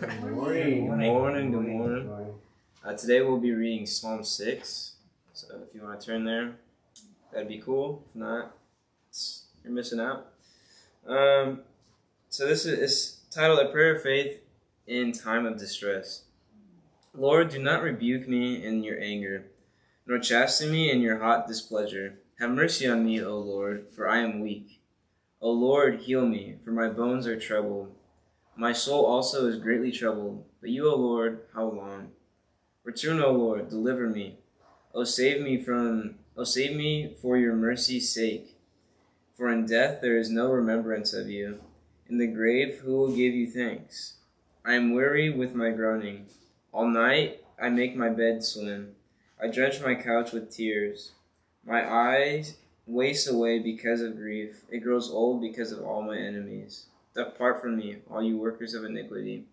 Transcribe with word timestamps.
Good 0.00 0.30
morning. 0.30 0.86
Good 0.86 0.96
morning. 0.96 1.50
Good 1.50 1.66
morning. 1.66 2.34
Uh, 2.84 2.92
today 2.92 3.20
we'll 3.20 3.40
be 3.40 3.50
reading 3.50 3.84
Psalm 3.84 4.22
6. 4.22 4.92
So 5.32 5.46
if 5.66 5.74
you 5.74 5.82
want 5.82 6.00
to 6.00 6.06
turn 6.06 6.24
there, 6.24 6.52
that'd 7.32 7.48
be 7.48 7.58
cool. 7.58 8.04
If 8.08 8.14
not, 8.14 8.54
you're 9.64 9.72
missing 9.72 9.98
out. 9.98 10.28
Um, 11.04 11.62
so 12.28 12.46
this 12.46 12.64
is 12.64 12.78
it's 12.78 13.34
titled 13.34 13.58
A 13.58 13.72
Prayer 13.72 13.96
of 13.96 14.02
Faith 14.02 14.40
in 14.86 15.10
Time 15.10 15.46
of 15.46 15.58
Distress. 15.58 16.22
Lord, 17.12 17.48
do 17.48 17.60
not 17.60 17.82
rebuke 17.82 18.28
me 18.28 18.64
in 18.64 18.84
your 18.84 19.00
anger, 19.00 19.46
nor 20.06 20.20
chasten 20.20 20.70
me 20.70 20.92
in 20.92 21.00
your 21.00 21.18
hot 21.18 21.48
displeasure. 21.48 22.20
Have 22.38 22.50
mercy 22.50 22.86
on 22.86 23.04
me, 23.04 23.20
O 23.20 23.36
Lord, 23.36 23.86
for 23.90 24.08
I 24.08 24.18
am 24.18 24.38
weak. 24.38 24.80
O 25.40 25.50
Lord, 25.50 26.02
heal 26.02 26.24
me, 26.24 26.54
for 26.64 26.70
my 26.70 26.88
bones 26.88 27.26
are 27.26 27.40
troubled. 27.40 27.96
My 28.60 28.72
soul 28.72 29.04
also 29.06 29.46
is 29.46 29.56
greatly 29.56 29.92
troubled. 29.92 30.44
But 30.60 30.70
you, 30.70 30.90
O 30.90 30.96
Lord, 30.96 31.42
how 31.54 31.66
long? 31.66 32.10
Return, 32.82 33.20
O 33.20 33.30
Lord, 33.30 33.68
deliver 33.68 34.08
me. 34.08 34.38
O 34.92 35.04
save 35.04 35.40
me 35.40 35.62
from 35.62 36.16
O 36.36 36.42
save 36.42 36.74
me 36.74 37.14
for 37.22 37.38
your 37.38 37.54
mercy's 37.54 38.12
sake. 38.12 38.56
For 39.36 39.48
in 39.48 39.64
death 39.64 40.00
there 40.00 40.18
is 40.18 40.28
no 40.28 40.50
remembrance 40.50 41.12
of 41.12 41.30
you. 41.30 41.60
In 42.10 42.18
the 42.18 42.26
grave 42.26 42.78
who 42.78 42.96
will 42.96 43.14
give 43.14 43.32
you 43.32 43.48
thanks? 43.48 44.14
I 44.64 44.74
am 44.74 44.92
weary 44.92 45.30
with 45.30 45.54
my 45.54 45.70
groaning. 45.70 46.26
All 46.72 46.88
night 46.88 47.44
I 47.62 47.68
make 47.68 47.94
my 47.94 48.08
bed 48.08 48.42
swim. 48.42 48.96
I 49.40 49.46
drench 49.46 49.80
my 49.80 49.94
couch 49.94 50.32
with 50.32 50.50
tears. 50.50 51.12
My 51.64 51.88
eyes 51.88 52.56
waste 52.88 53.30
away 53.30 53.60
because 53.60 54.00
of 54.00 54.16
grief. 54.16 54.64
It 54.68 54.80
grows 54.80 55.08
old 55.08 55.40
because 55.40 55.70
of 55.70 55.84
all 55.84 56.02
my 56.02 56.18
enemies. 56.18 56.86
Depart 57.18 57.60
from 57.60 57.76
me, 57.76 57.96
all 58.08 58.22
you 58.22 58.38
workers 58.38 58.74
of 58.74 58.84
iniquity. 58.84 59.46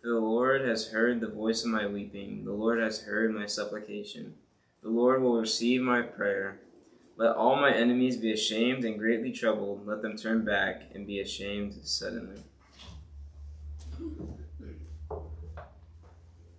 For 0.00 0.06
the 0.06 0.20
Lord 0.20 0.60
has 0.60 0.86
heard 0.86 1.20
the 1.20 1.26
voice 1.26 1.64
of 1.64 1.70
my 1.70 1.84
weeping. 1.84 2.44
The 2.44 2.52
Lord 2.52 2.78
has 2.78 3.00
heard 3.00 3.34
my 3.34 3.44
supplication. 3.44 4.34
The 4.84 4.88
Lord 4.88 5.20
will 5.20 5.40
receive 5.40 5.80
my 5.82 6.02
prayer. 6.02 6.60
Let 7.16 7.34
all 7.34 7.56
my 7.56 7.74
enemies 7.74 8.16
be 8.16 8.32
ashamed 8.32 8.84
and 8.84 9.00
greatly 9.00 9.32
troubled. 9.32 9.84
Let 9.84 10.00
them 10.00 10.16
turn 10.16 10.44
back 10.44 10.92
and 10.94 11.04
be 11.04 11.18
ashamed 11.18 11.74
suddenly. 11.82 12.40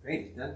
Great, 0.04 0.32
Ethan. 0.34 0.56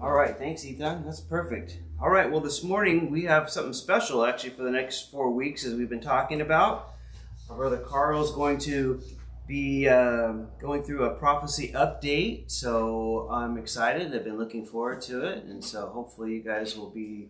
All 0.00 0.12
right, 0.12 0.38
thanks, 0.38 0.64
Ethan. 0.64 1.04
That's 1.04 1.20
perfect. 1.20 1.80
All 2.00 2.08
right, 2.08 2.30
well, 2.30 2.40
this 2.40 2.62
morning 2.62 3.10
we 3.10 3.24
have 3.24 3.50
something 3.50 3.74
special 3.74 4.24
actually 4.24 4.50
for 4.50 4.62
the 4.62 4.70
next 4.70 5.10
four 5.10 5.30
weeks, 5.30 5.66
as 5.66 5.74
we've 5.74 5.90
been 5.90 6.00
talking 6.00 6.40
about. 6.40 6.93
Our 7.50 7.56
brother 7.56 7.76
Carl 7.76 8.24
is 8.24 8.30
going 8.30 8.58
to 8.60 9.02
be 9.46 9.86
uh, 9.86 10.32
going 10.58 10.82
through 10.82 11.04
a 11.04 11.14
prophecy 11.14 11.72
update, 11.74 12.50
so 12.50 13.28
I'm 13.30 13.58
excited. 13.58 14.14
I've 14.14 14.24
been 14.24 14.38
looking 14.38 14.64
forward 14.64 15.02
to 15.02 15.26
it, 15.26 15.44
and 15.44 15.62
so 15.62 15.88
hopefully 15.88 16.32
you 16.32 16.42
guys 16.42 16.74
will 16.74 16.88
be 16.88 17.28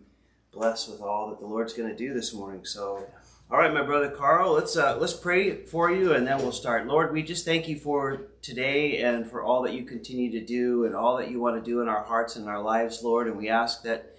blessed 0.53 0.89
with 0.89 1.01
all 1.01 1.29
that 1.29 1.39
the 1.39 1.45
Lord's 1.45 1.73
going 1.73 1.89
to 1.89 1.95
do 1.95 2.13
this 2.13 2.33
morning. 2.33 2.63
So, 2.63 3.05
all 3.51 3.57
right, 3.57 3.73
my 3.73 3.81
brother 3.81 4.09
Carl, 4.09 4.53
let's 4.53 4.77
uh, 4.77 4.97
let's 4.97 5.13
pray 5.13 5.65
for 5.65 5.91
you, 5.91 6.13
and 6.13 6.25
then 6.25 6.37
we'll 6.37 6.53
start. 6.53 6.87
Lord, 6.87 7.11
we 7.11 7.21
just 7.21 7.43
thank 7.43 7.67
you 7.67 7.77
for 7.77 8.27
today 8.41 9.01
and 9.01 9.29
for 9.29 9.43
all 9.43 9.63
that 9.63 9.73
you 9.73 9.83
continue 9.83 10.31
to 10.31 10.45
do 10.45 10.85
and 10.85 10.95
all 10.95 11.17
that 11.17 11.29
you 11.29 11.41
want 11.41 11.61
to 11.61 11.71
do 11.71 11.81
in 11.81 11.89
our 11.89 12.03
hearts 12.05 12.37
and 12.37 12.47
our 12.47 12.61
lives, 12.61 13.03
Lord. 13.03 13.27
And 13.27 13.35
we 13.35 13.49
ask 13.49 13.83
that 13.83 14.15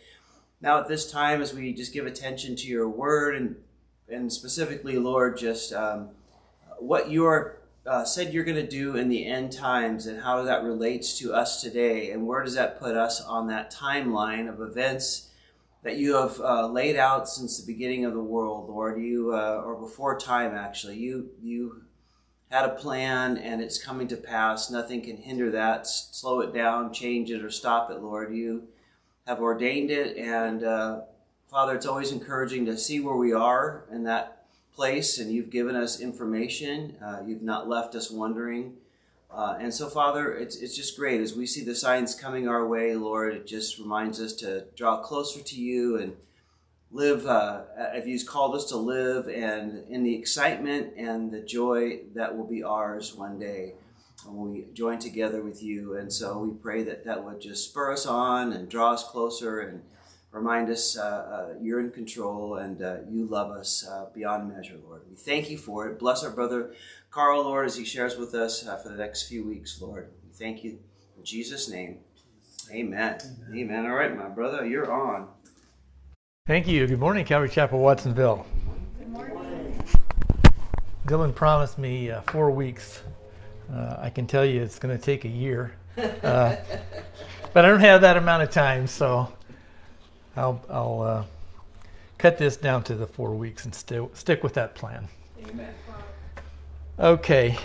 now 0.60 0.78
at 0.78 0.88
this 0.88 1.10
time, 1.10 1.40
as 1.40 1.54
we 1.54 1.72
just 1.72 1.94
give 1.94 2.04
attention 2.04 2.54
to 2.56 2.66
your 2.66 2.86
word 2.86 3.34
and 3.34 3.56
and 4.08 4.32
specifically, 4.32 4.98
Lord, 4.98 5.36
just 5.36 5.72
um, 5.72 6.10
what 6.78 7.10
you're 7.10 7.58
uh, 7.86 8.04
said 8.04 8.34
you're 8.34 8.44
going 8.44 8.56
to 8.56 8.66
do 8.66 8.96
in 8.96 9.08
the 9.08 9.26
end 9.26 9.52
times 9.52 10.06
and 10.06 10.20
how 10.20 10.42
that 10.42 10.64
relates 10.64 11.18
to 11.18 11.32
us 11.32 11.60
today, 11.62 12.10
and 12.10 12.26
where 12.26 12.42
does 12.42 12.54
that 12.54 12.80
put 12.80 12.96
us 12.96 13.20
on 13.20 13.46
that 13.46 13.72
timeline 13.72 14.48
of 14.48 14.60
events 14.60 15.30
that 15.84 15.96
you 15.96 16.14
have 16.14 16.40
uh, 16.40 16.66
laid 16.66 16.96
out 16.96 17.28
since 17.28 17.60
the 17.60 17.72
beginning 17.72 18.04
of 18.04 18.12
the 18.12 18.22
world, 18.22 18.68
Lord? 18.68 19.00
You 19.00 19.32
uh, 19.34 19.62
or 19.64 19.76
before 19.76 20.18
time, 20.18 20.54
actually, 20.54 20.96
you 20.98 21.30
you 21.40 21.82
had 22.50 22.64
a 22.64 22.74
plan 22.74 23.36
and 23.38 23.60
it's 23.60 23.82
coming 23.82 24.08
to 24.08 24.16
pass. 24.16 24.70
Nothing 24.70 25.02
can 25.02 25.16
hinder 25.16 25.50
that, 25.50 25.86
slow 25.86 26.40
it 26.40 26.54
down, 26.54 26.92
change 26.92 27.30
it, 27.30 27.44
or 27.44 27.50
stop 27.50 27.90
it, 27.90 28.00
Lord. 28.00 28.34
You 28.34 28.68
have 29.26 29.40
ordained 29.40 29.90
it, 29.90 30.16
and 30.16 30.62
uh, 30.62 31.00
Father, 31.48 31.76
it's 31.76 31.86
always 31.86 32.10
encouraging 32.10 32.66
to 32.66 32.76
see 32.76 32.98
where 32.98 33.14
we 33.14 33.32
are 33.32 33.84
in 33.92 34.02
that 34.04 34.46
place 34.74 35.18
and 35.18 35.32
you've 35.32 35.50
given 35.50 35.76
us 35.76 36.00
information. 36.00 36.96
Uh, 37.02 37.20
you've 37.24 37.42
not 37.42 37.68
left 37.68 37.94
us 37.94 38.10
wondering. 38.10 38.74
Uh, 39.30 39.56
and 39.60 39.72
so, 39.72 39.88
Father, 39.88 40.34
it's, 40.34 40.56
it's 40.56 40.74
just 40.74 40.96
great. 40.96 41.20
As 41.20 41.34
we 41.34 41.46
see 41.46 41.64
the 41.64 41.74
signs 41.74 42.14
coming 42.14 42.48
our 42.48 42.66
way, 42.66 42.96
Lord, 42.96 43.34
it 43.34 43.46
just 43.46 43.78
reminds 43.78 44.20
us 44.20 44.32
to 44.34 44.64
draw 44.76 45.00
closer 45.02 45.40
to 45.40 45.60
you 45.60 45.98
and 45.98 46.16
live 46.90 47.26
uh, 47.26 47.62
as 47.76 48.06
you've 48.06 48.26
called 48.26 48.54
us 48.56 48.64
to 48.66 48.76
live 48.76 49.28
and 49.28 49.84
in 49.88 50.02
the 50.02 50.14
excitement 50.14 50.94
and 50.96 51.30
the 51.30 51.40
joy 51.40 52.00
that 52.14 52.36
will 52.36 52.46
be 52.46 52.62
ours 52.62 53.14
one 53.14 53.38
day 53.38 53.74
when 54.24 54.50
we 54.50 54.64
join 54.72 54.98
together 54.98 55.42
with 55.42 55.62
you. 55.62 55.96
And 55.96 56.12
so 56.12 56.38
we 56.38 56.50
pray 56.50 56.82
that 56.84 57.04
that 57.04 57.22
would 57.22 57.40
just 57.40 57.68
spur 57.68 57.92
us 57.92 58.04
on 58.04 58.52
and 58.52 58.68
draw 58.68 58.92
us 58.92 59.04
closer 59.04 59.60
and 59.60 59.82
Remind 60.36 60.68
us 60.68 60.98
uh, 60.98 61.02
uh, 61.02 61.54
you're 61.62 61.80
in 61.80 61.90
control 61.90 62.56
and 62.56 62.82
uh, 62.82 62.96
you 63.08 63.24
love 63.24 63.50
us 63.50 63.88
uh, 63.90 64.04
beyond 64.14 64.54
measure, 64.54 64.76
Lord. 64.86 65.00
We 65.08 65.16
thank 65.16 65.48
you 65.48 65.56
for 65.56 65.88
it. 65.88 65.98
Bless 65.98 66.22
our 66.22 66.30
brother 66.30 66.74
Carl, 67.10 67.44
Lord, 67.44 67.64
as 67.64 67.74
he 67.74 67.86
shares 67.86 68.18
with 68.18 68.34
us 68.34 68.66
uh, 68.66 68.76
for 68.76 68.90
the 68.90 68.96
next 68.96 69.28
few 69.28 69.46
weeks, 69.46 69.80
Lord. 69.80 70.10
We 70.26 70.34
thank 70.34 70.62
you 70.62 70.78
in 71.16 71.24
Jesus' 71.24 71.70
name. 71.70 72.00
Amen. 72.70 73.16
Amen. 73.18 73.56
Amen. 73.56 73.86
All 73.86 73.96
right, 73.96 74.14
my 74.14 74.28
brother, 74.28 74.66
you're 74.66 74.92
on. 74.92 75.28
Thank 76.46 76.68
you. 76.68 76.86
Good 76.86 77.00
morning, 77.00 77.24
Calvary 77.24 77.48
Chapel, 77.48 77.78
Watsonville. 77.78 78.44
Good 78.98 79.08
morning. 79.08 79.82
Dylan 81.06 81.34
promised 81.34 81.78
me 81.78 82.10
uh, 82.10 82.20
four 82.26 82.50
weeks. 82.50 83.00
I 83.72 84.10
can 84.10 84.26
tell 84.26 84.44
you 84.44 84.60
it's 84.60 84.78
going 84.78 84.94
to 84.94 85.02
take 85.02 85.24
a 85.24 85.28
year. 85.28 85.72
but 85.96 86.60
I 87.54 87.62
don't 87.62 87.80
have 87.80 88.02
that 88.02 88.18
amount 88.18 88.42
of 88.42 88.50
time, 88.50 88.86
so 88.86 89.32
I'll, 90.36 90.60
I'll 90.68 91.00
uh, 91.02 91.24
cut 92.18 92.38
this 92.38 92.56
down 92.56 92.82
to 92.84 92.94
the 92.94 93.06
four 93.06 93.34
weeks 93.34 93.64
and 93.64 93.74
st- 93.74 94.16
stick 94.16 94.42
with 94.42 94.54
that 94.54 94.74
plan. 94.74 95.08
Amen. 95.48 95.74
Okay. 96.98 97.58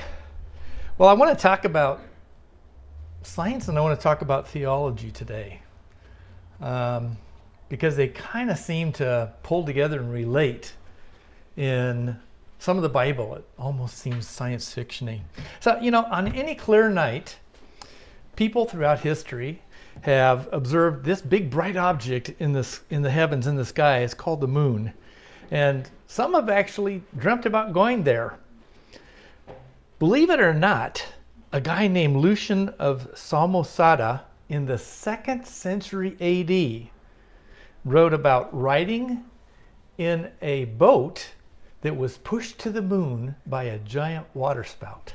Well, 0.97 1.09
I 1.09 1.13
want 1.13 1.37
to 1.37 1.41
talk 1.41 1.65
about 1.65 2.01
science 3.23 3.67
and 3.67 3.77
I 3.77 3.81
want 3.81 3.99
to 3.99 4.03
talk 4.03 4.21
about 4.21 4.47
theology 4.47 5.11
today 5.11 5.61
um, 6.59 7.17
because 7.69 7.95
they 7.95 8.07
kind 8.07 8.49
of 8.49 8.57
seem 8.57 8.91
to 8.93 9.31
pull 9.43 9.65
together 9.65 9.99
and 9.99 10.11
relate 10.11 10.73
in 11.57 12.17
some 12.59 12.77
of 12.77 12.83
the 12.83 12.89
Bible. 12.89 13.35
It 13.35 13.45
almost 13.57 13.97
seems 13.97 14.27
science 14.27 14.73
fictiony. 14.73 15.21
So, 15.59 15.77
you 15.79 15.91
know, 15.91 16.05
on 16.05 16.33
any 16.33 16.55
clear 16.55 16.89
night, 16.89 17.37
people 18.35 18.65
throughout 18.65 18.99
history 18.99 19.61
have 20.01 20.49
observed 20.51 21.05
this 21.05 21.21
big 21.21 21.49
bright 21.49 21.77
object 21.77 22.33
in 22.39 22.53
this 22.53 22.81
in 22.89 23.01
the 23.01 23.11
heavens 23.11 23.47
in 23.47 23.55
the 23.55 23.65
sky. 23.65 23.99
It's 23.99 24.13
called 24.13 24.41
the 24.41 24.47
moon, 24.47 24.93
and 25.51 25.89
some 26.07 26.33
have 26.33 26.49
actually 26.49 27.03
dreamt 27.17 27.45
about 27.45 27.73
going 27.73 28.03
there. 28.03 28.37
Believe 29.99 30.29
it 30.29 30.39
or 30.39 30.53
not, 30.53 31.05
a 31.51 31.61
guy 31.61 31.87
named 31.87 32.17
Lucian 32.17 32.69
of 32.79 33.11
Samosata 33.13 34.21
in 34.49 34.65
the 34.65 34.77
second 34.77 35.45
century 35.45 36.17
AD 36.19 36.89
wrote 37.85 38.13
about 38.13 38.49
riding 38.59 39.23
in 39.97 40.29
a 40.41 40.65
boat 40.65 41.29
that 41.81 41.95
was 41.95 42.17
pushed 42.17 42.59
to 42.59 42.69
the 42.69 42.81
moon 42.81 43.35
by 43.45 43.63
a 43.63 43.79
giant 43.79 44.25
waterspout. 44.33 45.13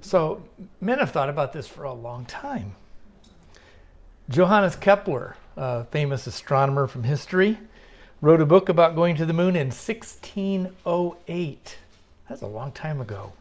So 0.00 0.42
men 0.80 0.98
have 0.98 1.10
thought 1.10 1.28
about 1.30 1.52
this 1.52 1.66
for 1.66 1.84
a 1.84 1.92
long 1.92 2.24
time. 2.26 2.74
Johannes 4.30 4.76
Kepler, 4.76 5.36
a 5.56 5.84
famous 5.84 6.26
astronomer 6.26 6.86
from 6.86 7.02
history, 7.02 7.58
wrote 8.22 8.40
a 8.40 8.46
book 8.46 8.70
about 8.70 8.94
going 8.94 9.16
to 9.16 9.26
the 9.26 9.34
moon 9.34 9.54
in 9.54 9.66
1608. 9.66 11.76
That's 12.28 12.40
a 12.40 12.46
long 12.46 12.72
time 12.72 13.02
ago. 13.02 13.34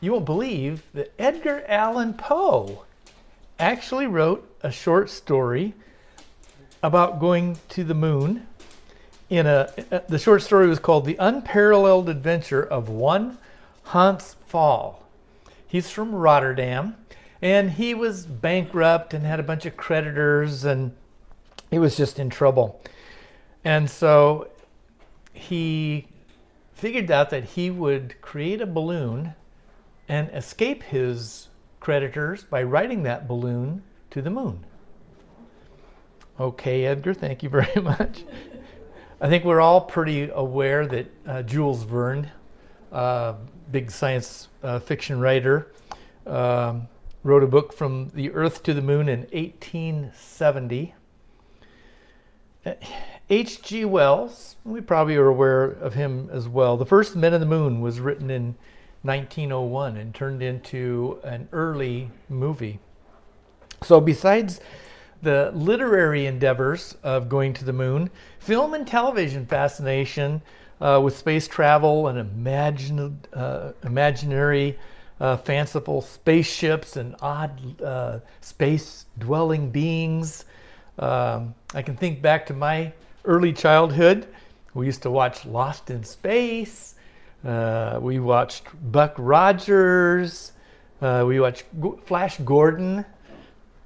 You 0.00 0.12
won't 0.12 0.24
believe 0.24 0.82
that 0.94 1.12
Edgar 1.18 1.62
Allan 1.68 2.14
Poe 2.14 2.84
actually 3.58 4.06
wrote 4.06 4.50
a 4.62 4.72
short 4.72 5.10
story 5.10 5.74
about 6.82 7.20
going 7.20 7.58
to 7.68 7.84
the 7.84 7.94
moon. 7.94 8.46
In 9.28 9.46
a, 9.46 9.70
uh, 9.90 10.00
the 10.08 10.18
short 10.18 10.40
story 10.40 10.66
was 10.66 10.78
called 10.78 11.04
"The 11.04 11.16
Unparalleled 11.16 12.08
Adventure 12.08 12.62
of 12.62 12.88
One 12.88 13.36
Hans 13.84 14.36
Pfaall." 14.50 14.96
He's 15.66 15.90
from 15.90 16.14
Rotterdam, 16.14 16.96
and 17.42 17.72
he 17.72 17.92
was 17.92 18.24
bankrupt 18.24 19.12
and 19.12 19.26
had 19.26 19.40
a 19.40 19.42
bunch 19.42 19.66
of 19.66 19.76
creditors 19.76 20.64
and 20.64 20.94
he 21.70 21.78
was 21.78 21.96
just 21.96 22.20
in 22.20 22.30
trouble. 22.30 22.80
And 23.64 23.90
so 23.90 24.48
he 25.32 26.06
figured 26.72 27.10
out 27.10 27.30
that 27.30 27.44
he 27.44 27.70
would 27.70 28.20
create 28.20 28.60
a 28.60 28.66
balloon 28.66 29.34
and 30.08 30.30
escape 30.30 30.82
his 30.84 31.48
creditors 31.80 32.44
by 32.44 32.62
riding 32.62 33.02
that 33.02 33.26
balloon 33.26 33.82
to 34.10 34.22
the 34.22 34.30
moon. 34.30 34.64
Okay, 36.38 36.86
Edgar, 36.86 37.14
thank 37.14 37.42
you 37.42 37.48
very 37.48 37.80
much. 37.82 38.24
I 39.20 39.28
think 39.28 39.44
we're 39.44 39.60
all 39.60 39.80
pretty 39.80 40.30
aware 40.32 40.86
that 40.86 41.06
uh, 41.26 41.42
Jules 41.42 41.82
Verne, 41.84 42.28
uh, 42.90 43.34
big 43.70 43.90
science 43.90 44.48
uh, 44.62 44.78
fiction 44.78 45.20
writer, 45.20 45.72
um, 46.26 46.88
wrote 47.22 47.42
a 47.42 47.46
book 47.46 47.72
from 47.72 48.10
the 48.14 48.30
Earth 48.32 48.62
to 48.64 48.74
the 48.74 48.82
Moon 48.82 49.08
in 49.08 49.20
1870. 49.32 50.94
H.G. 53.30 53.84
Wells, 53.84 54.56
we 54.64 54.80
probably 54.80 55.16
are 55.16 55.26
aware 55.26 55.64
of 55.64 55.94
him 55.94 56.28
as 56.32 56.48
well. 56.48 56.76
The 56.76 56.86
first 56.86 57.16
Men 57.16 57.34
on 57.34 57.40
the 57.40 57.46
Moon 57.46 57.80
was 57.80 58.00
written 58.00 58.30
in 58.30 58.54
1901 59.02 59.96
and 59.96 60.14
turned 60.14 60.42
into 60.42 61.18
an 61.24 61.48
early 61.52 62.10
movie. 62.28 62.78
So, 63.82 64.00
besides 64.00 64.60
the 65.22 65.50
literary 65.54 66.26
endeavors 66.26 66.96
of 67.02 67.28
going 67.28 67.52
to 67.54 67.64
the 67.64 67.72
moon, 67.72 68.10
film 68.38 68.74
and 68.74 68.86
television 68.86 69.46
fascination 69.46 70.42
uh, 70.80 71.00
with 71.02 71.16
space 71.16 71.48
travel 71.48 72.08
and 72.08 72.18
imagine, 72.18 73.20
uh, 73.32 73.72
imaginary, 73.84 74.78
uh, 75.22 75.36
fanciful 75.36 76.02
spaceships 76.02 76.96
and 76.96 77.14
odd 77.22 77.80
uh, 77.80 78.18
space 78.40 79.06
dwelling 79.18 79.70
beings. 79.70 80.46
Um, 80.98 81.54
I 81.74 81.80
can 81.80 81.96
think 81.96 82.20
back 82.20 82.44
to 82.46 82.54
my 82.54 82.92
early 83.24 83.52
childhood. 83.52 84.26
We 84.74 84.84
used 84.86 85.02
to 85.02 85.10
watch 85.12 85.46
Lost 85.46 85.90
in 85.90 86.02
Space. 86.02 86.96
Uh, 87.44 88.00
we 88.02 88.18
watched 88.18 88.64
Buck 88.90 89.14
Rogers. 89.16 90.52
Uh, 91.00 91.24
we 91.24 91.38
watched 91.38 91.66
G- 91.80 91.92
Flash 92.04 92.38
Gordon. 92.38 93.04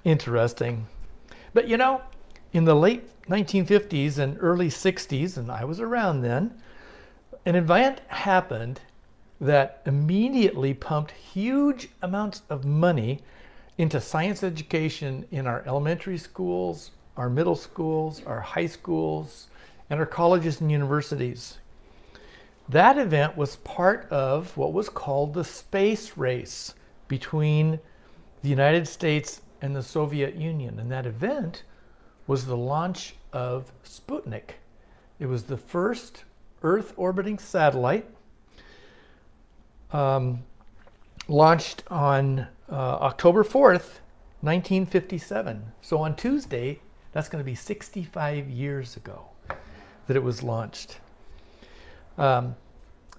Interesting. 0.04 0.86
But 1.52 1.68
you 1.68 1.76
know, 1.76 2.00
in 2.54 2.64
the 2.64 2.74
late 2.74 3.10
1950s 3.28 4.18
and 4.18 4.38
early 4.40 4.68
60s, 4.68 5.36
and 5.36 5.52
I 5.52 5.64
was 5.64 5.80
around 5.80 6.22
then, 6.22 6.54
an 7.44 7.56
event 7.56 8.00
happened 8.08 8.80
that 9.40 9.82
immediately 9.86 10.72
pumped 10.74 11.10
huge 11.10 11.88
amounts 12.02 12.42
of 12.48 12.64
money 12.64 13.22
into 13.78 14.00
science 14.00 14.42
education 14.42 15.26
in 15.30 15.46
our 15.46 15.62
elementary 15.66 16.16
schools, 16.16 16.92
our 17.16 17.28
middle 17.28 17.56
schools, 17.56 18.22
our 18.24 18.40
high 18.40 18.66
schools, 18.66 19.48
and 19.90 20.00
our 20.00 20.06
colleges 20.06 20.60
and 20.60 20.72
universities. 20.72 21.58
That 22.68 22.98
event 22.98 23.36
was 23.36 23.56
part 23.56 24.08
of 24.10 24.56
what 24.56 24.72
was 24.72 24.88
called 24.88 25.34
the 25.34 25.44
space 25.44 26.16
race 26.16 26.74
between 27.06 27.78
the 28.42 28.48
United 28.48 28.88
States 28.88 29.42
and 29.62 29.76
the 29.76 29.82
Soviet 29.82 30.34
Union. 30.34 30.80
And 30.80 30.90
that 30.90 31.06
event 31.06 31.62
was 32.26 32.46
the 32.46 32.56
launch 32.56 33.14
of 33.32 33.70
Sputnik. 33.84 34.56
It 35.20 35.26
was 35.26 35.44
the 35.44 35.56
first 35.56 36.24
Earth 36.62 36.92
orbiting 36.96 37.38
satellite 37.38 38.06
um, 39.92 40.42
launched 41.28 41.82
on 41.88 42.46
uh, 42.70 42.74
October 42.74 43.44
4th, 43.44 44.00
1957. 44.40 45.72
So 45.80 45.98
on 45.98 46.16
Tuesday, 46.16 46.80
that's 47.12 47.28
going 47.28 47.42
to 47.42 47.46
be 47.46 47.54
65 47.54 48.48
years 48.48 48.96
ago 48.96 49.26
that 50.06 50.16
it 50.16 50.22
was 50.22 50.42
launched. 50.42 50.98
Um, 52.18 52.56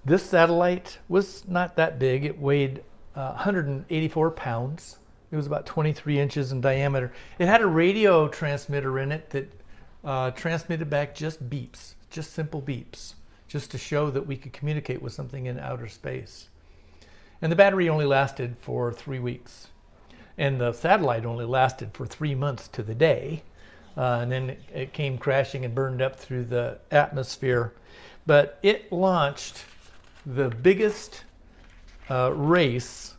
this 0.05 0.23
satellite 0.23 0.99
was 1.09 1.47
not 1.47 1.75
that 1.75 1.99
big. 1.99 2.23
It 2.23 2.39
weighed 2.39 2.83
uh, 3.15 3.33
184 3.33 4.31
pounds. 4.31 4.99
It 5.31 5.35
was 5.35 5.47
about 5.47 5.65
23 5.65 6.19
inches 6.19 6.51
in 6.51 6.61
diameter. 6.61 7.11
It 7.39 7.47
had 7.47 7.61
a 7.61 7.67
radio 7.67 8.27
transmitter 8.27 8.99
in 8.99 9.11
it 9.11 9.29
that 9.31 9.51
uh, 10.05 10.31
transmitted 10.31 10.89
back 10.89 11.13
just 11.13 11.49
beeps, 11.49 11.95
just 12.09 12.33
simple 12.33 12.61
beeps, 12.61 13.15
just 13.47 13.69
to 13.71 13.77
show 13.77 14.09
that 14.11 14.25
we 14.25 14.37
could 14.37 14.53
communicate 14.53 15.01
with 15.01 15.11
something 15.11 15.47
in 15.47 15.59
outer 15.59 15.89
space. 15.89 16.49
And 17.41 17.51
the 17.51 17.55
battery 17.55 17.89
only 17.89 18.05
lasted 18.05 18.57
for 18.59 18.91
three 18.91 19.19
weeks. 19.19 19.67
And 20.37 20.59
the 20.59 20.73
satellite 20.73 21.25
only 21.25 21.45
lasted 21.45 21.91
for 21.93 22.05
three 22.05 22.35
months 22.35 22.67
to 22.69 22.83
the 22.83 22.95
day. 22.95 23.43
Uh, 23.95 24.19
and 24.21 24.31
then 24.31 24.57
it 24.73 24.93
came 24.93 25.17
crashing 25.17 25.65
and 25.65 25.73
burned 25.73 26.01
up 26.01 26.15
through 26.15 26.45
the 26.45 26.79
atmosphere. 26.91 27.73
But 28.25 28.59
it 28.61 28.91
launched 28.91 29.65
the 30.25 30.49
biggest 30.49 31.23
uh, 32.09 32.31
race 32.33 33.15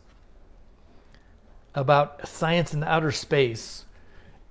about 1.75 2.27
science 2.27 2.73
in 2.73 2.83
outer 2.83 3.11
space. 3.11 3.85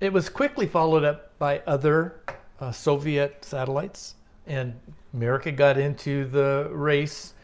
It 0.00 0.12
was 0.12 0.29
quickly 0.29 0.67
followed 0.67 1.05
up 1.05 1.37
by 1.38 1.61
other 1.67 2.21
uh, 2.61 2.73
Soviet 2.73 3.44
satellites, 3.44 4.14
and 4.47 4.79
America 5.14 5.50
got 5.53 5.79
into 5.79 6.26
the 6.26 6.69
race 6.71 7.35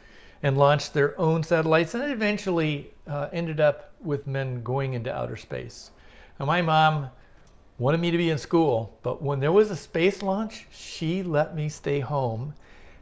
and 0.44 0.58
launched 0.58 0.92
their 0.92 1.18
own 1.18 1.42
satellites, 1.42 1.94
and 1.94 2.12
eventually 2.12 2.92
uh, 3.06 3.28
ended 3.32 3.60
up 3.60 3.94
with 4.02 4.26
men 4.26 4.62
going 4.62 4.92
into 4.92 5.12
outer 5.12 5.36
space. 5.36 5.90
Now, 6.38 6.44
my 6.44 6.60
mom 6.60 7.08
wanted 7.78 7.98
me 7.98 8.10
to 8.10 8.18
be 8.18 8.28
in 8.28 8.36
school, 8.36 8.98
but 9.02 9.22
when 9.22 9.40
there 9.40 9.52
was 9.52 9.70
a 9.70 9.76
space 9.76 10.22
launch, 10.22 10.66
she 10.70 11.22
let 11.22 11.56
me 11.56 11.70
stay 11.70 11.98
home 11.98 12.52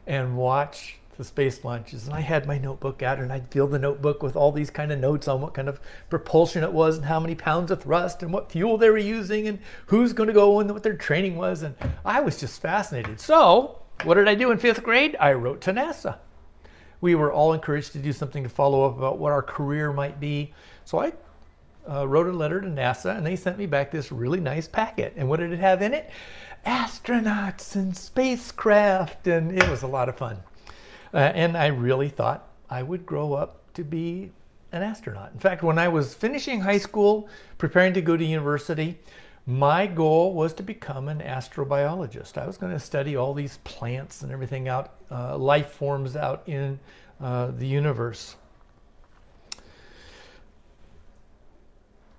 and 0.07 0.37
watch 0.37 0.99
the 1.17 1.23
space 1.25 1.65
launches. 1.65 2.07
And 2.07 2.15
I 2.15 2.21
had 2.21 2.47
my 2.47 2.57
notebook 2.57 3.03
out 3.03 3.19
and 3.19 3.31
I'd 3.31 3.51
fill 3.51 3.67
the 3.67 3.77
notebook 3.77 4.23
with 4.23 4.37
all 4.37 4.53
these 4.53 4.69
kind 4.69 4.93
of 4.93 4.99
notes 4.99 5.27
on 5.27 5.41
what 5.41 5.53
kind 5.53 5.67
of 5.67 5.81
propulsion 6.09 6.63
it 6.63 6.71
was 6.71 6.95
and 6.95 7.05
how 7.05 7.19
many 7.19 7.35
pounds 7.35 7.71
of 7.71 7.83
thrust 7.83 8.23
and 8.23 8.31
what 8.31 8.53
fuel 8.53 8.77
they 8.77 8.89
were 8.89 8.97
using 8.97 9.49
and 9.49 9.59
who's 9.87 10.13
going 10.13 10.27
to 10.27 10.33
go 10.33 10.61
and 10.61 10.71
what 10.71 10.81
their 10.81 10.95
training 10.95 11.35
was. 11.35 11.61
And 11.61 11.75
I 12.05 12.21
was 12.21 12.39
just 12.39 12.61
fascinated. 12.61 13.19
So, 13.19 13.81
what 14.05 14.15
did 14.15 14.29
I 14.29 14.35
do 14.35 14.49
in 14.51 14.57
fifth 14.57 14.81
grade? 14.81 15.17
I 15.19 15.33
wrote 15.33 15.59
to 15.61 15.73
NASA. 15.73 16.19
We 17.03 17.15
were 17.15 17.33
all 17.33 17.51
encouraged 17.51 17.91
to 17.91 17.99
do 17.99 18.13
something 18.13 18.43
to 18.43 18.49
follow 18.49 18.85
up 18.85 18.97
about 18.97 19.17
what 19.17 19.33
our 19.33 19.41
career 19.41 19.91
might 19.91 20.21
be. 20.21 20.53
So 20.85 20.99
I 20.99 21.11
uh, 21.85 22.07
wrote 22.07 22.27
a 22.27 22.31
letter 22.31 22.61
to 22.61 22.67
NASA 22.69 23.17
and 23.17 23.25
they 23.25 23.35
sent 23.35 23.57
me 23.57 23.65
back 23.65 23.91
this 23.91 24.09
really 24.09 24.39
nice 24.39 24.69
packet. 24.69 25.11
And 25.17 25.27
what 25.27 25.41
did 25.41 25.51
it 25.51 25.59
have 25.59 25.81
in 25.81 25.93
it? 25.93 26.09
Astronauts 26.65 27.75
and 27.75 27.93
spacecraft, 27.97 29.27
and 29.27 29.51
it 29.51 29.69
was 29.69 29.83
a 29.83 29.87
lot 29.87 30.07
of 30.07 30.15
fun. 30.15 30.37
Uh, 31.13 31.17
and 31.17 31.57
I 31.57 31.67
really 31.67 32.07
thought 32.07 32.47
I 32.69 32.83
would 32.83 33.05
grow 33.05 33.33
up 33.33 33.73
to 33.73 33.83
be 33.83 34.31
an 34.71 34.81
astronaut. 34.81 35.31
In 35.33 35.39
fact, 35.39 35.61
when 35.61 35.77
I 35.77 35.89
was 35.89 36.13
finishing 36.13 36.61
high 36.61 36.77
school, 36.77 37.27
preparing 37.57 37.93
to 37.95 38.01
go 38.01 38.15
to 38.15 38.23
university, 38.23 38.97
my 39.45 39.87
goal 39.87 40.33
was 40.33 40.53
to 40.53 40.63
become 40.63 41.09
an 41.09 41.19
astrobiologist. 41.19 42.37
I 42.37 42.47
was 42.47 42.57
going 42.57 42.71
to 42.71 42.79
study 42.79 43.15
all 43.15 43.33
these 43.33 43.57
plants 43.65 44.21
and 44.21 44.31
everything 44.31 44.69
out, 44.69 44.93
uh, 45.11 45.37
life 45.37 45.71
forms 45.71 46.15
out 46.15 46.43
in 46.47 46.79
uh, 47.21 47.51
the 47.57 47.67
universe. 47.67 48.35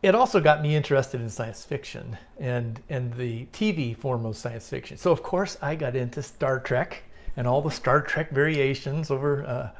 it 0.04 0.14
also 0.14 0.38
got 0.38 0.61
me 0.61 0.76
interested 0.76 1.19
in 1.19 1.31
science 1.31 1.64
fiction 1.64 2.19
and 2.38 2.78
and 2.90 3.14
the 3.14 3.47
TV 3.54 3.97
form 3.97 4.26
of 4.26 4.37
science 4.37 4.69
fiction. 4.69 4.99
So 4.99 5.11
of 5.11 5.23
course 5.23 5.57
I 5.62 5.75
got 5.76 5.97
into 5.97 6.23
Star 6.23 6.61
Trek 6.61 7.04
and 7.38 7.47
all 7.47 7.62
the 7.62 7.71
Star 7.71 8.02
Trek 8.02 8.31
variations 8.31 9.11
over 9.11 9.47
uh, 9.47 9.71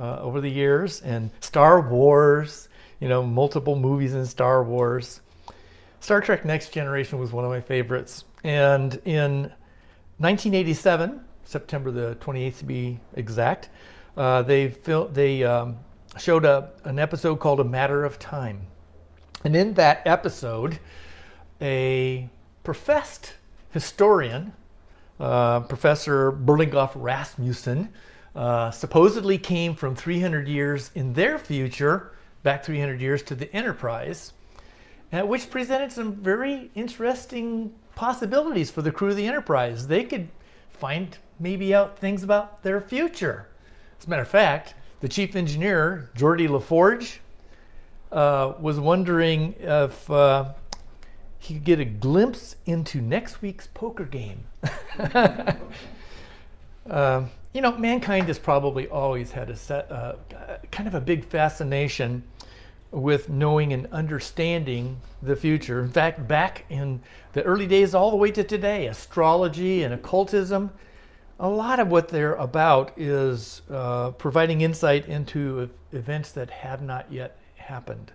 uh, 0.00 0.20
over 0.22 0.40
the 0.40 0.48
years 0.48 1.02
and 1.02 1.30
Star 1.40 1.82
Wars. 1.82 2.70
You 2.98 3.10
know, 3.10 3.22
multiple 3.22 3.76
movies 3.76 4.14
in 4.14 4.24
Star 4.24 4.64
Wars. 4.64 5.20
Star 6.04 6.20
Trek 6.20 6.44
Next 6.44 6.68
Generation 6.68 7.18
was 7.18 7.32
one 7.32 7.46
of 7.46 7.50
my 7.50 7.62
favorites, 7.62 8.26
and 8.44 9.00
in 9.06 9.44
1987, 10.18 11.18
September 11.44 11.90
the 11.90 12.14
28th 12.16 12.58
to 12.58 12.64
be 12.66 13.00
exact, 13.14 13.70
uh, 14.18 14.42
they 14.42 14.68
fil- 14.68 15.08
they 15.08 15.42
um, 15.44 15.78
showed 16.18 16.44
a, 16.44 16.72
an 16.84 16.98
episode 16.98 17.36
called 17.36 17.58
A 17.58 17.64
Matter 17.64 18.04
of 18.04 18.18
Time. 18.18 18.66
And 19.44 19.56
in 19.56 19.72
that 19.74 20.06
episode, 20.06 20.78
a 21.62 22.28
professed 22.64 23.32
historian, 23.70 24.52
uh, 25.18 25.60
Professor 25.60 26.32
Berlinghoff 26.32 26.90
Rasmussen, 26.96 27.88
uh, 28.36 28.70
supposedly 28.72 29.38
came 29.38 29.74
from 29.74 29.96
300 29.96 30.48
years 30.48 30.90
in 30.94 31.14
their 31.14 31.38
future, 31.38 32.12
back 32.42 32.62
300 32.62 33.00
years 33.00 33.22
to 33.22 33.34
the 33.34 33.50
Enterprise, 33.54 34.34
which 35.22 35.50
presented 35.50 35.92
some 35.92 36.14
very 36.14 36.70
interesting 36.74 37.72
possibilities 37.94 38.70
for 38.70 38.82
the 38.82 38.90
crew 38.90 39.10
of 39.10 39.16
the 39.16 39.26
Enterprise. 39.26 39.86
They 39.86 40.04
could 40.04 40.28
find 40.70 41.16
maybe 41.38 41.74
out 41.74 41.98
things 41.98 42.22
about 42.22 42.62
their 42.62 42.80
future. 42.80 43.48
As 43.98 44.06
a 44.06 44.10
matter 44.10 44.22
of 44.22 44.28
fact, 44.28 44.74
the 45.00 45.08
chief 45.08 45.36
engineer, 45.36 46.10
Geordi 46.16 46.48
LaForge, 46.48 47.18
uh, 48.10 48.54
was 48.60 48.78
wondering 48.80 49.54
if 49.58 50.10
uh, 50.10 50.52
he 51.38 51.54
could 51.54 51.64
get 51.64 51.80
a 51.80 51.84
glimpse 51.84 52.56
into 52.66 53.00
next 53.00 53.42
week's 53.42 53.66
poker 53.68 54.04
game. 54.04 54.44
uh, 55.14 55.52
you 57.52 57.60
know, 57.60 57.76
mankind 57.76 58.26
has 58.28 58.38
probably 58.38 58.88
always 58.88 59.30
had 59.30 59.50
a 59.50 59.56
set, 59.56 59.90
uh, 59.90 60.14
kind 60.70 60.88
of 60.88 60.94
a 60.94 61.00
big 61.00 61.24
fascination 61.24 62.22
with 62.94 63.28
knowing 63.28 63.72
and 63.72 63.88
understanding 63.92 64.96
the 65.20 65.34
future. 65.34 65.80
In 65.80 65.90
fact, 65.90 66.28
back 66.28 66.64
in 66.70 67.00
the 67.32 67.42
early 67.42 67.66
days, 67.66 67.94
all 67.94 68.10
the 68.10 68.16
way 68.16 68.30
to 68.30 68.44
today, 68.44 68.86
astrology 68.86 69.82
and 69.82 69.92
occultism, 69.92 70.70
a 71.40 71.48
lot 71.48 71.80
of 71.80 71.88
what 71.88 72.08
they're 72.08 72.34
about 72.34 72.92
is 72.96 73.62
uh, 73.68 74.12
providing 74.12 74.60
insight 74.60 75.08
into 75.08 75.68
events 75.92 76.30
that 76.32 76.48
have 76.50 76.82
not 76.82 77.10
yet 77.10 77.36
happened. 77.56 78.12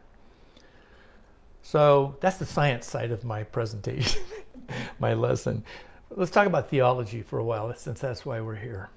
So 1.62 2.16
that's 2.22 2.38
the 2.38 2.46
science 2.46 2.88
side 2.88 3.12
of 3.12 3.26
my 3.26 3.44
presentation, 3.44 4.22
my 5.00 5.14
lesson. 5.14 5.64
Let's 6.10 6.32
talk 6.32 6.48
about 6.48 6.70
theology 6.70 7.22
for 7.22 7.40
a 7.40 7.44
while, 7.44 7.74
since 7.76 8.00
that's 8.00 8.26
why 8.26 8.40
we're 8.40 8.56
here. 8.56 8.90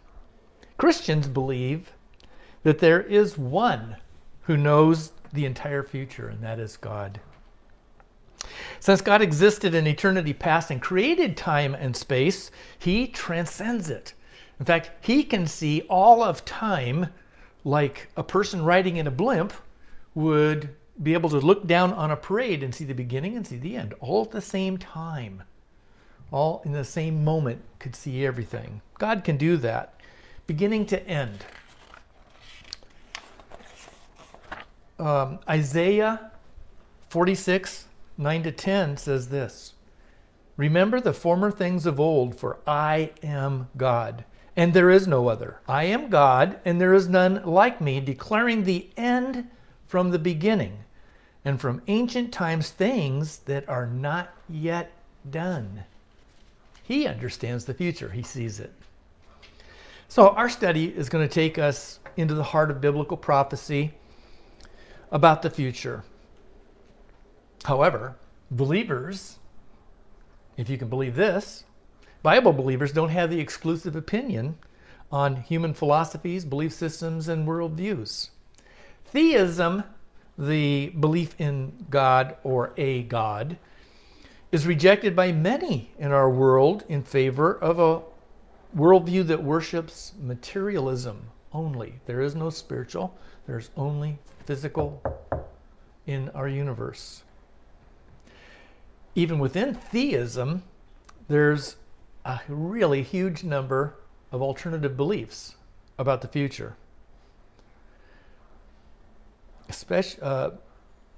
Christians 0.79 1.27
believe 1.27 1.93
that 2.63 2.79
there 2.79 3.03
is 3.03 3.37
one 3.37 3.97
who 4.43 4.57
knows 4.57 5.11
the 5.33 5.47
entire 5.47 5.83
future, 5.83 6.29
and 6.29 6.43
that 6.43 6.59
is 6.59 6.77
God. 6.77 7.21
Since 8.81 9.01
God 9.01 9.23
existed 9.23 9.75
in 9.75 9.87
eternity 9.87 10.33
past 10.33 10.71
and 10.71 10.83
created 10.83 11.37
time 11.37 11.75
and 11.75 11.97
space, 11.97 12.51
he 12.79 13.07
transcends 13.07 13.89
it. 13.89 14.15
In 14.59 14.67
fact, 14.67 14.91
he 15.01 15.23
can 15.23 15.47
see 15.47 15.83
all 15.89 16.23
of 16.23 16.45
time 16.45 17.09
like 17.65 18.09
a 18.17 18.23
person 18.23 18.65
riding 18.65 18.97
in 18.97 19.07
a 19.07 19.11
blimp 19.11 19.53
would 20.15 20.75
be 21.03 21.15
able 21.15 21.31
to 21.31 21.39
look 21.39 21.67
down 21.67 21.93
on 21.93 22.11
a 22.11 22.17
parade 22.17 22.63
and 22.63 22.75
see 22.75 22.85
the 22.85 22.93
beginning 22.93 23.37
and 23.37 23.47
see 23.47 23.57
the 23.57 23.77
end 23.77 23.95
all 24.01 24.23
at 24.23 24.31
the 24.31 24.41
same 24.41 24.77
time. 24.77 25.43
All 26.31 26.63
in 26.65 26.73
the 26.73 26.85
same 26.85 27.25
moment 27.25 27.63
could 27.79 27.95
see 27.95 28.27
everything. 28.27 28.81
God 28.99 29.25
can 29.25 29.37
do 29.37 29.57
that, 29.59 30.01
beginning 30.47 30.87
to 30.87 31.07
end. 31.09 31.45
Um, 34.99 35.39
Isaiah 35.49 36.31
46, 37.09 37.87
9 38.19 38.43
to 38.43 38.53
10 38.53 38.97
says 38.97 39.29
this 39.29 39.75
Remember 40.57 41.01
the 41.01 41.13
former 41.13 41.51
things 41.51 41.87
of 41.87 41.99
old, 41.99 42.35
for 42.35 42.59
I 42.67 43.13
am 43.23 43.69
God, 43.77 44.25
and 44.57 44.73
there 44.73 44.91
is 44.91 45.07
no 45.07 45.29
other. 45.29 45.59
I 45.67 45.85
am 45.85 46.09
God, 46.09 46.61
and 46.65 46.81
there 46.81 46.95
is 46.95 47.09
none 47.09 47.43
like 47.45 47.81
me, 47.81 48.01
declaring 48.01 48.65
the 48.65 48.89
end 48.97 49.49
from 49.87 50.11
the 50.11 50.19
beginning, 50.19 50.79
and 51.45 51.61
from 51.61 51.83
ancient 51.87 52.33
times 52.33 52.71
things 52.71 53.39
that 53.39 53.69
are 53.69 53.87
not 53.87 54.35
yet 54.49 54.93
done. 55.31 55.85
He 56.83 57.07
understands 57.07 57.65
the 57.65 57.75
future, 57.75 58.11
he 58.11 58.23
sees 58.23 58.61
it. 58.61 58.73
So, 60.09 60.29
our 60.31 60.49
study 60.49 60.95
is 60.95 61.09
going 61.09 61.27
to 61.27 61.35
take 61.35 61.59
us 61.59 61.99
into 62.19 62.35
the 62.35 62.43
heart 62.43 62.71
of 62.71 62.81
biblical 62.81 63.17
prophecy 63.17 63.95
about 65.13 65.43
the 65.43 65.51
future. 65.51 66.03
However, 67.65 68.17
believers, 68.51 69.39
if 70.57 70.69
you 70.69 70.79
can 70.79 70.89
believe 70.89 71.15
this, 71.15 71.65
Bible 72.23 72.53
believers 72.53 72.93
don't 72.93 73.11
have 73.11 73.31
the 73.31 73.39
exclusive 73.39 73.95
opinion 73.95 74.57
on 75.13 75.37
human 75.37 75.75
philosophies, 75.75 76.45
belief 76.45 76.73
systems, 76.73 77.29
and 77.29 77.47
worldviews. 77.47 78.31
Theism, 79.05 79.85
the 80.39 80.89
belief 80.89 81.39
in 81.39 81.87
God 81.91 82.37
or 82.43 82.73
a 82.79 83.03
God, 83.03 83.59
is 84.51 84.67
rejected 84.67 85.15
by 85.15 85.31
many 85.31 85.93
in 85.99 86.11
our 86.11 86.31
world 86.31 86.85
in 86.89 87.03
favor 87.03 87.55
of 87.59 87.79
a 87.79 88.03
worldview 88.77 89.27
that 89.27 89.43
worships 89.43 90.13
materialism 90.21 91.29
only. 91.53 92.01
There 92.07 92.23
is 92.23 92.35
no 92.35 92.49
spiritual, 92.49 93.17
there's 93.47 93.71
only 93.77 94.19
physical 94.45 95.03
in 96.07 96.29
our 96.31 96.49
universe. 96.49 97.23
Even 99.15 99.39
within 99.39 99.75
theism, 99.75 100.63
there's 101.29 101.77
a 102.25 102.41
really 102.49 103.03
huge 103.03 103.45
number 103.45 103.95
of 104.31 104.43
alternative 104.43 104.97
beliefs 104.97 105.57
about 105.99 106.21
the 106.21 106.29
future. 106.29 106.77
Especially, 109.69 110.23
uh, 110.23 110.51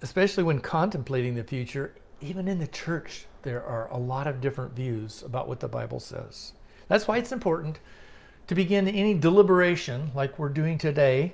especially 0.03 0.45
when 0.45 0.61
contemplating 0.61 1.35
the 1.35 1.45
future, 1.45 1.95
even 2.21 2.49
in 2.49 2.59
the 2.59 2.67
church, 2.67 3.27
there 3.43 3.65
are 3.65 3.89
a 3.91 3.99
lot 3.99 4.27
of 4.27 4.41
different 4.41 4.75
views 4.75 5.23
about 5.23 5.49
what 5.49 5.61
the 5.61 5.69
Bible 5.69 6.01
says. 6.01 6.53
That's 6.89 7.07
why 7.07 7.19
it's 7.19 7.33
important 7.33 7.79
to 8.47 8.55
begin 8.55 8.89
any 8.89 9.15
deliberation 9.15 10.11
like 10.15 10.39
we're 10.39 10.49
doing 10.49 10.79
today 10.79 11.33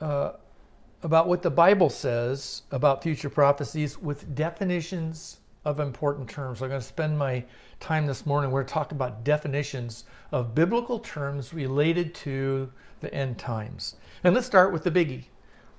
uh, 0.00 0.32
about 1.02 1.28
what 1.28 1.42
the 1.42 1.50
Bible 1.50 1.90
says 1.90 2.62
about 2.70 3.02
future 3.02 3.28
prophecies 3.28 3.98
with 3.98 4.34
definitions 4.34 5.38
of 5.64 5.80
important 5.80 6.28
terms. 6.28 6.62
I'm 6.62 6.68
going 6.68 6.80
to 6.80 6.86
spend 6.86 7.18
my 7.18 7.44
time 7.80 8.06
this 8.06 8.26
morning. 8.26 8.50
We're 8.50 8.60
going 8.60 8.68
to 8.68 8.74
talk 8.74 8.92
about 8.92 9.24
definitions 9.24 10.04
of 10.32 10.54
biblical 10.54 10.98
terms 10.98 11.54
related 11.54 12.14
to 12.16 12.70
the 13.00 13.12
end 13.12 13.38
times. 13.38 13.96
And 14.24 14.34
let's 14.34 14.46
start 14.46 14.72
with 14.72 14.84
the 14.84 14.90
biggie 14.90 15.24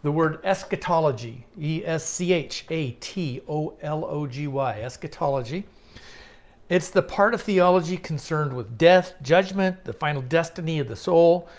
the 0.05 0.11
word 0.11 0.39
eschatology, 0.43 1.47
E 1.59 1.81
S 1.83 2.05
C 2.05 2.31
H 2.31 2.65
A 2.69 2.91
T 2.91 3.41
O 3.49 3.75
L 3.81 4.05
O 4.05 4.27
G 4.27 4.45
Y, 4.45 4.81
eschatology. 4.81 5.65
It's 6.69 6.91
the 6.91 7.01
part 7.01 7.33
of 7.33 7.41
theology 7.41 7.97
concerned 7.97 8.53
with 8.53 8.77
death, 8.77 9.15
judgment, 9.23 9.83
the 9.83 9.93
final 9.93 10.21
destiny 10.21 10.77
of 10.77 10.87
the 10.87 10.95
soul, 10.95 11.49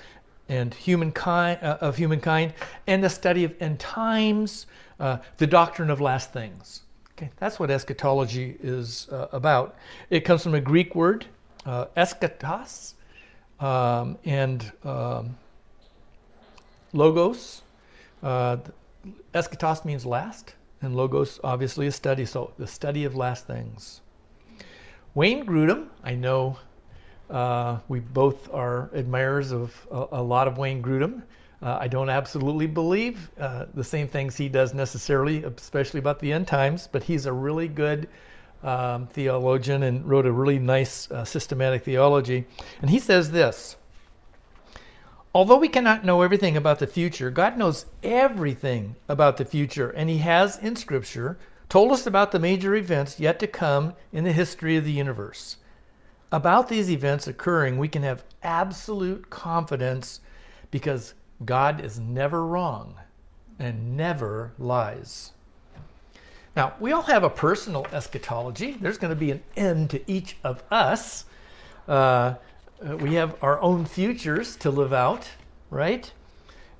and 0.48 0.72
humankind 0.72 1.58
uh, 1.62 1.78
of 1.80 1.96
humankind, 1.96 2.54
and 2.86 3.02
the 3.02 3.10
study 3.10 3.44
of 3.44 3.54
end 3.60 3.78
times, 3.78 4.66
uh, 5.00 5.18
the 5.38 5.46
doctrine 5.46 5.90
of 5.90 6.00
last 6.00 6.32
things. 6.32 6.82
Okay, 7.12 7.30
that's 7.36 7.58
what 7.58 7.70
eschatology 7.70 8.56
is 8.62 9.08
uh, 9.10 9.28
about. 9.32 9.76
It 10.10 10.20
comes 10.20 10.42
from 10.42 10.54
a 10.54 10.60
Greek 10.60 10.94
word, 10.94 11.24
uh, 11.64 11.86
eschatos, 11.96 12.94
um, 13.58 14.18
and 14.24 14.70
um, 14.84 15.36
logos. 16.92 17.62
Uh, 18.22 18.58
eschatos 19.34 19.84
means 19.84 20.04
last, 20.04 20.54
and 20.82 20.94
logos 20.94 21.40
obviously 21.42 21.86
a 21.86 21.92
study. 21.92 22.26
So 22.26 22.52
the 22.58 22.66
study 22.66 23.04
of 23.04 23.14
last 23.14 23.46
things. 23.46 24.02
Wayne 25.14 25.46
Grudem, 25.46 25.88
I 26.04 26.14
know 26.14 26.58
uh, 27.30 27.78
we 27.88 28.00
both 28.00 28.52
are 28.52 28.90
admirers 28.94 29.52
of 29.52 29.86
a, 29.90 30.06
a 30.12 30.22
lot 30.22 30.48
of 30.48 30.58
Wayne 30.58 30.82
Grudem. 30.82 31.22
Uh, 31.62 31.78
I 31.80 31.88
don't 31.88 32.10
absolutely 32.10 32.66
believe 32.66 33.30
uh, 33.40 33.66
the 33.74 33.84
same 33.84 34.08
things 34.08 34.36
he 34.36 34.48
does 34.48 34.74
necessarily, 34.74 35.42
especially 35.44 35.98
about 35.98 36.20
the 36.20 36.32
end 36.32 36.46
times, 36.46 36.88
but 36.90 37.02
he's 37.02 37.26
a 37.26 37.32
really 37.32 37.66
good 37.66 38.08
um, 38.62 39.06
theologian 39.08 39.82
and 39.84 40.06
wrote 40.08 40.26
a 40.26 40.32
really 40.32 40.58
nice 40.58 41.10
uh, 41.10 41.24
systematic 41.24 41.84
theology. 41.84 42.46
And 42.80 42.90
he 42.90 42.98
says 42.98 43.30
this 43.30 43.76
Although 45.36 45.58
we 45.58 45.68
cannot 45.68 46.02
know 46.02 46.22
everything 46.22 46.56
about 46.56 46.78
the 46.78 46.86
future, 46.86 47.30
God 47.30 47.58
knows 47.58 47.84
everything 48.02 48.96
about 49.06 49.36
the 49.36 49.44
future, 49.44 49.90
and 49.90 50.08
He 50.08 50.16
has 50.18 50.56
in 50.56 50.76
Scripture 50.76 51.36
told 51.68 51.92
us 51.92 52.06
about 52.06 52.32
the 52.32 52.38
major 52.38 52.74
events 52.74 53.20
yet 53.20 53.38
to 53.40 53.46
come 53.46 53.92
in 54.12 54.24
the 54.24 54.32
history 54.32 54.78
of 54.78 54.86
the 54.86 54.92
universe 54.92 55.58
about 56.32 56.68
these 56.68 56.90
events 56.90 57.26
occurring, 57.26 57.78
we 57.78 57.88
can 57.88 58.02
have 58.02 58.24
absolute 58.42 59.30
confidence 59.30 60.20
because 60.70 61.14
God 61.44 61.84
is 61.84 61.98
never 61.98 62.44
wrong 62.46 62.94
and 63.58 63.96
never 63.96 64.52
lies. 64.58 65.32
Now, 66.56 66.74
we 66.80 66.92
all 66.92 67.02
have 67.02 67.22
a 67.22 67.30
personal 67.30 67.86
eschatology. 67.92 68.72
There's 68.80 68.98
going 68.98 69.10
to 69.10 69.16
be 69.16 69.30
an 69.30 69.42
end 69.56 69.90
to 69.90 70.10
each 70.10 70.36
of 70.42 70.62
us. 70.70 71.26
Uh, 71.86 72.34
we 72.98 73.14
have 73.14 73.36
our 73.42 73.60
own 73.60 73.84
futures 73.84 74.56
to 74.56 74.70
live 74.70 74.92
out, 74.92 75.28
right? 75.70 76.10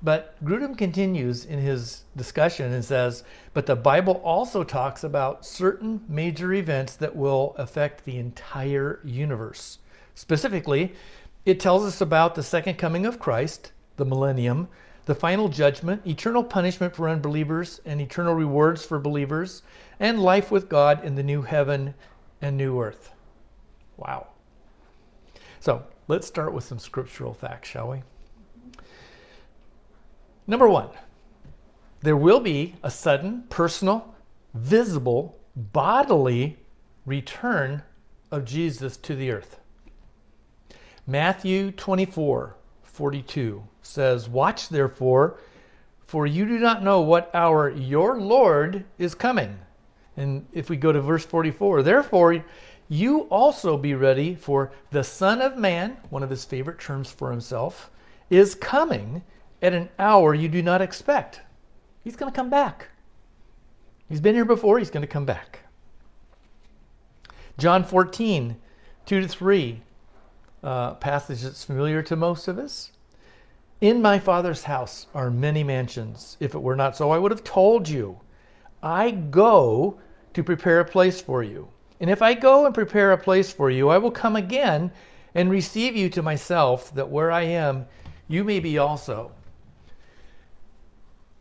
But 0.07 0.37
Grudem 0.45 0.79
continues 0.79 1.47
in 1.47 1.59
his 1.59 2.05
discussion 2.17 2.73
and 2.73 2.85
says, 2.85 3.25
but 3.55 3.67
the 3.67 3.75
Bible 3.75 4.21
also 4.23 4.63
talks 4.63 5.03
about 5.03 5.45
certain 5.45 6.01
major 6.09 6.53
events 6.53 6.95
that 6.95 7.17
will 7.17 7.57
affect 7.59 8.05
the 8.05 8.17
entire 8.19 9.01
universe. 9.03 9.81
Specifically, 10.15 10.93
it 11.45 11.59
tells 11.59 11.85
us 11.85 12.01
about 12.01 12.37
the 12.37 12.45
second 12.45 12.79
coming 12.79 13.05
of 13.05 13.19
Christ, 13.19 13.73
the 13.97 14.05
millennium, 14.05 14.69
the 15.07 15.15
final 15.17 15.49
judgment, 15.49 16.07
eternal 16.07 16.45
punishment 16.45 16.95
for 16.95 17.09
unbelievers, 17.09 17.81
and 17.85 18.01
eternal 18.01 18.35
rewards 18.35 18.87
for 18.87 19.01
believers, 19.01 19.63
and 19.99 20.23
life 20.23 20.53
with 20.53 20.69
God 20.69 21.05
in 21.05 21.17
the 21.17 21.25
new 21.25 21.43
heaven 21.43 21.95
and 22.41 22.57
new 22.57 22.81
earth. 22.81 23.11
Wow. 23.97 24.29
So 25.59 25.83
let's 26.07 26.29
start 26.29 26.53
with 26.53 26.63
some 26.63 26.79
scriptural 26.79 27.35
facts, 27.35 27.69
shall 27.69 27.91
we? 27.91 28.03
Number 30.47 30.69
one, 30.69 30.89
there 32.01 32.17
will 32.17 32.41
be 32.41 32.75
a 32.83 32.91
sudden, 32.91 33.45
personal, 33.49 34.15
visible, 34.55 35.39
bodily 35.57 36.59
return 37.05 37.83
of 38.31 38.45
Jesus 38.45 38.97
to 38.99 39.15
the 39.15 39.31
earth. 39.31 39.59
Matthew 41.07 41.71
24 41.73 42.57
42 42.83 43.63
says, 43.83 44.29
Watch 44.29 44.69
therefore, 44.69 45.39
for 46.07 46.27
you 46.27 46.47
do 46.47 46.59
not 46.59 46.83
know 46.83 47.01
what 47.01 47.31
hour 47.35 47.71
your 47.71 48.19
Lord 48.19 48.85
is 48.99 49.15
coming. 49.15 49.59
And 50.17 50.47
if 50.53 50.71
we 50.71 50.77
go 50.77 50.93
to 50.93 51.01
verse 51.01 51.27
44, 51.27 51.83
therefore 51.83 52.43
you 52.89 53.23
also 53.23 53.77
be 53.77 53.95
ready, 53.95 54.35
for 54.35 54.73
the 54.93 55.05
Son 55.05 55.43
of 55.43 55.59
Man, 55.59 55.97
one 56.09 56.23
of 56.23 56.31
his 56.31 56.45
favorite 56.45 56.79
terms 56.79 57.11
for 57.11 57.31
himself, 57.31 57.91
is 58.31 58.55
coming 58.55 59.23
at 59.63 59.73
an 59.73 59.89
hour 59.99 60.35
you 60.35 60.49
do 60.49 60.63
not 60.63 60.83
expect. 60.83 61.41
He's 62.05 62.17
going 62.17 62.31
to 62.31 62.37
come 62.37 62.51
back. 62.51 62.89
He's 64.09 64.21
been 64.21 64.35
here 64.35 64.45
before, 64.45 64.79
he's 64.79 64.91
going 64.91 65.03
to 65.03 65.09
come 65.09 65.25
back. 65.25 65.61
John 67.59 67.83
14, 67.85 68.57
2 69.07 69.21
to 69.21 69.29
3, 69.29 69.83
uh, 70.63 70.95
passage 70.95 71.43
that's 71.43 71.65
familiar 71.65 72.03
to 72.03 72.17
most 72.17 72.49
of 72.49 72.59
us. 72.59 72.93
In 73.81 74.01
my 74.01 74.19
Father's 74.19 74.65
house 74.65 75.07
are 75.15 75.31
many 75.31 75.63
mansions. 75.63 76.37
If 76.41 76.55
it 76.55 76.63
were 76.63 76.77
not 76.77 76.97
so, 76.97 77.11
I 77.11 77.19
would 77.19 77.31
have 77.31 77.45
told 77.45 77.89
you. 77.89 78.21
I 78.83 79.11
go 79.11 79.99
to 80.35 80.43
prepare 80.43 80.81
a 80.81 80.85
place 80.85 81.21
for 81.21 81.43
you. 81.43 81.69
And 82.01 82.11
if 82.11 82.23
I 82.23 82.35
go 82.35 82.67
and 82.67 82.75
prepare 82.75 83.13
a 83.13 83.19
place 83.19 83.53
for 83.53 83.71
you, 83.71 83.89
I 83.89 83.99
will 83.99 84.11
come 84.11 84.37
again 84.37 84.91
and 85.35 85.51
receive 85.51 85.97
you 85.97 86.09
to 86.11 86.23
myself, 86.23 86.95
that 86.95 87.11
where 87.11 87.31
I 87.31 87.43
am, 87.43 87.87
you 88.29 88.45
may 88.45 88.61
be 88.61 88.79
also. 88.79 89.33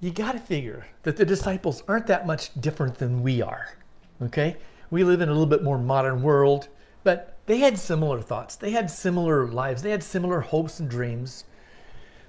You 0.05 0.11
got 0.11 0.33
to 0.33 0.39
figure 0.39 0.85
that 1.01 1.17
the 1.17 1.25
disciples 1.25 1.81
aren't 1.87 2.05
that 2.05 2.27
much 2.27 2.51
different 2.61 2.99
than 2.99 3.23
we 3.23 3.41
are. 3.41 3.75
Okay? 4.21 4.55
We 4.91 5.03
live 5.03 5.19
in 5.19 5.29
a 5.29 5.31
little 5.31 5.47
bit 5.47 5.63
more 5.63 5.79
modern 5.79 6.21
world, 6.21 6.67
but 7.03 7.39
they 7.47 7.57
had 7.57 7.79
similar 7.79 8.21
thoughts. 8.21 8.55
They 8.55 8.69
had 8.69 8.91
similar 8.91 9.47
lives. 9.47 9.81
They 9.81 9.89
had 9.89 10.03
similar 10.03 10.41
hopes 10.41 10.79
and 10.79 10.87
dreams. 10.87 11.45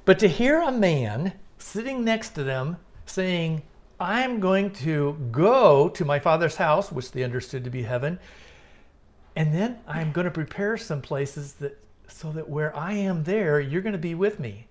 But 0.06 0.18
to 0.20 0.26
hear 0.26 0.62
a 0.62 0.72
man 0.72 1.34
sitting 1.58 2.02
next 2.02 2.30
to 2.30 2.44
them 2.44 2.78
saying, 3.04 3.60
I'm 4.00 4.40
going 4.40 4.70
to 4.76 5.12
go 5.30 5.90
to 5.90 6.04
my 6.06 6.18
father's 6.18 6.56
house, 6.56 6.90
which 6.90 7.12
they 7.12 7.24
understood 7.24 7.62
to 7.64 7.70
be 7.70 7.82
heaven, 7.82 8.18
and 9.36 9.52
then 9.52 9.80
I'm 9.86 10.12
going 10.12 10.24
to 10.24 10.30
prepare 10.30 10.78
some 10.78 11.02
places 11.02 11.52
that 11.60 11.78
so 12.08 12.32
that 12.32 12.48
where 12.48 12.74
I 12.74 12.94
am 12.94 13.24
there, 13.24 13.60
you're 13.60 13.82
going 13.82 13.92
to 13.92 13.98
be 13.98 14.14
with 14.14 14.40
me. 14.40 14.66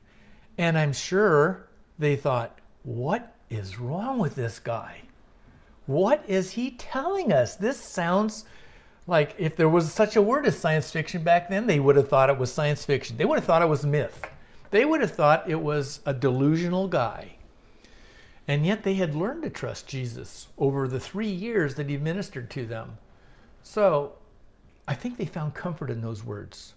And 0.58 0.76
I'm 0.76 0.92
sure 0.92 1.68
they 2.00 2.16
thought, 2.16 2.62
what 2.86 3.36
is 3.50 3.80
wrong 3.80 4.20
with 4.20 4.36
this 4.36 4.60
guy? 4.60 5.02
What 5.88 6.24
is 6.28 6.52
he 6.52 6.72
telling 6.72 7.34
us? 7.34 7.56
This 7.56 7.80
sounds 7.80 8.46
like 9.08 9.36
if 9.38 9.56
there 9.56 9.70
was 9.70 9.92
such 9.92 10.16
a 10.16 10.22
word 10.22 10.46
as 10.46 10.58
science 10.58 10.90
fiction 10.90 11.24
back 11.24 11.50
then, 11.50 11.68
they 11.68 11.80
would 11.80 11.96
have 11.96 12.08
thought 12.08 12.30
it 12.30 12.38
was 12.38 12.52
science 12.52 12.86
fiction. 12.86 13.18
They 13.18 13.26
would 13.26 13.38
have 13.38 13.46
thought 13.46 13.62
it 13.62 13.70
was 13.70 13.86
myth. 13.86 14.26
They 14.72 14.86
would 14.86 15.02
have 15.02 15.12
thought 15.12 15.50
it 15.50 15.62
was 15.62 16.00
a 16.06 16.14
delusional 16.14 16.88
guy. 16.88 17.36
And 18.48 18.66
yet 18.66 18.84
they 18.84 18.96
had 18.96 19.16
learned 19.16 19.44
to 19.44 19.50
trust 19.50 19.88
Jesus 19.88 20.48
over 20.58 20.88
the 20.88 21.00
three 21.00 21.30
years 21.30 21.76
that 21.76 21.90
he 21.90 21.98
ministered 21.98 22.50
to 22.52 22.66
them. 22.66 22.98
So 23.64 24.14
I 24.88 24.94
think 24.94 25.18
they 25.18 25.26
found 25.26 25.56
comfort 25.56 25.90
in 25.90 26.02
those 26.02 26.24
words. 26.24 26.74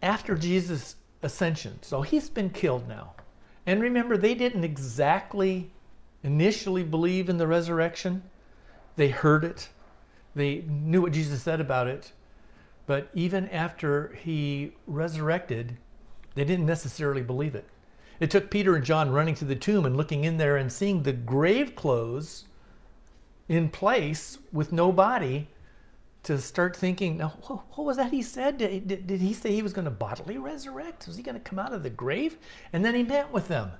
After 0.00 0.36
Jesus' 0.36 0.96
ascension, 1.22 1.80
so 1.82 2.02
he's 2.02 2.28
been 2.28 2.50
killed 2.50 2.88
now. 2.88 3.14
And 3.68 3.82
remember, 3.82 4.16
they 4.16 4.34
didn't 4.34 4.64
exactly 4.64 5.70
initially 6.22 6.82
believe 6.82 7.28
in 7.28 7.36
the 7.36 7.46
resurrection. 7.46 8.22
They 8.96 9.10
heard 9.10 9.44
it, 9.44 9.68
they 10.34 10.64
knew 10.66 11.02
what 11.02 11.12
Jesus 11.12 11.42
said 11.42 11.60
about 11.60 11.86
it. 11.86 12.12
But 12.86 13.10
even 13.12 13.46
after 13.50 14.14
he 14.22 14.72
resurrected, 14.86 15.76
they 16.34 16.46
didn't 16.46 16.64
necessarily 16.64 17.20
believe 17.20 17.54
it. 17.54 17.68
It 18.20 18.30
took 18.30 18.50
Peter 18.50 18.74
and 18.74 18.86
John 18.86 19.12
running 19.12 19.34
to 19.34 19.44
the 19.44 19.54
tomb 19.54 19.84
and 19.84 19.98
looking 19.98 20.24
in 20.24 20.38
there 20.38 20.56
and 20.56 20.72
seeing 20.72 21.02
the 21.02 21.12
grave 21.12 21.76
clothes 21.76 22.46
in 23.50 23.68
place 23.68 24.38
with 24.50 24.72
no 24.72 24.92
body 24.92 25.46
to 26.24 26.38
start 26.38 26.76
thinking, 26.76 27.16
now, 27.16 27.28
what 27.28 27.84
was 27.84 27.96
that 27.96 28.12
he 28.12 28.22
said? 28.22 28.58
Did, 28.58 29.06
did, 29.06 29.20
he 29.20 29.32
say 29.32 29.52
he 29.52 29.62
was 29.62 29.72
going 29.72 29.84
to 29.84 29.90
bodily 29.90 30.38
resurrect? 30.38 31.06
Was 31.06 31.16
he 31.16 31.22
going 31.22 31.36
to 31.36 31.40
come 31.40 31.58
out 31.58 31.72
of 31.72 31.82
the 31.82 31.90
grave? 31.90 32.36
And 32.72 32.84
then 32.84 32.94
he 32.94 33.02
met 33.02 33.32
with 33.32 33.48
them. 33.48 33.72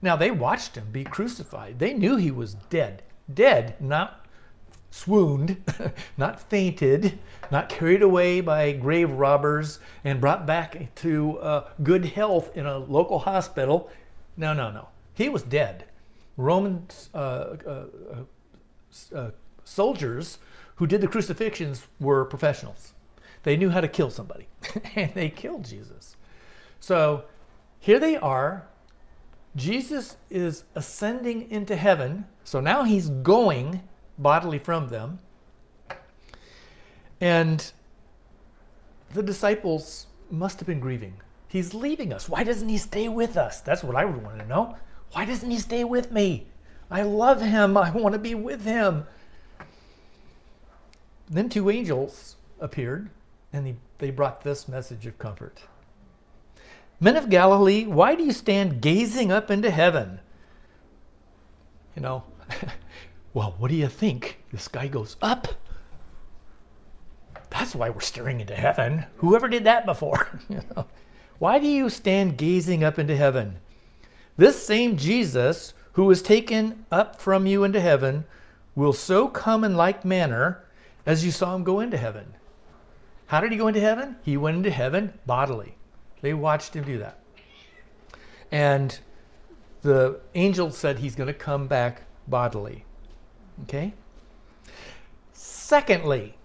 Now, 0.00 0.16
they 0.16 0.30
watched 0.30 0.76
him 0.76 0.88
be 0.90 1.04
crucified. 1.04 1.78
They 1.78 1.94
knew 1.94 2.16
he 2.16 2.30
was 2.30 2.54
dead. 2.54 3.02
Dead, 3.32 3.80
not 3.80 4.26
swooned, 4.90 5.56
not 6.16 6.40
fainted, 6.48 7.18
not 7.50 7.68
carried 7.68 8.02
away 8.02 8.40
by 8.40 8.72
grave 8.72 9.10
robbers 9.10 9.80
and 10.04 10.20
brought 10.20 10.46
back 10.46 10.94
to 10.96 11.38
uh, 11.38 11.68
good 11.82 12.04
health 12.04 12.56
in 12.56 12.66
a 12.66 12.78
local 12.78 13.18
hospital. 13.18 13.90
No, 14.36 14.52
no, 14.52 14.70
no. 14.70 14.88
He 15.14 15.28
was 15.28 15.42
dead. 15.42 15.84
Roman 16.36 16.86
uh, 17.14 17.16
uh, 17.18 17.84
uh, 18.10 19.14
uh, 19.14 19.30
soldiers 19.64 20.38
who 20.76 20.86
did 20.86 21.00
the 21.00 21.08
crucifixions 21.08 21.86
were 22.00 22.24
professionals. 22.24 22.92
They 23.42 23.56
knew 23.56 23.70
how 23.70 23.80
to 23.80 23.88
kill 23.88 24.10
somebody, 24.10 24.46
and 24.94 25.12
they 25.14 25.28
killed 25.28 25.64
Jesus. 25.64 26.16
So 26.80 27.24
here 27.80 27.98
they 27.98 28.16
are. 28.16 28.66
Jesus 29.56 30.16
is 30.30 30.64
ascending 30.74 31.50
into 31.50 31.76
heaven. 31.76 32.24
So 32.44 32.60
now 32.60 32.84
he's 32.84 33.08
going 33.08 33.82
bodily 34.18 34.58
from 34.58 34.88
them. 34.88 35.18
And 37.20 37.72
the 39.12 39.22
disciples 39.22 40.06
must 40.30 40.58
have 40.58 40.66
been 40.66 40.80
grieving. 40.80 41.14
He's 41.48 41.74
leaving 41.74 42.12
us. 42.12 42.28
Why 42.28 42.44
doesn't 42.44 42.68
he 42.68 42.78
stay 42.78 43.08
with 43.08 43.36
us? 43.36 43.60
That's 43.60 43.84
what 43.84 43.94
I 43.94 44.04
would 44.04 44.22
want 44.22 44.38
to 44.38 44.46
know. 44.46 44.76
Why 45.12 45.24
doesn't 45.24 45.50
he 45.50 45.58
stay 45.58 45.84
with 45.84 46.10
me? 46.10 46.46
I 46.90 47.02
love 47.02 47.42
him. 47.42 47.76
I 47.76 47.90
want 47.90 48.14
to 48.14 48.18
be 48.18 48.34
with 48.34 48.64
him. 48.64 49.06
Then 51.32 51.48
two 51.48 51.70
angels 51.70 52.36
appeared 52.60 53.08
and 53.54 53.78
they 53.96 54.10
brought 54.10 54.44
this 54.44 54.68
message 54.68 55.06
of 55.06 55.18
comfort. 55.18 55.62
Men 57.00 57.16
of 57.16 57.30
Galilee, 57.30 57.86
why 57.86 58.14
do 58.14 58.22
you 58.22 58.32
stand 58.32 58.82
gazing 58.82 59.32
up 59.32 59.50
into 59.50 59.70
heaven? 59.70 60.20
You 61.96 62.02
know, 62.02 62.24
well, 63.34 63.54
what 63.56 63.70
do 63.70 63.76
you 63.76 63.88
think? 63.88 64.40
This 64.52 64.68
guy 64.68 64.88
goes 64.88 65.16
up. 65.22 65.48
That's 67.48 67.74
why 67.74 67.88
we're 67.88 68.00
staring 68.00 68.40
into 68.40 68.54
heaven. 68.54 69.06
Whoever 69.16 69.48
did 69.48 69.64
that 69.64 69.86
before? 69.86 70.38
you 70.50 70.60
know? 70.76 70.86
Why 71.38 71.58
do 71.58 71.66
you 71.66 71.88
stand 71.88 72.36
gazing 72.36 72.84
up 72.84 72.98
into 72.98 73.16
heaven? 73.16 73.58
This 74.36 74.62
same 74.62 74.98
Jesus 74.98 75.72
who 75.92 76.04
was 76.04 76.20
taken 76.20 76.84
up 76.90 77.18
from 77.18 77.46
you 77.46 77.64
into 77.64 77.80
heaven 77.80 78.26
will 78.74 78.92
so 78.92 79.28
come 79.28 79.64
in 79.64 79.76
like 79.76 80.04
manner 80.04 80.62
as 81.06 81.24
you 81.24 81.30
saw 81.30 81.54
him 81.54 81.64
go 81.64 81.80
into 81.80 81.96
heaven. 81.96 82.34
How 83.26 83.40
did 83.40 83.52
he 83.52 83.58
go 83.58 83.68
into 83.68 83.80
heaven? 83.80 84.16
He 84.22 84.36
went 84.36 84.58
into 84.58 84.70
heaven 84.70 85.18
bodily. 85.26 85.76
They 86.20 86.34
watched 86.34 86.76
him 86.76 86.84
do 86.84 86.98
that. 86.98 87.18
And 88.50 88.98
the 89.80 90.20
angel 90.34 90.70
said 90.70 90.98
he's 90.98 91.14
going 91.14 91.28
to 91.28 91.34
come 91.34 91.66
back 91.66 92.02
bodily. 92.28 92.84
Okay? 93.62 93.94
Secondly, 95.32 96.36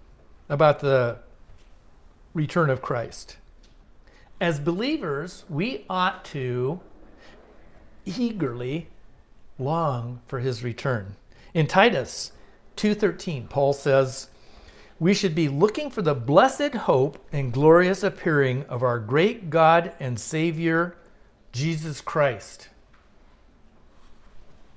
about 0.48 0.80
the 0.80 1.18
return 2.34 2.70
of 2.70 2.82
Christ. 2.82 3.36
As 4.40 4.58
believers, 4.58 5.44
we 5.48 5.84
ought 5.90 6.24
to 6.26 6.80
eagerly 8.06 8.88
long 9.58 10.20
for 10.26 10.38
his 10.38 10.62
return. 10.62 11.16
In 11.52 11.66
Titus 11.66 12.32
2:13, 12.76 13.48
Paul 13.48 13.72
says, 13.72 14.28
"We 15.00 15.14
should 15.14 15.34
be 15.34 15.48
looking 15.48 15.90
for 15.90 16.02
the 16.02 16.14
blessed 16.14 16.74
hope 16.74 17.24
and 17.32 17.52
glorious 17.52 18.02
appearing 18.02 18.64
of 18.66 18.82
our 18.82 18.98
great 18.98 19.50
God 19.50 19.92
and 20.00 20.18
Savior 20.18 20.96
Jesus 21.52 22.00
Christ." 22.00 22.68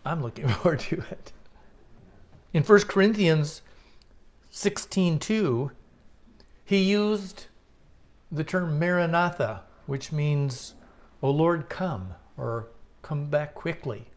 I'm 0.05 0.21
looking 0.21 0.47
forward 0.49 0.79
to 0.81 1.03
it. 1.09 1.33
In 2.53 2.63
1 2.63 2.81
Corinthians 2.81 3.61
16:2, 4.51 5.71
he 6.65 6.83
used 6.83 7.47
the 8.31 8.43
term 8.43 8.77
Maranatha, 8.77 9.63
which 9.85 10.11
means, 10.11 10.75
"O 11.21 11.29
Lord, 11.31 11.69
come," 11.69 12.13
or 12.37 12.67
"come 13.01 13.29
back 13.29 13.55
quickly." 13.55 14.10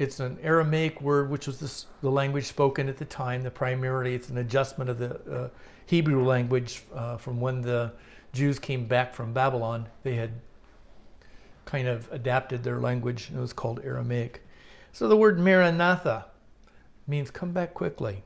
It's 0.00 0.18
an 0.18 0.38
Aramaic 0.42 1.02
word, 1.02 1.28
which 1.28 1.46
was 1.46 1.60
this, 1.60 1.84
the 2.00 2.10
language 2.10 2.46
spoken 2.46 2.88
at 2.88 2.96
the 2.96 3.04
time. 3.04 3.42
The 3.42 3.50
primarily, 3.50 4.14
it's 4.14 4.30
an 4.30 4.38
adjustment 4.38 4.88
of 4.88 4.98
the 4.98 5.20
uh, 5.30 5.48
Hebrew 5.84 6.24
language 6.24 6.84
uh, 6.94 7.18
from 7.18 7.38
when 7.38 7.60
the 7.60 7.92
Jews 8.32 8.58
came 8.58 8.86
back 8.86 9.14
from 9.14 9.34
Babylon. 9.34 9.86
They 10.02 10.14
had 10.14 10.30
kind 11.66 11.86
of 11.86 12.10
adapted 12.12 12.64
their 12.64 12.80
language. 12.80 13.28
And 13.28 13.36
it 13.36 13.42
was 13.42 13.52
called 13.52 13.82
Aramaic. 13.84 14.42
So 14.92 15.06
the 15.06 15.18
word 15.18 15.38
Maranatha 15.38 16.24
means 17.06 17.30
come 17.30 17.52
back 17.52 17.74
quickly. 17.74 18.22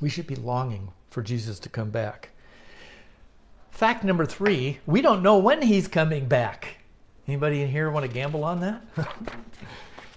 We 0.00 0.08
should 0.08 0.26
be 0.26 0.34
longing 0.34 0.92
for 1.10 1.22
Jesus 1.22 1.60
to 1.60 1.68
come 1.68 1.90
back. 1.90 2.30
Fact 3.70 4.02
number 4.02 4.26
three 4.26 4.80
we 4.84 5.00
don't 5.00 5.22
know 5.22 5.38
when 5.38 5.62
he's 5.62 5.86
coming 5.86 6.26
back. 6.26 6.78
Anybody 7.28 7.62
in 7.62 7.68
here 7.68 7.88
want 7.88 8.04
to 8.04 8.12
gamble 8.12 8.42
on 8.42 8.58
that? 8.62 8.82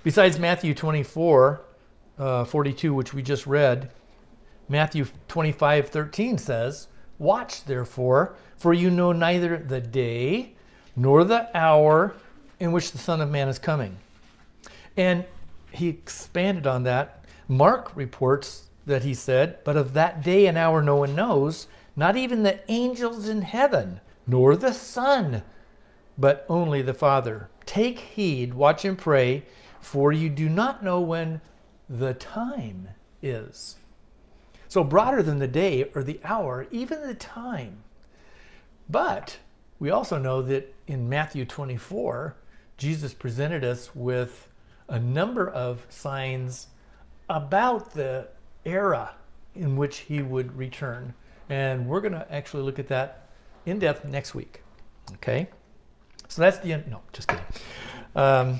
Besides 0.03 0.39
Matthew 0.39 0.73
24, 0.73 1.61
uh, 2.17 2.45
42, 2.45 2.93
which 2.93 3.13
we 3.13 3.21
just 3.21 3.45
read, 3.45 3.91
Matthew 4.69 5.05
25, 5.27 5.89
13 5.89 6.37
says, 6.37 6.87
Watch 7.17 7.65
therefore, 7.65 8.35
for 8.55 8.73
you 8.73 8.89
know 8.89 9.11
neither 9.11 9.57
the 9.57 9.81
day 9.81 10.53
nor 10.95 11.25
the 11.25 11.55
hour 11.57 12.13
in 12.61 12.71
which 12.71 12.91
the 12.91 12.97
Son 12.97 13.19
of 13.19 13.29
Man 13.29 13.49
is 13.49 13.59
coming. 13.59 13.97
And 14.95 15.25
he 15.71 15.89
expanded 15.89 16.65
on 16.65 16.83
that. 16.83 17.25
Mark 17.49 17.93
reports 17.95 18.69
that 18.85 19.03
he 19.03 19.13
said, 19.13 19.61
But 19.65 19.75
of 19.75 19.93
that 19.93 20.23
day 20.23 20.47
and 20.47 20.57
hour 20.57 20.81
no 20.81 20.95
one 20.95 21.13
knows, 21.13 21.67
not 21.95 22.15
even 22.15 22.43
the 22.43 22.59
angels 22.71 23.27
in 23.27 23.41
heaven, 23.41 23.99
nor 24.25 24.55
the 24.55 24.73
Son, 24.73 25.43
but 26.17 26.45
only 26.47 26.81
the 26.81 26.93
Father. 26.93 27.49
Take 27.65 27.99
heed, 27.99 28.53
watch 28.53 28.85
and 28.85 28.97
pray, 28.97 29.43
for 29.79 30.11
you 30.11 30.29
do 30.29 30.49
not 30.49 30.83
know 30.83 30.99
when 31.01 31.41
the 31.89 32.13
time 32.13 32.89
is. 33.21 33.77
So, 34.67 34.83
broader 34.83 35.23
than 35.23 35.39
the 35.39 35.47
day 35.47 35.89
or 35.95 36.03
the 36.03 36.19
hour, 36.23 36.67
even 36.71 37.01
the 37.01 37.15
time. 37.15 37.83
But 38.89 39.37
we 39.79 39.89
also 39.89 40.17
know 40.17 40.41
that 40.43 40.75
in 40.87 41.09
Matthew 41.09 41.45
24, 41.45 42.35
Jesus 42.77 43.13
presented 43.13 43.63
us 43.63 43.95
with 43.95 44.47
a 44.87 44.99
number 44.99 45.49
of 45.49 45.85
signs 45.89 46.67
about 47.29 47.93
the 47.93 48.27
era 48.65 49.11
in 49.55 49.75
which 49.75 49.99
he 49.99 50.21
would 50.21 50.55
return. 50.55 51.13
And 51.49 51.87
we're 51.87 52.01
going 52.01 52.13
to 52.13 52.31
actually 52.31 52.63
look 52.63 52.79
at 52.79 52.87
that 52.89 53.29
in 53.65 53.79
depth 53.79 54.05
next 54.05 54.35
week. 54.35 54.61
Okay? 55.15 55.47
So 56.27 56.41
that's 56.41 56.59
the 56.59 56.73
end. 56.73 56.87
No, 56.87 57.01
just 57.11 57.27
kidding. 57.27 57.43
Um, 58.15 58.59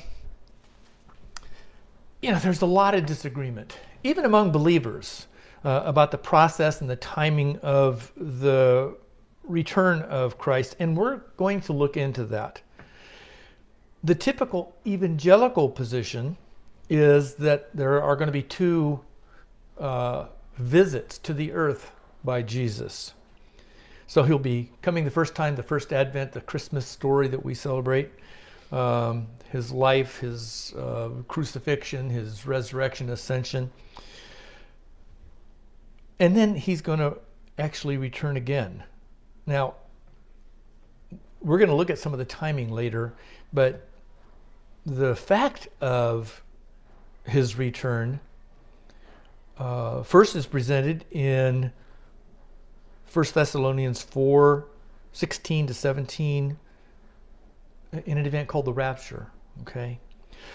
you 2.21 2.32
know, 2.32 2.39
there's 2.39 2.62
a 2.62 2.65
lot 2.65 2.95
of 2.95 3.05
disagreement, 3.05 3.77
even 4.03 4.25
among 4.25 4.51
believers, 4.51 5.27
uh, 5.63 5.84
about 5.86 6.12
the 6.12 6.17
process 6.17 6.82
and 6.82 6.89
the 6.89 6.95
timing 6.97 7.58
of 7.58 8.12
the 8.17 8.95
return 9.43 10.01
of 10.03 10.38
Christ. 10.38 10.75
And 10.79 10.95
we're 10.95 11.17
going 11.38 11.62
to 11.62 11.73
look 11.73 11.97
into 11.97 12.25
that. 12.25 12.62
The 14.03 14.15
typical 14.15 14.75
evangelical 14.86 15.69
position 15.69 16.38
is 16.89 17.36
that 17.36 17.75
there 17.75 18.01
are 18.01 18.15
going 18.15 18.27
to 18.27 18.34
be 18.34 18.43
two 18.43 18.99
uh, 19.77 20.27
visits 20.58 21.17
to 21.19 21.34
the 21.34 21.51
earth 21.51 21.91
by 22.23 22.41
Jesus. 22.41 23.13
So 24.08 24.23
he'll 24.23 24.39
be 24.39 24.71
coming 24.82 25.05
the 25.05 25.12
first 25.12 25.36
time, 25.36 25.55
the 25.55 25.63
first 25.63 25.93
Advent, 25.93 26.32
the 26.32 26.41
Christmas 26.41 26.86
story 26.86 27.27
that 27.27 27.43
we 27.43 27.53
celebrate. 27.53 28.10
Um, 28.71 29.27
his 29.51 29.71
life, 29.71 30.19
his 30.19 30.73
uh, 30.77 31.10
crucifixion, 31.27 32.10
his 32.10 32.45
resurrection, 32.45 33.10
ascension. 33.10 33.71
And 36.19 36.36
then 36.36 36.55
he's 36.55 36.82
going 36.82 36.99
to 36.99 37.17
actually 37.58 37.97
return 37.97 38.38
again. 38.38 38.84
Now, 39.45 39.75
we're 41.41 41.58
going 41.58 41.69
to 41.69 41.75
look 41.75 41.89
at 41.89 41.97
some 41.97 42.13
of 42.13 42.19
the 42.19 42.25
timing 42.25 42.71
later, 42.71 43.13
but 43.53 43.88
the 44.86 45.15
fact 45.15 45.67
of 45.82 46.43
his 47.23 47.58
return 47.58 48.19
uh, 49.58 50.03
first 50.03 50.36
is 50.36 50.45
presented 50.45 51.05
in 51.12 51.71
1 53.12 53.25
Thessalonians 53.34 54.01
4 54.01 54.65
16 55.12 55.67
to 55.67 55.73
17 55.73 56.58
in 57.91 58.17
an 58.17 58.25
event 58.25 58.47
called 58.47 58.65
the 58.65 58.73
rapture. 58.73 59.32
Okay? 59.62 59.99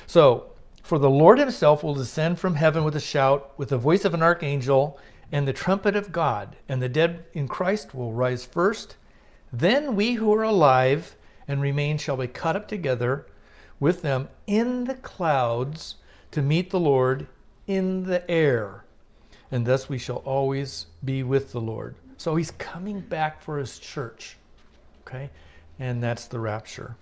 So, 0.07 0.53
for 0.83 0.99
the 0.99 1.11
Lord 1.11 1.39
himself 1.39 1.83
will 1.83 1.95
descend 1.95 2.39
from 2.39 2.55
heaven 2.55 2.85
with 2.85 2.95
a 2.97 3.01
shout, 3.01 3.59
with 3.59 3.71
the 3.71 3.79
voice 3.79 4.05
of 4.05 4.15
an 4.15 4.23
archangel, 4.23 4.99
and 5.33 5.49
the 5.49 5.53
trumpet 5.53 5.97
of 5.97 6.13
God, 6.13 6.57
and 6.69 6.83
the 6.83 6.89
dead 6.89 7.25
in 7.33 7.49
Christ 7.49 7.95
will 7.95 8.13
rise 8.13 8.45
first. 8.45 8.97
Then 9.53 9.97
we 9.97 10.13
who 10.13 10.33
are 10.35 10.43
alive 10.43 11.17
and 11.49 11.61
remain 11.61 11.99
shall 11.99 12.17
be 12.17 12.27
caught 12.27 12.57
up 12.57 12.69
together 12.69 13.27
with 13.81 14.03
them 14.03 14.29
in 14.47 14.85
the 14.85 14.95
clouds 14.95 15.97
to 16.31 16.43
meet 16.43 16.71
the 16.71 16.81
Lord 16.81 17.27
in 17.67 18.05
the 18.05 18.29
air. 18.31 18.85
And 19.51 19.67
thus 19.67 19.89
we 19.89 19.99
shall 19.99 20.17
always 20.19 20.87
be 21.05 21.23
with 21.23 21.53
the 21.53 21.61
Lord. 21.61 21.97
So 22.17 22.37
he's 22.37 22.51
coming 22.53 23.01
back 23.01 23.43
for 23.43 23.59
his 23.59 23.79
church. 23.79 24.37
Okay? 25.07 25.31
And 25.79 26.03
that's 26.03 26.27
the 26.27 26.41
rapture. 26.41 26.97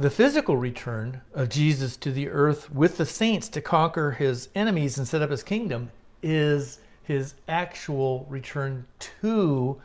The 0.00 0.08
physical 0.08 0.56
return 0.56 1.20
of 1.34 1.50
Jesus 1.50 1.98
to 1.98 2.10
the 2.10 2.30
earth 2.30 2.72
with 2.72 2.96
the 2.96 3.04
saints 3.04 3.50
to 3.50 3.60
conquer 3.60 4.12
his 4.12 4.48
enemies 4.54 4.96
and 4.96 5.06
set 5.06 5.20
up 5.20 5.28
his 5.28 5.42
kingdom 5.42 5.90
is 6.22 6.78
his 7.02 7.34
actual 7.48 8.24
return 8.30 8.86
to 9.20 9.78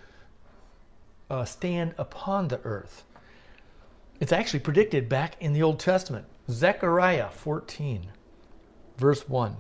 uh, 1.30 1.44
stand 1.44 1.96
upon 1.98 2.48
the 2.48 2.62
earth. 2.64 3.04
It's 4.22 4.32
actually 4.32 4.62
predicted 4.62 5.10
back 5.10 5.36
in 5.42 5.52
the 5.52 5.62
Old 5.62 5.82
Testament. 5.82 6.28
Zechariah 6.50 7.30
14, 7.32 8.08
verse 8.96 9.28
1. 9.28 9.58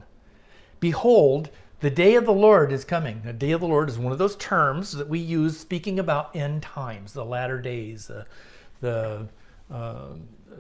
Behold, 0.80 1.50
the 1.82 1.90
day 1.90 2.16
of 2.16 2.24
the 2.24 2.32
Lord 2.32 2.72
is 2.72 2.86
coming. 2.86 3.24
The 3.26 3.34
day 3.34 3.52
of 3.52 3.60
the 3.60 3.68
Lord 3.68 3.90
is 3.90 4.00
one 4.00 4.14
of 4.14 4.20
those 4.20 4.38
terms 4.38 4.94
that 4.94 5.10
we 5.10 5.20
use 5.20 5.60
speaking 5.60 6.00
about 6.00 6.34
end 6.34 6.62
times, 6.62 7.12
the 7.12 7.26
latter 7.26 7.60
days, 7.60 8.08
the, 8.08 8.26
the 8.80 9.28
uh, 9.70 10.14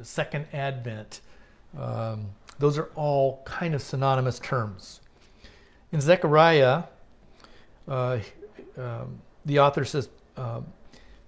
second 0.03 0.47
advent. 0.53 1.21
Um, 1.77 2.27
those 2.60 2.77
are 2.77 2.89
all 2.95 3.41
kind 3.45 3.75
of 3.75 3.81
synonymous 3.81 4.39
terms. 4.39 5.01
In 5.91 6.01
Zechariah, 6.01 6.84
uh, 7.88 8.19
um, 8.77 9.21
the 9.45 9.60
author 9.60 9.86
says, 9.86 10.10
uh, 10.38 10.62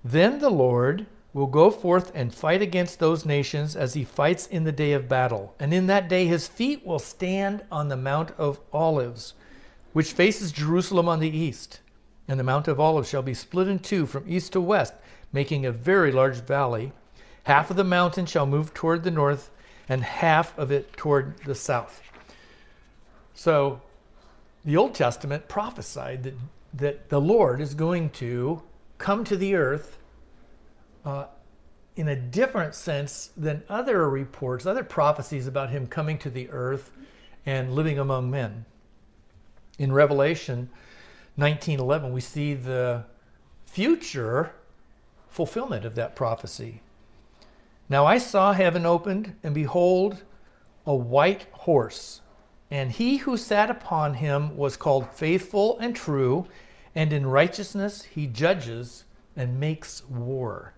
Then 0.03 0.39
the 0.39 0.49
Lord 0.49 1.05
will 1.33 1.47
go 1.47 1.69
forth 1.69 2.11
and 2.15 2.33
fight 2.33 2.61
against 2.61 2.99
those 2.99 3.25
nations 3.25 3.75
as 3.75 3.93
he 3.93 4.03
fights 4.03 4.47
in 4.47 4.63
the 4.63 4.71
day 4.71 4.93
of 4.93 5.07
battle. 5.07 5.53
And 5.59 5.73
in 5.73 5.87
that 5.87 6.09
day 6.09 6.25
his 6.25 6.47
feet 6.47 6.85
will 6.85 6.99
stand 6.99 7.63
on 7.71 7.89
the 7.89 7.97
Mount 7.97 8.31
of 8.39 8.59
Olives, 8.73 9.35
which 9.93 10.13
faces 10.13 10.51
Jerusalem 10.51 11.07
on 11.07 11.19
the 11.19 11.29
east. 11.29 11.81
And 12.27 12.39
the 12.39 12.43
Mount 12.43 12.67
of 12.67 12.79
Olives 12.79 13.09
shall 13.09 13.21
be 13.21 13.33
split 13.33 13.67
in 13.67 13.79
two 13.79 14.05
from 14.05 14.25
east 14.27 14.53
to 14.53 14.61
west, 14.61 14.93
making 15.31 15.65
a 15.65 15.71
very 15.71 16.11
large 16.11 16.37
valley. 16.37 16.91
Half 17.47 17.71
of 17.71 17.77
the 17.77 17.85
mountain 17.85 18.25
shall 18.25 18.45
move 18.45 18.73
toward 18.73 19.05
the 19.05 19.09
north, 19.09 19.51
and 19.87 20.03
half 20.03 20.57
of 20.59 20.69
it 20.69 20.91
toward 20.97 21.37
the 21.45 21.55
south. 21.55 22.01
So 23.33 23.81
the 24.65 24.75
Old 24.75 24.93
Testament 24.93 25.47
prophesied 25.47 26.23
that, 26.23 26.33
that 26.73 27.07
the 27.07 27.21
Lord 27.21 27.61
is 27.61 27.73
going 27.73 28.09
to 28.09 28.61
come 28.97 29.23
to 29.23 29.37
the 29.37 29.55
earth 29.55 29.97
uh, 31.05 31.27
in 31.95 32.09
a 32.09 32.17
different 32.17 32.75
sense 32.75 33.29
than 33.37 33.63
other 33.69 34.09
reports, 34.09 34.65
other 34.65 34.83
prophecies 34.83 35.47
about 35.47 35.69
him 35.69 35.87
coming 35.87 36.17
to 36.17 36.29
the 36.29 36.49
earth 36.49 36.91
and 37.45 37.73
living 37.73 37.97
among 37.97 38.29
men. 38.29 38.65
In 39.79 39.93
Revelation 39.93 40.69
19:11, 41.39 42.11
we 42.11 42.19
see 42.19 42.55
the 42.55 43.05
future 43.65 44.51
fulfillment 45.29 45.85
of 45.85 45.95
that 45.95 46.13
prophecy. 46.13 46.81
Now 47.89 48.05
I 48.05 48.17
saw 48.17 48.53
heaven 48.53 48.85
opened, 48.85 49.35
and 49.43 49.55
behold, 49.55 50.23
a 50.85 50.95
white 50.95 51.47
horse, 51.51 52.21
and 52.69 52.91
he 52.91 53.17
who 53.17 53.37
sat 53.37 53.69
upon 53.69 54.15
him 54.15 54.57
was 54.57 54.77
called 54.77 55.09
faithful 55.11 55.77
and 55.79 55.95
true, 55.95 56.47
and 56.93 57.13
in 57.13 57.25
righteousness 57.25 58.03
he 58.03 58.27
judges 58.27 59.05
and 59.35 59.59
makes 59.59 60.03
war 60.09 60.73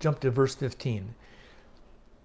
jump 0.00 0.20
to 0.20 0.30
verse 0.30 0.54
15. 0.54 1.14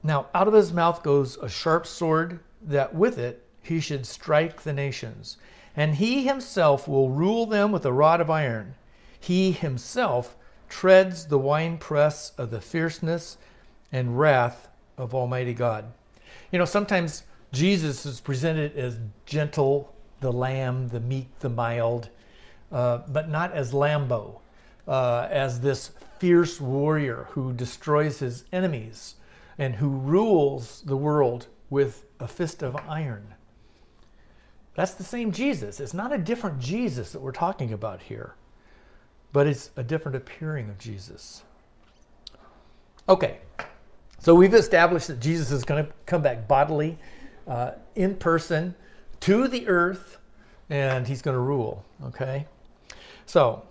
Now, 0.04 0.28
out 0.34 0.48
of 0.48 0.54
his 0.54 0.74
mouth 0.74 1.04
goes 1.04 1.38
a 1.38 1.50
sharp 1.50 1.86
sword, 1.86 2.40
that 2.62 2.96
with 2.96 3.18
it 3.18 3.46
he 3.62 3.80
should 3.80 4.06
strike 4.06 4.62
the 4.62 4.74
nations. 4.74 5.38
And 5.76 5.96
he 5.96 6.26
himself 6.26 6.88
will 6.88 7.10
rule 7.10 7.46
them 7.46 7.72
with 7.72 7.86
a 7.86 7.94
rod 7.94 8.20
of 8.20 8.30
iron. 8.30 8.76
He 9.20 9.52
himself 9.52 10.36
treads 10.68 11.28
the 11.28 11.38
winepress 11.38 12.34
of 12.38 12.50
the 12.50 12.62
fierceness 12.62 13.38
and 13.92 14.18
wrath 14.20 14.70
of 14.98 15.14
Almighty 15.14 15.54
God. 15.54 15.86
You 16.52 16.60
know, 16.60 16.66
sometimes 16.66 17.24
Jesus 17.52 18.06
is 18.06 18.20
presented 18.20 18.76
as 18.78 18.98
gentle, 19.26 19.94
the 20.22 20.32
lamb, 20.32 20.88
the 20.90 21.00
meek, 21.00 21.28
the 21.40 21.50
mild, 21.50 22.10
uh, 22.72 23.00
but 23.08 23.30
not 23.30 23.52
as 23.54 23.74
Lambo, 23.74 24.40
uh, 24.88 25.28
as 25.30 25.60
this 25.60 25.92
fierce 26.20 26.62
warrior 26.62 27.28
who 27.32 27.52
destroys 27.54 28.20
his 28.20 28.46
enemies 28.54 29.16
and 29.58 29.76
who 29.76 29.90
rules 29.90 30.82
the 30.86 30.96
world 30.96 31.48
with 31.70 32.06
a 32.20 32.28
fist 32.28 32.62
of 32.64 32.76
iron. 32.88 33.34
That's 34.76 34.94
the 34.94 35.04
same 35.04 35.32
Jesus. 35.32 35.80
It's 35.80 35.94
not 35.94 36.14
a 36.14 36.18
different 36.18 36.60
Jesus 36.60 37.12
that 37.12 37.22
we're 37.22 37.32
talking 37.32 37.74
about 37.74 38.02
here, 38.04 38.36
but 39.34 39.48
it's 39.48 39.72
a 39.76 39.84
different 39.84 40.16
appearing 40.16 40.70
of 40.70 40.78
Jesus. 40.78 41.44
Okay, 43.10 43.40
so 44.22 44.34
we've 44.34 44.54
established 44.54 45.08
that 45.08 45.20
Jesus 45.20 45.52
is 45.52 45.66
going 45.66 45.86
to 45.86 45.92
come 46.06 46.22
back 46.22 46.48
bodily, 46.48 46.98
uh, 47.48 47.72
in 47.96 48.16
person, 48.16 48.74
to 49.22 49.48
the 49.48 49.68
earth, 49.68 50.20
and 50.70 51.06
he's 51.06 51.22
going 51.22 51.36
to 51.36 51.42
rule. 51.42 51.84
Okay, 52.06 52.46
so 53.26 53.64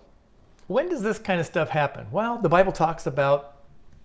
when 0.67 0.89
does 0.89 1.03
this 1.03 1.19
kind 1.19 1.41
of 1.41 1.47
stuff 1.47 1.69
happen? 1.69 2.07
Well, 2.11 2.39
the 2.39 2.49
Bible 2.49 2.73
talks 2.73 3.07
about 3.07 3.57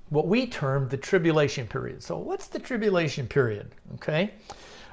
what 0.09 0.27
we 0.27 0.45
term 0.45 0.87
the 0.87 0.97
tribulation 0.97 1.67
period. 1.67 2.03
So, 2.03 2.17
what's 2.17 2.47
the 2.47 2.59
tribulation 2.59 3.27
period? 3.27 3.73
Okay. 3.95 4.31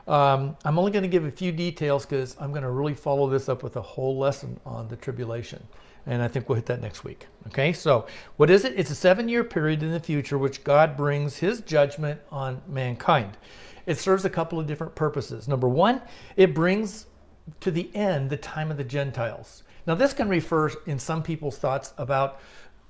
Um, 0.08 0.56
I'm 0.64 0.78
only 0.78 0.90
going 0.90 1.04
to 1.04 1.08
give 1.08 1.24
a 1.24 1.30
few 1.30 1.52
details 1.52 2.04
because 2.04 2.36
I'm 2.40 2.50
going 2.50 2.62
to 2.62 2.70
really 2.70 2.94
follow 2.94 3.30
this 3.30 3.48
up 3.48 3.62
with 3.62 3.76
a 3.76 3.82
whole 3.82 4.18
lesson 4.18 4.58
on 4.66 4.88
the 4.88 4.96
tribulation. 4.96 5.62
And 6.06 6.22
I 6.22 6.28
think 6.28 6.48
we'll 6.48 6.56
hit 6.56 6.66
that 6.66 6.80
next 6.80 7.04
week. 7.04 7.26
Okay, 7.48 7.72
so 7.72 8.06
what 8.36 8.50
is 8.50 8.64
it? 8.64 8.74
It's 8.76 8.90
a 8.90 8.94
seven 8.94 9.28
year 9.28 9.44
period 9.44 9.82
in 9.82 9.92
the 9.92 10.00
future 10.00 10.38
which 10.38 10.64
God 10.64 10.96
brings 10.96 11.36
his 11.36 11.60
judgment 11.60 12.20
on 12.30 12.60
mankind. 12.66 13.36
It 13.86 13.98
serves 13.98 14.24
a 14.24 14.30
couple 14.30 14.58
of 14.58 14.66
different 14.66 14.94
purposes. 14.94 15.48
Number 15.48 15.68
one, 15.68 16.02
it 16.36 16.54
brings 16.54 17.06
to 17.60 17.70
the 17.70 17.94
end 17.94 18.30
the 18.30 18.36
time 18.36 18.70
of 18.70 18.76
the 18.76 18.84
Gentiles. 18.84 19.62
Now, 19.86 19.94
this 19.94 20.12
can 20.12 20.28
refer 20.28 20.70
in 20.86 20.98
some 20.98 21.22
people's 21.22 21.58
thoughts 21.58 21.92
about 21.98 22.40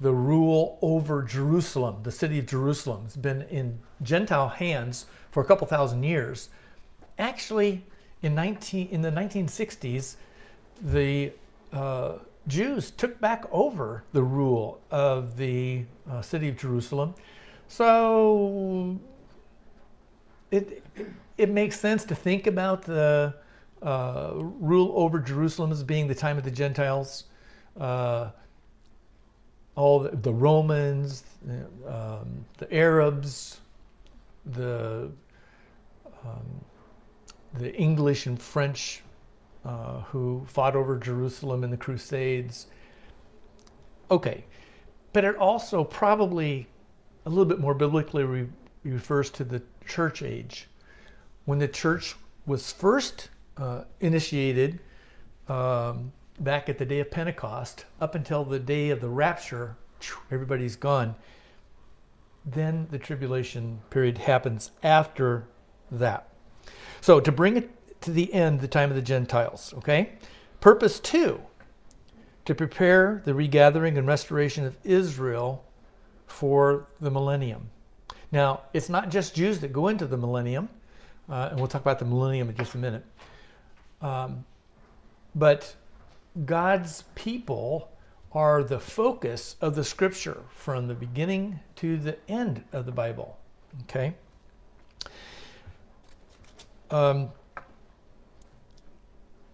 the 0.00 0.12
rule 0.12 0.78
over 0.82 1.22
Jerusalem. 1.22 2.02
The 2.02 2.12
city 2.12 2.38
of 2.38 2.46
Jerusalem 2.46 3.04
has 3.04 3.16
been 3.16 3.42
in 3.42 3.78
Gentile 4.02 4.48
hands 4.48 5.06
for 5.30 5.42
a 5.42 5.46
couple 5.46 5.66
thousand 5.66 6.02
years. 6.02 6.50
Actually, 7.18 7.84
in 8.20 8.34
19 8.34 8.88
in 8.88 9.00
the 9.00 9.10
1960s, 9.10 10.16
the 10.82 11.32
uh, 11.72 12.14
Jews 12.48 12.90
took 12.90 13.20
back 13.20 13.44
over 13.50 14.04
the 14.12 14.22
rule 14.22 14.80
of 14.90 15.36
the 15.36 15.84
uh, 16.10 16.22
city 16.22 16.48
of 16.48 16.56
Jerusalem. 16.56 17.14
So 17.68 18.98
it, 20.50 20.84
it 21.38 21.50
makes 21.50 21.78
sense 21.78 22.04
to 22.04 22.14
think 22.14 22.46
about 22.46 22.82
the 22.82 23.34
uh, 23.82 24.32
rule 24.34 24.92
over 24.94 25.18
Jerusalem 25.18 25.72
as 25.72 25.82
being 25.82 26.06
the 26.06 26.14
time 26.14 26.36
of 26.36 26.44
the 26.44 26.50
Gentiles. 26.50 27.24
Uh, 27.78 28.30
all 29.74 30.00
the, 30.00 30.10
the 30.16 30.32
Romans, 30.32 31.24
um, 31.86 32.44
the 32.58 32.72
Arabs, 32.74 33.60
the 34.44 35.10
um, 36.24 36.64
the 37.54 37.74
English 37.74 38.26
and 38.26 38.40
French 38.40 39.02
uh, 39.64 40.00
who 40.02 40.44
fought 40.46 40.76
over 40.76 40.98
Jerusalem 40.98 41.64
in 41.64 41.70
the 41.70 41.76
Crusades. 41.76 42.66
Okay, 44.10 44.44
but 45.12 45.24
it 45.24 45.36
also 45.36 45.84
probably 45.84 46.66
a 47.26 47.28
little 47.28 47.44
bit 47.44 47.60
more 47.60 47.74
biblically 47.74 48.24
re- 48.24 48.48
refers 48.84 49.30
to 49.30 49.44
the 49.44 49.62
church 49.86 50.22
age. 50.22 50.68
When 51.44 51.58
the 51.58 51.68
church 51.68 52.16
was 52.46 52.72
first 52.72 53.30
uh, 53.56 53.84
initiated 54.00 54.80
um, 55.48 56.12
back 56.40 56.68
at 56.68 56.78
the 56.78 56.84
day 56.84 57.00
of 57.00 57.10
Pentecost, 57.10 57.84
up 58.00 58.14
until 58.14 58.44
the 58.44 58.58
day 58.58 58.90
of 58.90 59.00
the 59.00 59.08
rapture, 59.08 59.76
everybody's 60.30 60.76
gone. 60.76 61.14
Then 62.44 62.88
the 62.90 62.98
tribulation 62.98 63.80
period 63.90 64.18
happens 64.18 64.72
after 64.82 65.46
that. 65.90 66.28
So 67.00 67.20
to 67.20 67.30
bring 67.30 67.56
it 67.56 67.70
to 68.02 68.10
the 68.10 68.32
end, 68.32 68.60
the 68.60 68.68
time 68.68 68.90
of 68.90 68.96
the 68.96 69.02
Gentiles, 69.02 69.74
okay? 69.78 70.12
Purpose 70.60 71.00
two, 71.00 71.40
to 72.44 72.54
prepare 72.54 73.22
the 73.24 73.34
regathering 73.34 73.98
and 73.98 74.06
restoration 74.06 74.64
of 74.64 74.76
Israel 74.84 75.64
for 76.26 76.86
the 77.00 77.10
millennium. 77.10 77.70
Now, 78.30 78.62
it's 78.72 78.88
not 78.88 79.10
just 79.10 79.34
Jews 79.34 79.60
that 79.60 79.72
go 79.72 79.88
into 79.88 80.06
the 80.06 80.16
millennium, 80.16 80.68
uh, 81.28 81.48
and 81.50 81.58
we'll 81.58 81.68
talk 81.68 81.82
about 81.82 81.98
the 81.98 82.04
millennium 82.04 82.48
in 82.48 82.56
just 82.56 82.74
a 82.74 82.78
minute. 82.78 83.04
Um, 84.00 84.44
but 85.34 85.74
God's 86.44 87.04
people 87.14 87.90
are 88.32 88.64
the 88.64 88.80
focus 88.80 89.56
of 89.60 89.74
the 89.74 89.84
scripture 89.84 90.42
from 90.50 90.88
the 90.88 90.94
beginning 90.94 91.60
to 91.76 91.98
the 91.98 92.16
end 92.28 92.64
of 92.72 92.86
the 92.86 92.92
Bible. 92.92 93.38
Okay? 93.82 94.14
Um, 96.90 97.30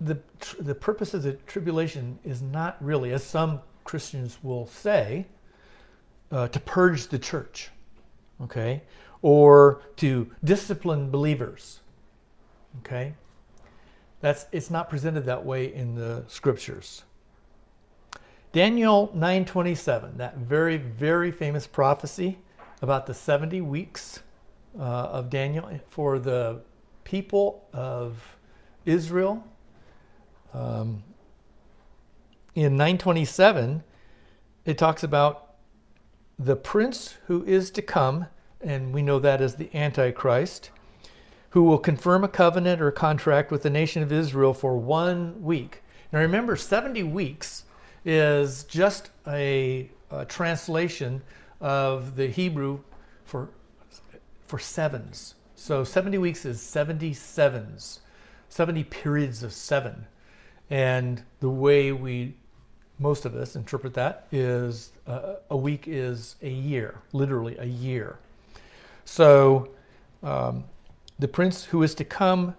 the, 0.01 0.19
the 0.61 0.75
purpose 0.75 1.15
of 1.15 1.23
the 1.23 1.33
tribulation 1.47 2.19
is 2.25 2.43
not 2.43 2.77
really, 2.81 3.13
as 3.13 3.25
some 3.25 3.61
Christians 3.85 4.39
will 4.43 4.67
say, 4.67 5.27
uh, 6.31 6.49
to 6.49 6.61
purge 6.61 7.09
the 7.09 7.19
church, 7.19 7.71
okay, 8.43 8.83
or 9.23 9.83
to 9.97 10.31
discipline 10.45 11.11
believers, 11.11 11.81
okay. 12.81 13.15
That's 14.21 14.47
it's 14.51 14.71
not 14.71 14.91
presented 14.91 15.25
that 15.27 15.45
way 15.45 15.73
in 15.73 15.95
the 15.95 16.25
scriptures. 16.27 17.05
Daniel 18.53 19.13
9:27, 19.15 20.17
that 20.17 20.39
very 20.39 20.77
very 20.77 21.31
famous 21.31 21.67
prophecy 21.67 22.39
about 22.83 23.07
the 23.07 23.15
70 23.15 23.61
weeks 23.61 24.21
uh, 24.79 24.83
of 24.83 25.31
Daniel 25.31 25.71
for 25.89 26.19
the 26.19 26.61
people 27.05 27.65
of 27.73 28.37
Israel. 28.85 29.45
Um, 30.55 31.03
in 32.55 32.77
927, 32.77 33.83
it 34.65 34.79
talks 34.79 35.03
about 35.03 35.55
the 36.39 36.57
prince 36.57 37.17
who 37.27 37.45
is 37.45 37.71
to 37.73 37.83
come, 37.83 38.27
and 38.61 38.93
we 38.93 39.03
know 39.03 39.19
that 39.19 39.41
as 39.41 39.57
the 39.57 39.71
Antichrist, 39.75 40.71
who 41.51 41.63
will 41.63 41.79
confirm 41.79 42.25
a 42.25 42.29
covenant 42.29 42.81
or 42.81 42.89
a 42.89 42.93
contract 42.93 43.51
with 43.51 43.63
the 43.63 43.71
nation 43.71 44.03
of 44.03 44.13
Israel 44.13 44.53
for 44.53 44.77
one 44.77 45.43
week. 45.43 45.83
Now 46.13 46.21
remember, 46.21 46.57
70 46.57 47.03
weeks 47.05 47.65
is 48.05 48.65
just 48.65 49.11
a, 49.27 49.91
a 50.11 50.25
translation 50.25 51.23
of 51.61 52.17
the 52.17 52.29
Hebrew 52.29 52.81
for, 53.25 53.51
for 54.47 54.59
sevens. 54.59 55.35
So 55.55 55.85
70 55.85 56.19
weeks 56.19 56.45
is 56.45 56.61
70 56.61 57.15
sevens, 57.15 58.01
70 58.49 58.85
periods 58.85 59.43
of 59.43 59.53
seven. 59.53 60.07
And 60.71 61.23
the 61.41 61.49
way 61.49 61.93
we, 61.93 62.35
most 62.99 63.25
of 63.25 63.35
us, 63.35 63.57
interpret 63.57 63.95
that 63.95 64.27
is 64.33 64.93
uh, 65.07 65.37
a 65.51 65.57
week 65.57 65.85
is 65.87 66.37
a 66.43 66.51
year, 66.51 66.97
literally 67.13 67.57
a 67.59 67.65
year. 67.65 68.19
So 69.05 69.71
um, 70.23 70.65
the 71.19 71.29
prince 71.29 71.65
who 71.65 71.83
is 71.83 71.95
to 71.97 72.05
come 72.05 72.55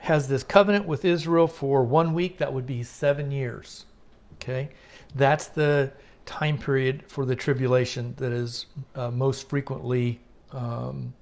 has 0.00 0.26
this 0.28 0.42
covenant 0.42 0.86
with 0.86 1.04
Israel 1.04 1.46
for 1.46 1.84
one 1.84 2.14
week. 2.14 2.38
That 2.38 2.52
would 2.52 2.66
be 2.66 2.82
seven 2.82 3.30
years. 3.30 3.86
Okay, 4.34 4.70
that's 5.14 5.46
the 5.46 5.92
time 6.26 6.58
period 6.58 7.04
for 7.06 7.24
the 7.24 7.36
tribulation 7.36 8.14
that 8.16 8.32
is 8.32 8.66
uh, 8.96 9.10
most 9.10 9.48
frequently 9.48 10.20
um, 10.52 11.14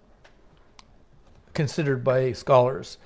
considered 1.53 2.03
by 2.03 2.33
scholars. 2.33 2.99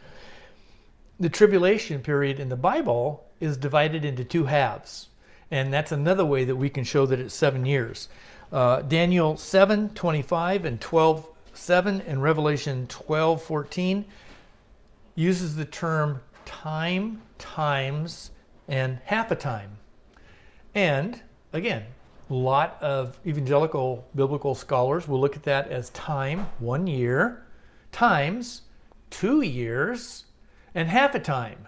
The 1.20 1.28
tribulation 1.28 2.00
period 2.00 2.38
in 2.38 2.48
the 2.48 2.56
Bible 2.56 3.26
is 3.40 3.56
divided 3.56 4.04
into 4.04 4.22
two 4.22 4.44
halves, 4.44 5.08
and 5.50 5.72
that's 5.72 5.90
another 5.90 6.24
way 6.24 6.44
that 6.44 6.54
we 6.54 6.70
can 6.70 6.84
show 6.84 7.06
that 7.06 7.18
it's 7.18 7.34
seven 7.34 7.66
years. 7.66 8.08
Uh, 8.52 8.82
Daniel 8.82 9.36
7 9.36 9.90
25 9.90 10.64
and 10.64 10.80
12 10.80 11.28
7 11.54 12.00
and 12.02 12.22
Revelation 12.22 12.86
12 12.86 13.42
14 13.42 14.04
uses 15.16 15.56
the 15.56 15.64
term 15.64 16.20
time, 16.44 17.20
times, 17.38 18.30
and 18.68 19.00
half 19.04 19.32
a 19.32 19.36
time. 19.36 19.70
And 20.76 21.20
again, 21.52 21.84
a 22.30 22.34
lot 22.34 22.80
of 22.80 23.18
evangelical 23.26 24.06
biblical 24.14 24.54
scholars 24.54 25.08
will 25.08 25.20
look 25.20 25.34
at 25.34 25.42
that 25.42 25.68
as 25.68 25.90
time, 25.90 26.46
one 26.60 26.86
year, 26.86 27.44
times 27.90 28.62
two 29.10 29.40
years 29.40 30.26
and 30.78 30.88
half 30.88 31.12
a 31.16 31.18
time, 31.18 31.66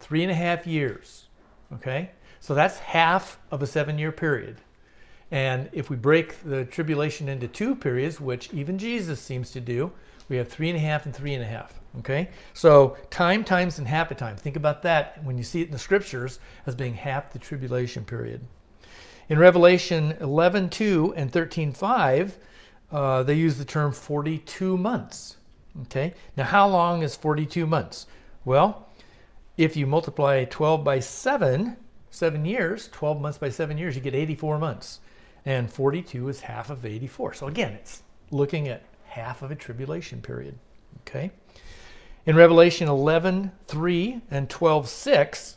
three 0.00 0.22
and 0.22 0.30
a 0.30 0.34
half 0.34 0.66
years. 0.66 1.28
Okay? 1.72 2.10
So 2.40 2.54
that's 2.54 2.78
half 2.78 3.38
of 3.50 3.62
a 3.62 3.66
seven 3.66 3.98
year 3.98 4.12
period. 4.12 4.60
And 5.30 5.70
if 5.72 5.88
we 5.88 5.96
break 5.96 6.42
the 6.44 6.66
tribulation 6.66 7.26
into 7.26 7.48
two 7.48 7.74
periods, 7.74 8.20
which 8.20 8.52
even 8.52 8.76
Jesus 8.76 9.18
seems 9.18 9.50
to 9.52 9.62
do, 9.62 9.90
we 10.28 10.36
have 10.36 10.46
three 10.46 10.68
and 10.68 10.76
a 10.76 10.80
half 10.80 11.06
and 11.06 11.16
three 11.16 11.32
and 11.32 11.42
a 11.42 11.46
half. 11.46 11.80
Okay? 12.00 12.28
So 12.52 12.98
time 13.08 13.42
times 13.42 13.78
and 13.78 13.88
half 13.88 14.10
a 14.10 14.14
time. 14.14 14.36
Think 14.36 14.56
about 14.56 14.82
that 14.82 15.24
when 15.24 15.38
you 15.38 15.44
see 15.44 15.62
it 15.62 15.68
in 15.68 15.72
the 15.72 15.78
scriptures 15.78 16.38
as 16.66 16.74
being 16.74 16.92
half 16.92 17.32
the 17.32 17.38
tribulation 17.38 18.04
period. 18.04 18.42
In 19.30 19.38
Revelation 19.38 20.14
11 20.20 20.68
2 20.68 21.14
and 21.16 21.32
13 21.32 21.72
5, 21.72 22.38
uh, 22.92 23.22
they 23.22 23.34
use 23.34 23.56
the 23.56 23.64
term 23.64 23.90
42 23.90 24.76
months. 24.76 25.38
Okay, 25.82 26.14
now 26.36 26.44
how 26.44 26.68
long 26.68 27.02
is 27.02 27.16
42 27.16 27.66
months? 27.66 28.06
Well, 28.44 28.88
if 29.56 29.76
you 29.76 29.86
multiply 29.86 30.44
12 30.44 30.84
by 30.84 31.00
7, 31.00 31.76
seven 32.10 32.44
years, 32.44 32.88
12 32.92 33.20
months 33.20 33.38
by 33.38 33.50
seven 33.50 33.78
years, 33.78 33.94
you 33.94 34.00
get 34.00 34.14
84 34.14 34.58
months. 34.58 35.00
and 35.44 35.70
42 35.70 36.28
is 36.28 36.40
half 36.40 36.70
of 36.70 36.84
84. 36.84 37.34
So 37.34 37.46
again, 37.46 37.74
it's 37.74 38.02
looking 38.32 38.66
at 38.66 38.82
half 39.04 39.42
of 39.42 39.52
a 39.52 39.54
tribulation 39.54 40.20
period. 40.20 40.58
Okay? 41.02 41.30
In 42.24 42.34
Revelation 42.34 42.88
11 42.88 43.52
3 43.68 44.22
and 44.30 44.50
12 44.50 44.88
6, 44.88 45.56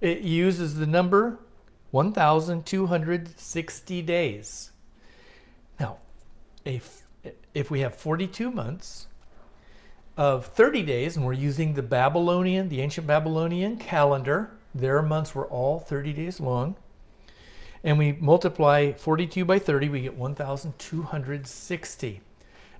it 0.00 0.22
uses 0.22 0.74
the 0.74 0.86
number 0.86 1.38
1,260 1.92 4.02
days. 4.02 4.72
Now, 5.78 5.98
if, 6.64 7.06
if 7.54 7.70
we 7.70 7.78
have 7.80 7.94
42 7.94 8.50
months 8.50 9.06
of 10.16 10.46
30 10.46 10.82
days, 10.82 11.16
and 11.16 11.24
we're 11.24 11.32
using 11.32 11.74
the 11.74 11.82
Babylonian, 11.82 12.68
the 12.68 12.80
ancient 12.80 13.06
Babylonian 13.06 13.76
calendar, 13.76 14.50
their 14.74 15.02
months 15.02 15.34
were 15.34 15.46
all 15.46 15.80
30 15.80 16.12
days 16.12 16.40
long, 16.40 16.76
and 17.84 17.98
we 17.98 18.12
multiply 18.12 18.92
42 18.92 19.44
by 19.44 19.58
30, 19.58 19.88
we 19.88 20.02
get 20.02 20.16
1,260. 20.16 22.20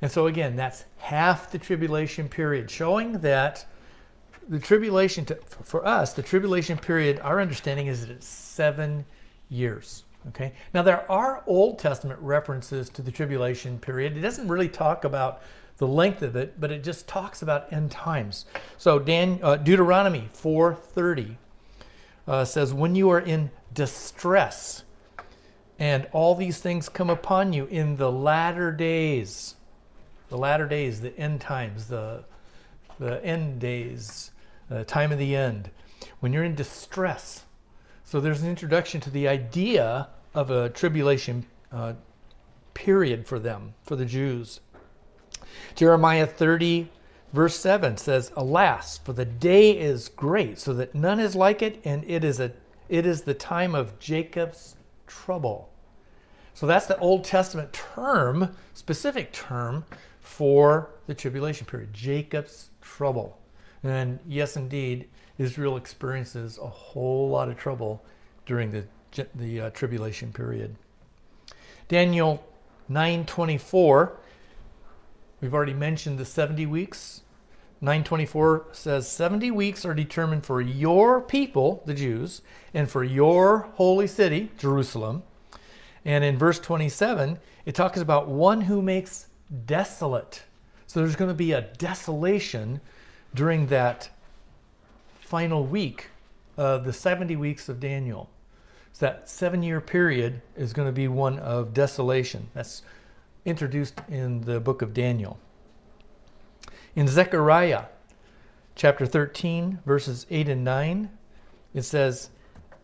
And 0.01 0.11
so, 0.11 0.27
again, 0.27 0.57
that's 0.57 0.85
half 0.99 1.51
the 1.51 1.59
tribulation 1.59 2.29
period, 2.29 2.71
showing 2.71 3.13
that 3.21 3.67
the 4.49 4.59
tribulation, 4.59 5.25
to, 5.27 5.37
for 5.63 5.87
us, 5.87 6.13
the 6.13 6.23
tribulation 6.23 6.77
period, 6.77 7.21
our 7.21 7.41
understanding 7.41 7.87
is 7.87 8.07
that 8.07 8.13
it's 8.13 8.27
seven 8.27 9.05
years. 9.49 10.05
Okay. 10.29 10.53
Now 10.73 10.83
there 10.83 11.11
are 11.11 11.43
Old 11.47 11.79
Testament 11.79 12.21
references 12.21 12.89
to 12.91 13.03
the 13.03 13.11
tribulation 13.11 13.79
period. 13.79 14.17
It 14.17 14.21
doesn't 14.21 14.47
really 14.47 14.69
talk 14.69 15.05
about 15.05 15.43
the 15.83 15.89
length 15.89 16.23
of 16.23 16.37
it, 16.37 16.61
but 16.61 16.71
it 16.71 16.85
just 16.85 17.09
talks 17.09 17.43
about 17.43 17.73
end 17.73 17.91
times. 17.91 18.47
So 18.79 19.01
Dan, 19.01 19.41
uh, 19.43 19.57
Deuteronomy 19.57 20.29
4:30 20.33 21.39
uh, 22.29 22.45
says, 22.45 22.73
"When 22.73 22.95
you 22.95 23.11
are 23.11 23.19
in 23.19 23.51
distress, 23.75 24.85
and 25.81 26.07
all 26.13 26.37
these 26.37 26.61
things 26.61 26.89
come 26.89 27.11
upon 27.11 27.53
you 27.53 27.67
in 27.67 27.97
the 27.97 28.13
latter 28.13 28.71
days, 28.71 29.57
the 30.29 30.39
latter 30.39 30.69
days, 30.69 31.01
the 31.01 31.19
end 31.19 31.41
times, 31.41 31.89
the 31.89 32.23
the 33.01 33.21
end 33.25 33.59
days, 33.59 34.31
the 34.69 34.85
time 34.85 35.11
of 35.11 35.19
the 35.19 35.35
end, 35.35 35.69
when 36.21 36.33
you're 36.33 36.45
in 36.45 36.55
distress." 36.55 37.43
So 38.05 38.21
there's 38.21 38.41
an 38.41 38.49
introduction 38.49 39.01
to 39.01 39.11
the 39.11 39.27
idea 39.27 40.11
of 40.33 40.53
a 40.53 40.69
tribulation 40.69 41.45
uh, 41.73 41.95
period 42.73 43.27
for 43.27 43.41
them, 43.41 43.75
for 43.83 43.97
the 43.97 44.05
Jews. 44.05 44.61
Jeremiah 45.75 46.27
30, 46.27 46.89
verse 47.33 47.59
7 47.59 47.97
says, 47.97 48.33
Alas, 48.37 48.99
for 48.99 49.13
the 49.13 49.25
day 49.25 49.79
is 49.79 50.09
great, 50.09 50.59
so 50.59 50.73
that 50.75 50.95
none 50.95 51.21
is 51.21 51.35
like 51.35 51.63
it, 51.63 51.81
and 51.85 52.05
it 52.07 52.25
is, 52.25 52.41
a, 52.41 52.53
it 52.89 53.07
is 53.07 53.23
the 53.23 53.35
time 53.35 53.75
of 53.75 53.99
Jacob's 53.99 54.77
trouble. 55.07 55.71
So 56.55 56.67
that's 56.67 56.87
the 56.87 56.99
Old 56.99 57.25
Testament 57.25 57.73
term, 57.73 58.55
specific 58.75 59.33
term 59.33 59.85
for 60.21 60.91
the 61.07 61.15
tribulation 61.15 61.67
period, 61.67 61.93
Jacob's 61.93 62.71
trouble. 62.81 63.39
And 63.83 64.19
yes, 64.27 64.57
indeed, 64.57 65.09
Israel 65.39 65.77
experiences 65.77 66.59
a 66.59 66.69
whole 66.69 67.29
lot 67.29 67.49
of 67.49 67.57
trouble 67.57 68.05
during 68.47 68.71
the, 68.71 68.85
the 69.35 69.63
uh, 69.63 69.71
tribulation 69.71 70.33
period. 70.33 70.77
Daniel 71.89 72.45
9:24 72.91 74.13
We've 75.43 75.53
already 75.53 75.75
mentioned 75.75 76.19
the 76.19 76.25
70 76.25 76.67
weeks. 76.67 77.23
924 77.81 78.69
says 78.71 79.09
70 79.09 79.51
weeks 79.51 79.85
are 79.85 79.93
determined 79.93 80.47
for 80.47 80.61
your 80.61 81.21
people, 81.21 81.83
the 81.85 81.95
Jews, 81.95 82.43
and 82.73 82.89
for 82.89 83.03
your 83.03 83.69
holy 83.75 84.07
city, 84.07 84.53
Jerusalem. 84.57 85.25
And 86.05 86.23
in 86.23 86.39
verse 86.39 86.61
27, 86.61 87.41
it 87.67 87.75
talks 87.75 87.99
about 87.99 88.29
one 88.29 88.61
who 88.61 88.81
makes 88.81 89.27
desolate. 89.67 90.45
So 90.87 91.01
there's 91.01 91.17
going 91.17 91.31
to 91.31 91.35
be 91.35 91.53
a 91.53 91.61
desolation 91.61 92.81
during 93.35 93.67
that 93.67 94.11
final 95.19 95.67
week 95.67 96.07
of 96.57 96.85
the 96.85 96.93
70 96.93 97.35
weeks 97.35 97.69
of 97.69 97.81
Daniel. 97.81 98.31
So 98.93 99.07
that 99.07 99.29
seven 99.29 99.61
year 99.61 99.81
period 99.81 100.41
is 100.57 100.73
going 100.73 100.87
to 100.87 100.93
be 100.93 101.09
one 101.09 101.41
of 101.41 101.75
desolation. 101.75 102.49
That's 102.55 102.83
introduced 103.45 104.01
in 104.09 104.43
the 104.43 104.61
book 104.61 104.83
of 104.83 104.95
Daniel. 104.95 105.39
In 106.95 107.09
Zechariah 107.09 107.85
chapter 108.75 109.07
13, 109.07 109.81
verses 109.85 110.27
8 110.31 110.49
and 110.49 110.65
9, 110.65 111.11
it 111.75 111.83
says, 111.83 112.31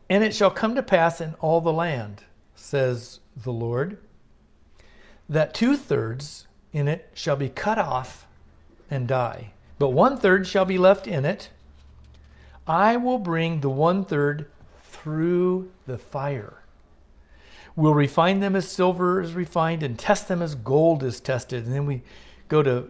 And 0.08 0.24
it 0.24 0.34
shall 0.34 0.50
come 0.50 0.74
to 0.74 0.82
pass 0.82 1.20
in 1.20 1.34
all 1.40 1.60
the 1.60 1.72
land, 1.72 2.24
says 2.54 3.20
the 3.36 3.52
Lord, 3.52 3.98
that 5.28 5.54
two 5.54 5.76
thirds 5.76 6.46
in 6.72 6.88
it 6.88 7.10
shall 7.14 7.36
be 7.36 7.48
cut 7.48 7.78
off 7.78 8.26
and 8.90 9.06
die, 9.06 9.52
but 9.78 9.90
one 9.90 10.16
third 10.16 10.46
shall 10.46 10.64
be 10.64 10.78
left 10.78 11.06
in 11.06 11.24
it. 11.24 11.50
I 12.66 12.96
will 12.96 13.18
bring 13.18 13.60
the 13.60 13.70
one 13.70 14.04
third 14.04 14.50
through 14.82 15.70
the 15.86 15.98
fire 15.98 16.62
We'll 17.78 17.94
refine 17.94 18.40
them 18.40 18.56
as 18.56 18.68
silver 18.68 19.22
is 19.22 19.34
refined 19.34 19.84
and 19.84 19.96
test 19.96 20.26
them 20.26 20.42
as 20.42 20.56
gold 20.56 21.04
is 21.04 21.20
tested. 21.20 21.64
And 21.64 21.72
then 21.72 21.86
we 21.86 22.02
go 22.48 22.60
to 22.60 22.88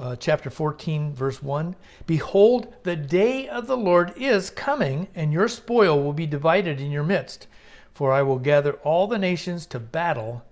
uh, 0.00 0.16
chapter 0.16 0.48
14, 0.48 1.12
verse 1.12 1.42
1. 1.42 1.76
Behold, 2.06 2.72
the 2.82 2.96
day 2.96 3.46
of 3.46 3.66
the 3.66 3.76
Lord 3.76 4.14
is 4.16 4.48
coming, 4.48 5.08
and 5.14 5.34
your 5.34 5.48
spoil 5.48 6.02
will 6.02 6.14
be 6.14 6.24
divided 6.24 6.80
in 6.80 6.90
your 6.90 7.02
midst. 7.02 7.46
For 7.92 8.10
I 8.10 8.22
will 8.22 8.38
gather 8.38 8.72
all 8.84 9.06
the 9.06 9.18
nations 9.18 9.66
to 9.66 9.78
battle 9.78 10.42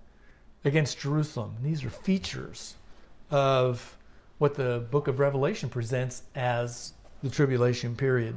against 0.62 1.00
Jerusalem. 1.00 1.56
These 1.62 1.82
are 1.82 1.88
features 1.88 2.74
of 3.30 3.96
what 4.36 4.56
the 4.56 4.86
book 4.90 5.08
of 5.08 5.18
Revelation 5.18 5.70
presents 5.70 6.24
as 6.34 6.92
the 7.22 7.30
tribulation 7.30 7.96
period. 7.96 8.36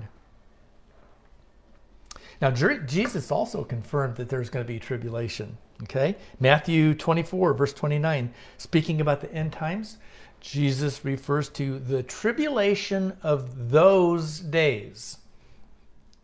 Now, 2.44 2.52
Jesus 2.52 3.32
also 3.32 3.64
confirmed 3.64 4.18
that 4.18 4.28
there's 4.28 4.50
going 4.50 4.66
to 4.66 4.68
be 4.68 4.78
tribulation. 4.78 5.58
Okay? 5.84 6.18
Matthew 6.42 6.94
24, 6.94 7.54
verse 7.54 7.72
29, 7.72 8.34
speaking 8.58 9.00
about 9.00 9.22
the 9.22 9.34
end 9.34 9.54
times, 9.54 9.96
Jesus 10.42 11.06
refers 11.06 11.48
to 11.52 11.80
the 11.80 12.04
tribulation 12.04 13.14
of 13.24 13.70
those 13.70 14.42
days. 14.42 15.20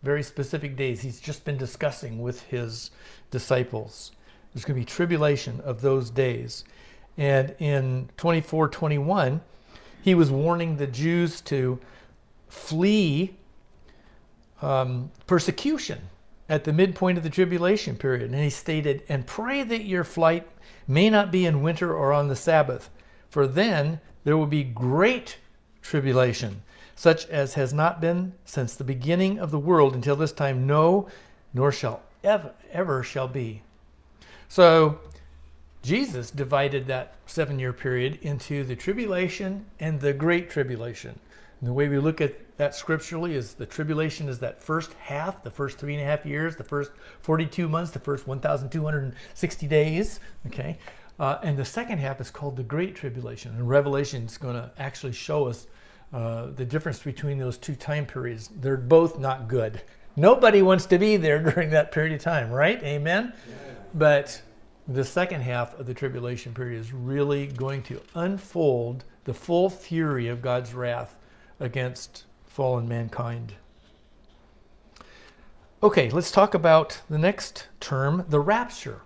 Very 0.04 0.22
specific 0.22 0.76
days 0.76 1.00
he's 1.00 1.22
just 1.22 1.46
been 1.46 1.56
discussing 1.56 2.22
with 2.22 2.42
his 2.48 2.92
disciples. 3.32 4.12
There's 4.54 4.66
going 4.66 4.76
to 4.76 4.82
be 4.82 4.86
tribulation 4.86 5.62
of 5.62 5.80
those 5.80 6.10
days. 6.10 6.66
And 7.18 7.56
in 7.60 8.10
24, 8.18 8.68
21, 8.68 9.40
he 10.02 10.16
was 10.16 10.30
warning 10.30 10.76
the 10.76 10.88
Jews 10.88 11.40
to 11.44 11.80
flee 12.50 13.38
um, 14.62 15.12
persecution 15.28 16.00
at 16.48 16.64
the 16.64 16.74
midpoint 16.74 17.18
of 17.18 17.24
the 17.24 17.30
tribulation 17.30 17.96
period. 17.96 18.32
And 18.32 18.44
he 18.44 18.50
stated, 18.50 19.04
And 19.08 19.26
pray 19.26 19.64
that 19.64 19.86
your 19.86 20.04
flight 20.04 20.48
may 20.88 21.10
not 21.10 21.32
be 21.32 21.46
in 21.46 21.62
winter 21.62 21.94
or 21.94 22.12
on 22.12 22.28
the 22.28 22.36
Sabbath, 22.36 22.90
for 23.30 23.46
then 23.46 24.00
there 24.24 24.36
will 24.36 24.48
be 24.48 24.64
great 24.64 25.38
tribulation, 25.82 26.64
such 26.96 27.26
as 27.28 27.54
has 27.54 27.74
not 27.74 28.02
been 28.02 28.34
since 28.46 28.76
the 28.76 28.84
beginning 28.84 29.40
of 29.40 29.52
the 29.52 29.60
world 29.60 29.94
until 29.94 30.16
this 30.16 30.32
time, 30.32 30.66
no, 30.66 31.08
nor 31.54 31.72
shall 31.72 32.02
ever, 32.24 32.52
ever 32.72 33.04
shall 33.04 33.28
be. 33.28 33.62
So 34.48 35.00
Jesus 35.84 36.32
divided 36.32 36.88
that 36.88 37.16
seven 37.26 37.60
year 37.60 37.72
period 37.72 38.20
into 38.22 38.64
the 38.64 38.76
tribulation 38.76 39.66
and 39.80 40.02
the 40.02 40.14
great 40.14 40.50
tribulation. 40.50 41.20
And 41.60 41.68
the 41.68 41.74
way 41.74 41.88
we 41.88 41.98
look 41.98 42.22
at 42.22 42.58
that 42.58 42.74
scripturally 42.74 43.36
is 43.36 43.54
the 43.54 43.66
tribulation 43.66 44.30
is 44.30 44.40
that 44.40 44.62
first 44.62 44.94
half, 44.94 45.44
the 45.44 45.52
first 45.52 45.78
three 45.78 45.94
and 45.94 46.02
a 46.02 46.06
half 46.06 46.26
years, 46.26 46.56
the 46.56 46.64
first 46.64 46.92
42 47.22 47.68
months, 47.68 47.92
the 47.92 48.00
first 48.00 48.28
1,260 48.28 49.68
days. 49.68 50.20
Okay. 50.48 50.78
Uh, 51.20 51.38
and 51.44 51.58
the 51.58 51.66
second 51.66 51.98
half 51.98 52.22
is 52.22 52.32
called 52.32 52.56
the 52.56 52.64
Great 52.64 52.96
Tribulation. 52.96 53.54
And 53.56 53.68
Revelation 53.68 54.24
is 54.24 54.38
going 54.38 54.56
to 54.56 54.72
actually 54.78 55.12
show 55.12 55.48
us 55.48 55.68
uh, 56.14 56.48
the 56.56 56.66
difference 56.66 57.00
between 57.00 57.38
those 57.38 57.58
two 57.58 57.76
time 57.76 58.06
periods. 58.06 58.50
They're 58.62 58.78
both 58.78 59.20
not 59.20 59.50
good. 59.50 59.82
Nobody 60.16 60.62
wants 60.62 60.86
to 60.88 60.98
be 60.98 61.18
there 61.18 61.44
during 61.52 61.70
that 61.72 61.92
period 61.92 62.14
of 62.14 62.22
time, 62.22 62.52
right? 62.52 62.82
Amen? 62.84 63.34
Yeah. 63.36 63.56
But 63.94 64.42
the 64.88 65.04
second 65.04 65.42
half 65.42 65.78
of 65.78 65.86
the 65.86 65.94
tribulation 65.94 66.54
period 66.54 66.80
is 66.80 66.94
really 66.94 67.48
going 67.48 67.84
to 67.84 68.02
unfold 68.16 69.04
the 69.26 69.34
full 69.34 69.70
fury 69.70 70.30
of 70.30 70.42
God's 70.42 70.74
wrath 70.74 71.16
against 71.60 72.26
fallen 72.46 72.88
mankind. 72.88 73.54
Okay, 75.82 76.10
let's 76.10 76.32
talk 76.32 76.54
about 76.54 77.00
the 77.10 77.18
next 77.18 77.68
term, 77.80 78.26
the 78.28 78.40
rapture. 78.40 79.02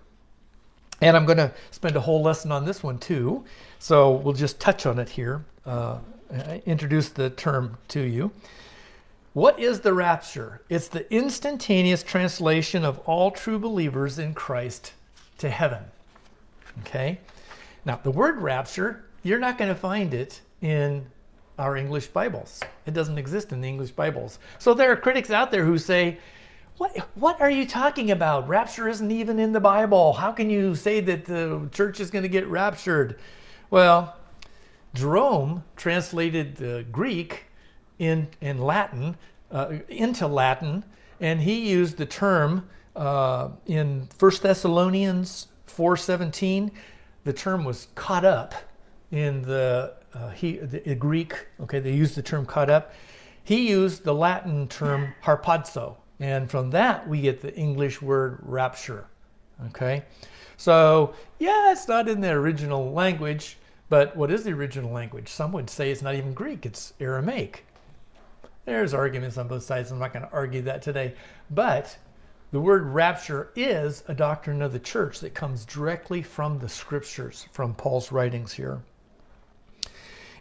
And 1.00 1.16
I'm 1.16 1.24
going 1.24 1.38
to 1.38 1.52
spend 1.70 1.96
a 1.96 2.00
whole 2.00 2.22
lesson 2.22 2.50
on 2.50 2.64
this 2.64 2.82
one 2.82 2.98
too. 2.98 3.44
So 3.78 4.12
we'll 4.12 4.34
just 4.34 4.58
touch 4.58 4.86
on 4.86 4.98
it 4.98 5.08
here, 5.08 5.44
uh, 5.66 5.98
introduce 6.66 7.10
the 7.10 7.30
term 7.30 7.78
to 7.88 8.00
you. 8.00 8.32
What 9.34 9.58
is 9.58 9.80
the 9.80 9.92
rapture? 9.92 10.62
It's 10.68 10.88
the 10.88 11.12
instantaneous 11.12 12.02
translation 12.02 12.84
of 12.84 13.00
all 13.00 13.30
true 13.30 13.58
believers 13.58 14.18
in 14.18 14.32
Christ 14.32 14.92
to 15.38 15.50
heaven. 15.50 15.82
Okay? 16.80 17.20
Now, 17.84 18.00
the 18.02 18.10
word 18.10 18.38
rapture, 18.38 19.04
you're 19.22 19.38
not 19.38 19.58
going 19.58 19.68
to 19.68 19.78
find 19.78 20.14
it 20.14 20.40
in 20.60 21.06
our 21.58 21.76
English 21.76 22.08
Bibles. 22.08 22.60
It 22.86 22.94
doesn't 22.94 23.18
exist 23.18 23.52
in 23.52 23.60
the 23.60 23.68
English 23.68 23.92
Bibles. 23.92 24.38
So 24.58 24.74
there 24.74 24.90
are 24.92 24.96
critics 24.96 25.30
out 25.30 25.50
there 25.50 25.64
who 25.64 25.78
say, 25.78 26.18
what, 26.78 26.96
what 27.14 27.40
are 27.40 27.50
you 27.50 27.66
talking 27.66 28.10
about? 28.10 28.48
Rapture 28.48 28.88
isn't 28.88 29.10
even 29.10 29.38
in 29.38 29.52
the 29.52 29.60
Bible. 29.60 30.12
How 30.12 30.32
can 30.32 30.50
you 30.50 30.74
say 30.74 31.00
that 31.00 31.24
the 31.24 31.68
church 31.72 32.00
is 32.00 32.10
going 32.10 32.24
to 32.24 32.28
get 32.28 32.46
raptured? 32.48 33.20
Well, 33.70 34.16
Jerome 34.94 35.64
translated 35.76 36.56
the 36.56 36.84
Greek 36.90 37.44
in, 37.98 38.28
in 38.40 38.58
Latin 38.58 39.16
uh, 39.54 39.78
into 39.88 40.26
Latin, 40.26 40.84
and 41.20 41.40
he 41.40 41.70
used 41.70 41.96
the 41.96 42.06
term 42.06 42.68
uh, 42.96 43.48
in 43.66 44.08
1 44.18 44.32
Thessalonians 44.42 45.48
4:17. 45.68 46.70
The 47.24 47.32
term 47.32 47.64
was 47.64 47.88
caught 47.94 48.24
up 48.24 48.54
in 49.10 49.42
the, 49.42 49.94
uh, 50.14 50.30
he, 50.30 50.58
the 50.58 50.94
Greek. 50.94 51.46
Okay, 51.60 51.80
they 51.80 51.92
used 51.92 52.14
the 52.14 52.22
term 52.22 52.46
caught 52.46 52.70
up. 52.70 52.92
He 53.42 53.68
used 53.68 54.04
the 54.04 54.14
Latin 54.14 54.68
term 54.68 55.14
harpazo, 55.24 55.96
and 56.20 56.50
from 56.50 56.70
that 56.70 57.06
we 57.08 57.20
get 57.20 57.40
the 57.40 57.54
English 57.54 58.00
word 58.00 58.38
rapture. 58.42 59.06
Okay, 59.66 60.04
so 60.56 61.14
yeah, 61.38 61.72
it's 61.72 61.88
not 61.88 62.08
in 62.08 62.20
the 62.20 62.30
original 62.30 62.92
language, 62.92 63.58
but 63.88 64.16
what 64.16 64.30
is 64.30 64.44
the 64.44 64.52
original 64.52 64.90
language? 64.90 65.28
Some 65.28 65.52
would 65.52 65.68
say 65.68 65.90
it's 65.90 66.02
not 66.02 66.14
even 66.14 66.32
Greek; 66.32 66.64
it's 66.64 66.94
Aramaic. 67.00 67.64
There's 68.64 68.94
arguments 68.94 69.36
on 69.36 69.48
both 69.48 69.62
sides. 69.62 69.90
I'm 69.90 69.98
not 69.98 70.12
going 70.12 70.24
to 70.24 70.32
argue 70.32 70.62
that 70.62 70.80
today. 70.80 71.14
But 71.50 71.96
the 72.50 72.60
word 72.60 72.86
rapture 72.86 73.50
is 73.56 74.04
a 74.08 74.14
doctrine 74.14 74.62
of 74.62 74.72
the 74.72 74.78
church 74.78 75.20
that 75.20 75.34
comes 75.34 75.66
directly 75.66 76.22
from 76.22 76.58
the 76.58 76.68
scriptures, 76.68 77.46
from 77.52 77.74
Paul's 77.74 78.10
writings 78.10 78.52
here. 78.52 78.80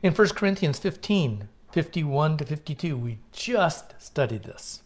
In 0.03 0.13
1 0.13 0.27
Corinthians 0.29 0.79
15, 0.79 1.47
51 1.71 2.37
to 2.37 2.45
52, 2.45 2.97
we 2.97 3.19
just 3.31 3.93
studied 3.99 4.43
this. 4.43 4.81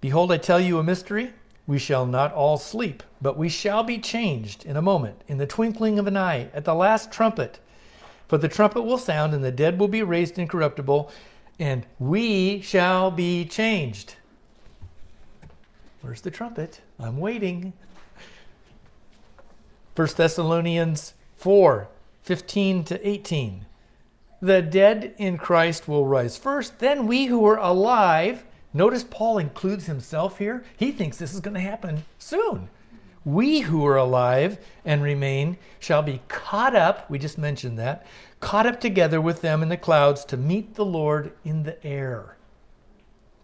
Behold, 0.00 0.30
I 0.30 0.36
tell 0.36 0.60
you 0.60 0.78
a 0.78 0.84
mystery. 0.84 1.32
We 1.66 1.80
shall 1.80 2.06
not 2.06 2.32
all 2.32 2.56
sleep, 2.56 3.02
but 3.20 3.36
we 3.36 3.48
shall 3.48 3.82
be 3.82 3.98
changed 3.98 4.64
in 4.64 4.76
a 4.76 4.82
moment, 4.82 5.22
in 5.26 5.38
the 5.38 5.46
twinkling 5.46 5.98
of 5.98 6.06
an 6.06 6.16
eye, 6.16 6.50
at 6.54 6.64
the 6.64 6.74
last 6.74 7.10
trumpet. 7.10 7.58
For 8.28 8.38
the 8.38 8.48
trumpet 8.48 8.82
will 8.82 8.96
sound, 8.96 9.34
and 9.34 9.42
the 9.42 9.50
dead 9.50 9.80
will 9.80 9.88
be 9.88 10.04
raised 10.04 10.38
incorruptible, 10.38 11.10
and 11.58 11.84
we 11.98 12.60
shall 12.60 13.10
be 13.10 13.44
changed. 13.44 14.14
Where's 16.00 16.20
the 16.20 16.30
trumpet? 16.30 16.80
I'm 17.00 17.18
waiting. 17.18 17.72
1 19.96 20.08
Thessalonians 20.16 21.14
4 21.38 21.88
15 22.22 22.84
to 22.84 23.08
18. 23.08 23.66
The 24.42 24.60
dead 24.60 25.14
in 25.18 25.38
Christ 25.38 25.86
will 25.86 26.04
rise 26.04 26.36
first, 26.36 26.80
then 26.80 27.06
we 27.06 27.26
who 27.26 27.46
are 27.46 27.58
alive. 27.58 28.44
Notice 28.74 29.04
Paul 29.04 29.38
includes 29.38 29.86
himself 29.86 30.38
here. 30.38 30.64
He 30.76 30.90
thinks 30.90 31.16
this 31.16 31.32
is 31.32 31.38
going 31.38 31.54
to 31.54 31.60
happen 31.60 32.04
soon. 32.18 32.68
We 33.24 33.60
who 33.60 33.86
are 33.86 33.96
alive 33.96 34.58
and 34.84 35.00
remain 35.00 35.58
shall 35.78 36.02
be 36.02 36.22
caught 36.26 36.74
up, 36.74 37.08
we 37.08 37.20
just 37.20 37.38
mentioned 37.38 37.78
that, 37.78 38.04
caught 38.40 38.66
up 38.66 38.80
together 38.80 39.20
with 39.20 39.42
them 39.42 39.62
in 39.62 39.68
the 39.68 39.76
clouds 39.76 40.24
to 40.24 40.36
meet 40.36 40.74
the 40.74 40.84
Lord 40.84 41.30
in 41.44 41.62
the 41.62 41.86
air. 41.86 42.36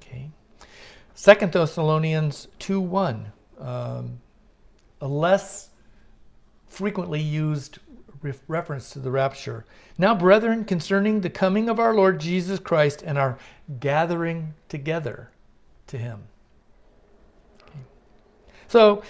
Okay. 0.03 0.30
Second 1.14 1.53
Thessalonians 1.53 2.49
2 2.59 2.80
1, 2.80 3.32
um, 3.61 4.18
a 5.01 5.07
less 5.07 5.68
frequently 6.66 7.20
used 7.20 7.78
reference 8.46 8.90
to 8.90 8.98
the 8.98 9.10
rapture. 9.10 9.64
Now, 9.96 10.14
brethren, 10.14 10.64
concerning 10.64 11.20
the 11.20 11.30
coming 11.30 11.68
of 11.68 11.78
our 11.78 11.94
Lord 11.94 12.20
Jesus 12.20 12.58
Christ 12.58 13.02
and 13.02 13.18
our 13.18 13.38
gathering 13.80 14.54
together 14.68 15.30
to 15.88 15.98
him. 15.98 16.22
Okay. 17.62 17.78
So, 18.68 19.02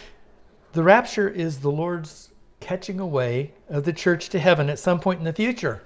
the 0.72 0.82
rapture 0.82 1.28
is 1.28 1.58
the 1.58 1.70
Lord's 1.70 2.30
catching 2.60 3.00
away 3.00 3.52
of 3.68 3.84
the 3.84 3.92
church 3.92 4.28
to 4.30 4.38
heaven 4.38 4.68
at 4.68 4.78
some 4.78 5.00
point 5.00 5.18
in 5.18 5.24
the 5.24 5.32
future. 5.32 5.82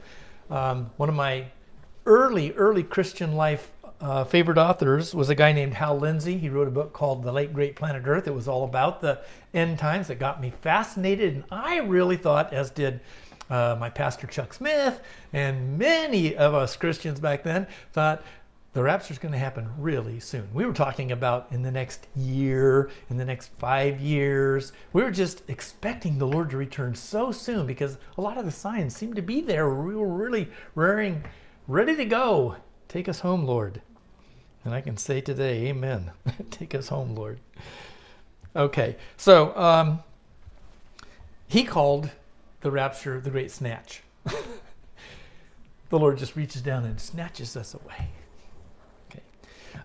Um, 0.50 0.90
one 0.96 1.08
of 1.08 1.14
my 1.14 1.46
early, 2.06 2.52
early 2.52 2.82
Christian 2.82 3.36
life 3.36 3.72
uh, 4.02 4.24
favorite 4.24 4.58
authors 4.58 5.14
was 5.14 5.30
a 5.30 5.34
guy 5.34 5.52
named 5.52 5.74
Hal 5.74 5.96
Lindsey. 5.96 6.36
He 6.36 6.48
wrote 6.48 6.66
a 6.66 6.72
book 6.72 6.92
called 6.92 7.22
The 7.22 7.30
Late 7.30 7.54
Great 7.54 7.76
Planet 7.76 8.02
Earth. 8.04 8.26
It 8.26 8.34
was 8.34 8.48
all 8.48 8.64
about 8.64 9.00
the 9.00 9.20
end 9.54 9.78
times. 9.78 10.10
It 10.10 10.18
got 10.18 10.40
me 10.40 10.52
fascinated, 10.60 11.34
and 11.34 11.44
I 11.52 11.78
really 11.78 12.16
thought, 12.16 12.52
as 12.52 12.70
did 12.70 13.00
uh, 13.48 13.76
my 13.78 13.88
pastor 13.88 14.26
Chuck 14.26 14.54
Smith 14.54 15.00
and 15.32 15.78
many 15.78 16.34
of 16.34 16.52
us 16.52 16.74
Christians 16.74 17.20
back 17.20 17.44
then, 17.44 17.68
thought 17.92 18.24
the 18.72 18.82
rapture 18.82 19.12
is 19.12 19.18
going 19.18 19.32
to 19.32 19.38
happen 19.38 19.70
really 19.78 20.18
soon. 20.18 20.48
We 20.52 20.66
were 20.66 20.72
talking 20.72 21.12
about 21.12 21.46
in 21.52 21.62
the 21.62 21.70
next 21.70 22.08
year, 22.16 22.90
in 23.08 23.18
the 23.18 23.24
next 23.24 23.50
five 23.58 24.00
years. 24.00 24.72
We 24.94 25.02
were 25.02 25.10
just 25.12 25.42
expecting 25.48 26.18
the 26.18 26.26
Lord 26.26 26.50
to 26.50 26.56
return 26.56 26.96
so 26.96 27.30
soon 27.30 27.66
because 27.66 27.98
a 28.18 28.20
lot 28.20 28.36
of 28.36 28.46
the 28.46 28.50
signs 28.50 28.96
seemed 28.96 29.14
to 29.14 29.22
be 29.22 29.42
there. 29.42 29.72
We 29.72 29.94
were 29.94 30.08
really 30.08 30.48
raring, 30.74 31.22
ready 31.68 31.94
to 31.94 32.04
go. 32.04 32.56
Take 32.88 33.08
us 33.08 33.20
home, 33.20 33.44
Lord. 33.44 33.80
And 34.64 34.74
I 34.74 34.80
can 34.80 34.96
say 34.96 35.20
today, 35.20 35.66
Amen. 35.68 36.12
Take 36.50 36.74
us 36.74 36.88
home, 36.88 37.14
Lord. 37.14 37.40
Okay, 38.54 38.96
so 39.16 39.56
um, 39.56 40.02
he 41.48 41.64
called 41.64 42.10
the 42.60 42.70
rapture 42.70 43.20
the 43.20 43.30
great 43.30 43.50
snatch. 43.50 44.02
the 44.24 45.98
Lord 45.98 46.18
just 46.18 46.36
reaches 46.36 46.62
down 46.62 46.84
and 46.84 47.00
snatches 47.00 47.56
us 47.56 47.74
away. 47.74 48.08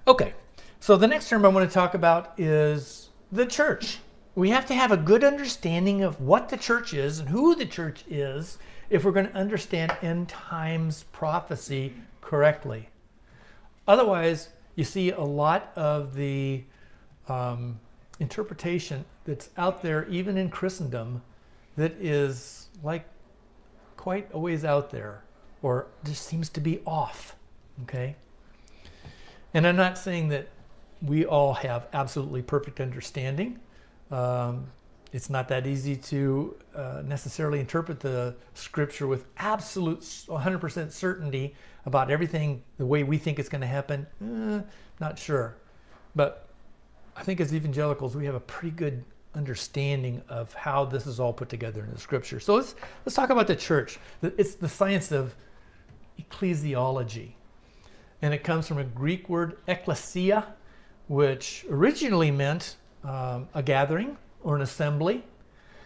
Okay, 0.07 0.33
so 0.79 0.95
the 0.95 1.07
next 1.07 1.27
term 1.27 1.43
I 1.43 1.49
want 1.49 1.69
to 1.69 1.73
talk 1.73 1.93
about 1.93 2.39
is 2.39 3.09
the 3.31 3.45
church. 3.45 3.99
We 4.35 4.51
have 4.51 4.65
to 4.67 4.73
have 4.73 4.91
a 4.91 4.97
good 4.97 5.23
understanding 5.23 6.03
of 6.03 6.21
what 6.21 6.47
the 6.47 6.55
church 6.55 6.93
is 6.93 7.19
and 7.19 7.27
who 7.27 7.55
the 7.55 7.65
church 7.65 8.05
is 8.09 8.57
if 8.89 9.03
we're 9.03 9.11
going 9.11 9.27
to 9.27 9.35
understand 9.35 9.97
end 10.01 10.29
times 10.29 11.03
prophecy 11.11 11.93
correctly. 12.21 12.87
Otherwise, 13.85 14.49
you 14.77 14.83
see 14.83 15.09
a 15.11 15.19
lot 15.19 15.73
of 15.75 16.13
the 16.13 16.63
um, 17.27 17.79
interpretation 18.19 19.03
that's 19.25 19.49
out 19.57 19.81
there, 19.81 20.07
even 20.07 20.37
in 20.37 20.49
Christendom, 20.49 21.23
that 21.75 21.93
is 21.93 22.69
like 22.83 23.05
quite 23.97 24.29
a 24.31 24.39
ways 24.39 24.63
out 24.63 24.91
there 24.91 25.23
or 25.63 25.87
just 26.05 26.25
seems 26.27 26.47
to 26.49 26.61
be 26.61 26.79
off. 26.85 27.35
Okay? 27.83 28.15
And 29.53 29.65
I'm 29.65 29.75
not 29.75 29.97
saying 29.97 30.29
that 30.29 30.47
we 31.01 31.25
all 31.25 31.55
have 31.55 31.87
absolutely 31.91 32.43
perfect 32.43 32.79
understanding. 32.79 33.59
Um, 34.11 34.67
it's 35.11 35.29
not 35.29 35.47
that 35.47 35.65
easy 35.65 35.95
to 35.95 36.55
uh, 36.75 37.01
necessarily 37.03 37.59
interpret 37.59 37.99
the 37.99 38.35
scripture 38.53 39.07
with 39.07 39.25
absolute 39.37 40.01
100% 40.01 40.91
certainty 40.91 41.55
about 41.87 42.11
everything 42.11 42.61
the 42.77 42.85
way 42.85 43.01
we 43.03 43.17
think 43.17 43.39
it's 43.39 43.49
going 43.49 43.61
to 43.61 43.67
happen. 43.67 44.05
Eh, 44.21 44.61
not 44.99 45.17
sure. 45.17 45.55
But 46.15 46.47
I 47.15 47.23
think 47.23 47.39
as 47.39 47.53
evangelicals, 47.53 48.15
we 48.15 48.25
have 48.25 48.35
a 48.35 48.41
pretty 48.41 48.75
good 48.75 49.03
understanding 49.33 50.21
of 50.29 50.53
how 50.53 50.85
this 50.85 51.07
is 51.07 51.19
all 51.19 51.33
put 51.33 51.49
together 51.49 51.83
in 51.83 51.91
the 51.91 51.99
scripture. 51.99 52.39
So 52.39 52.55
let's, 52.55 52.75
let's 53.05 53.15
talk 53.15 53.29
about 53.29 53.47
the 53.47 53.55
church. 53.55 53.99
It's 54.21 54.55
the 54.55 54.69
science 54.69 55.11
of 55.11 55.33
ecclesiology 56.19 57.31
and 58.21 58.33
it 58.33 58.43
comes 58.43 58.67
from 58.67 58.79
a 58.79 58.83
Greek 58.83 59.29
word 59.29 59.57
ekklesia, 59.67 60.43
which 61.07 61.65
originally 61.69 62.31
meant 62.31 62.75
um, 63.03 63.47
a 63.53 63.61
gathering 63.63 64.17
or 64.43 64.55
an 64.55 64.61
assembly. 64.61 65.23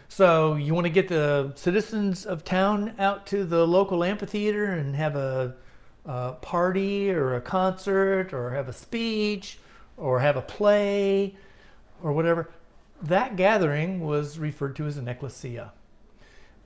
So 0.08 0.56
you 0.56 0.74
want 0.74 0.86
to 0.86 0.90
get 0.90 1.08
the 1.08 1.52
citizens 1.54 2.26
of 2.26 2.44
town 2.44 2.94
out 2.98 3.26
to 3.28 3.44
the 3.44 3.66
local 3.66 4.04
amphitheater 4.04 4.64
and 4.72 4.94
have 4.96 5.16
a, 5.16 5.54
a 6.04 6.32
party 6.32 7.10
or 7.10 7.34
a 7.36 7.40
concert 7.40 8.32
or 8.32 8.50
have 8.50 8.68
a 8.68 8.72
speech 8.72 9.58
or 9.96 10.20
have 10.20 10.36
a 10.36 10.42
play 10.42 11.36
or 12.02 12.12
whatever. 12.12 12.50
That 13.02 13.36
gathering 13.36 14.00
was 14.00 14.38
referred 14.38 14.76
to 14.76 14.86
as 14.86 14.96
an 14.96 15.08
ecclesia. 15.08 15.72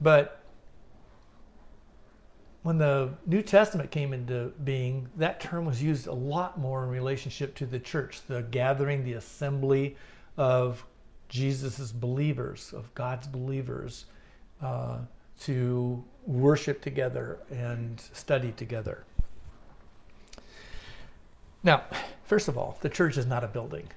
But 0.01 0.41
when 2.63 2.79
the 2.79 3.11
New 3.27 3.43
Testament 3.43 3.91
came 3.91 4.13
into 4.13 4.53
being, 4.65 5.09
that 5.17 5.41
term 5.41 5.65
was 5.65 5.83
used 5.83 6.07
a 6.07 6.13
lot 6.13 6.59
more 6.59 6.83
in 6.83 6.91
relationship 6.91 7.55
to 7.57 7.67
the 7.67 7.79
church, 7.79 8.23
the 8.27 8.43
gathering, 8.43 9.05
the 9.05 9.13
assembly 9.13 9.97
of 10.37 10.85
Jesus' 11.29 11.93
believers, 11.93 12.73
of 12.73 12.93
God's 12.95 13.27
believers, 13.27 14.07
uh, 14.61 14.99
to 15.41 16.05
worship 16.27 16.83
together 16.83 17.39
and 17.51 18.01
study 18.13 18.53
together. 18.53 19.05
Now, 21.67 21.83
first 22.23 22.47
of 22.47 22.57
all, 22.57 22.79
the 22.81 22.89
church 22.89 23.19
is 23.19 23.27
not 23.27 23.43
a 23.43 23.49
building. 23.49 23.89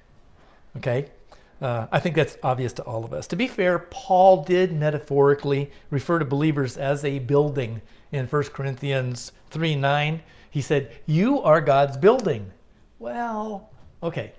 Okay? 0.76 1.06
Uh, 1.62 1.86
I 1.92 2.00
think 2.00 2.16
that's 2.16 2.36
obvious 2.42 2.72
to 2.74 2.82
all 2.82 3.04
of 3.04 3.12
us. 3.12 3.28
To 3.28 3.36
be 3.36 3.46
fair, 3.46 3.78
Paul 3.90 4.42
did 4.42 4.72
metaphorically 4.72 5.70
refer 5.88 6.18
to 6.18 6.24
believers 6.24 6.76
as 6.76 7.04
a 7.04 7.20
building 7.20 7.80
in 8.10 8.26
1 8.26 8.42
Corinthians 8.44 9.30
3 9.50 9.76
9. 9.76 10.20
He 10.50 10.60
said, 10.60 10.90
You 11.06 11.42
are 11.42 11.60
God's 11.60 11.96
building. 11.96 12.50
Well, 12.98 13.70
okay, 14.02 14.32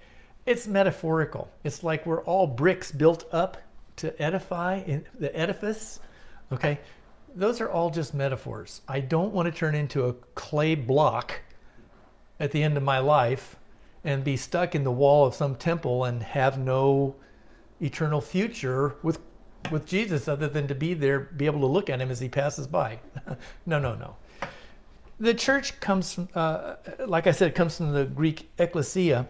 it's 0.45 0.67
metaphorical. 0.67 1.49
It's 1.63 1.85
like 1.85 2.05
we're 2.05 2.23
all 2.23 2.47
bricks 2.47 2.91
built 2.91 3.25
up 3.31 3.57
to 3.97 4.21
edify 4.21 4.79
in 4.79 5.05
the 5.19 5.33
edifice. 5.33 6.01
Okay, 6.51 6.79
those 7.33 7.61
are 7.61 7.69
all 7.69 7.91
just 7.91 8.13
metaphors. 8.13 8.81
I 8.89 8.99
don't 8.99 9.31
want 9.31 9.45
to 9.45 9.57
turn 9.57 9.73
into 9.73 10.07
a 10.07 10.13
clay 10.35 10.75
block 10.75 11.39
at 12.41 12.51
the 12.51 12.61
end 12.61 12.75
of 12.75 12.83
my 12.83 12.99
life 12.99 13.55
and 14.03 14.23
be 14.23 14.35
stuck 14.35 14.73
in 14.73 14.83
the 14.83 14.91
wall 14.91 15.25
of 15.25 15.35
some 15.35 15.55
temple 15.55 16.05
and 16.05 16.23
have 16.23 16.57
no 16.57 17.15
eternal 17.79 18.19
future 18.19 18.95
with 19.03 19.19
with 19.69 19.85
Jesus 19.85 20.27
other 20.27 20.47
than 20.47 20.67
to 20.67 20.75
be 20.75 20.95
there, 20.95 21.19
be 21.19 21.45
able 21.45 21.59
to 21.59 21.67
look 21.67 21.89
at 21.89 22.01
him 22.01 22.09
as 22.09 22.19
he 22.19 22.27
passes 22.27 22.65
by. 22.65 22.99
no, 23.67 23.77
no, 23.77 23.93
no. 23.93 24.15
The 25.19 25.35
church 25.35 25.79
comes 25.79 26.13
from, 26.13 26.29
uh, 26.33 26.77
like 27.05 27.27
I 27.27 27.31
said, 27.31 27.49
it 27.49 27.55
comes 27.55 27.77
from 27.77 27.93
the 27.93 28.05
Greek 28.05 28.49
ecclesia, 28.57 29.27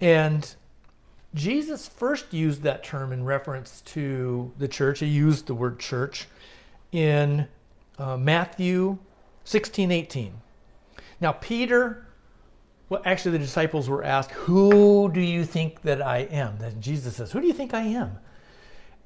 and 0.00 0.52
Jesus 1.34 1.86
first 1.86 2.34
used 2.34 2.62
that 2.62 2.82
term 2.82 3.12
in 3.12 3.24
reference 3.24 3.80
to 3.82 4.52
the 4.58 4.66
church. 4.66 4.98
He 4.98 5.06
used 5.06 5.46
the 5.46 5.54
word 5.54 5.78
church 5.78 6.26
in 6.90 7.46
uh, 7.96 8.16
Matthew 8.16 8.98
16, 9.44 9.92
18. 9.92 10.32
Now, 11.20 11.32
Peter 11.32 12.06
well, 12.90 13.00
actually, 13.04 13.30
the 13.30 13.38
disciples 13.38 13.88
were 13.88 14.02
asked, 14.02 14.32
Who 14.32 15.08
do 15.12 15.20
you 15.20 15.44
think 15.44 15.80
that 15.82 16.02
I 16.02 16.18
am? 16.22 16.58
Then 16.58 16.80
Jesus 16.80 17.16
says, 17.16 17.30
Who 17.30 17.40
do 17.40 17.46
you 17.46 17.52
think 17.52 17.72
I 17.72 17.82
am? 17.82 18.18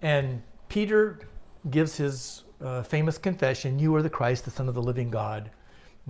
And 0.01 0.43
Peter 0.71 1.21
gives 1.71 1.95
his 1.95 2.45
uh, 2.63 2.83
famous 2.83 3.19
confession, 3.19 3.79
You 3.79 3.95
are 3.95 4.01
the 4.01 4.09
Christ, 4.09 4.47
the 4.47 4.51
Son 4.51 4.71
of 4.71 4.75
the 4.75 4.83
living 4.83 5.11
God. 5.11 5.51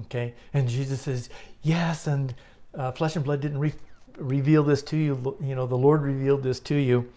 Okay? 0.03 0.35
And 0.53 0.69
Jesus 0.69 1.01
says, 1.01 1.31
Yes, 1.63 2.07
and 2.07 2.33
uh, 2.75 2.93
flesh 2.93 3.17
and 3.17 3.25
blood 3.25 3.41
didn't 3.41 3.59
re- 3.59 3.75
reveal 4.19 4.63
this 4.63 4.83
to 4.85 4.97
you. 4.97 5.37
You 5.43 5.57
know, 5.57 5.67
the 5.67 5.77
Lord 5.77 6.03
revealed 6.03 6.45
this 6.45 6.61
to 6.61 6.77
you. 6.77 7.11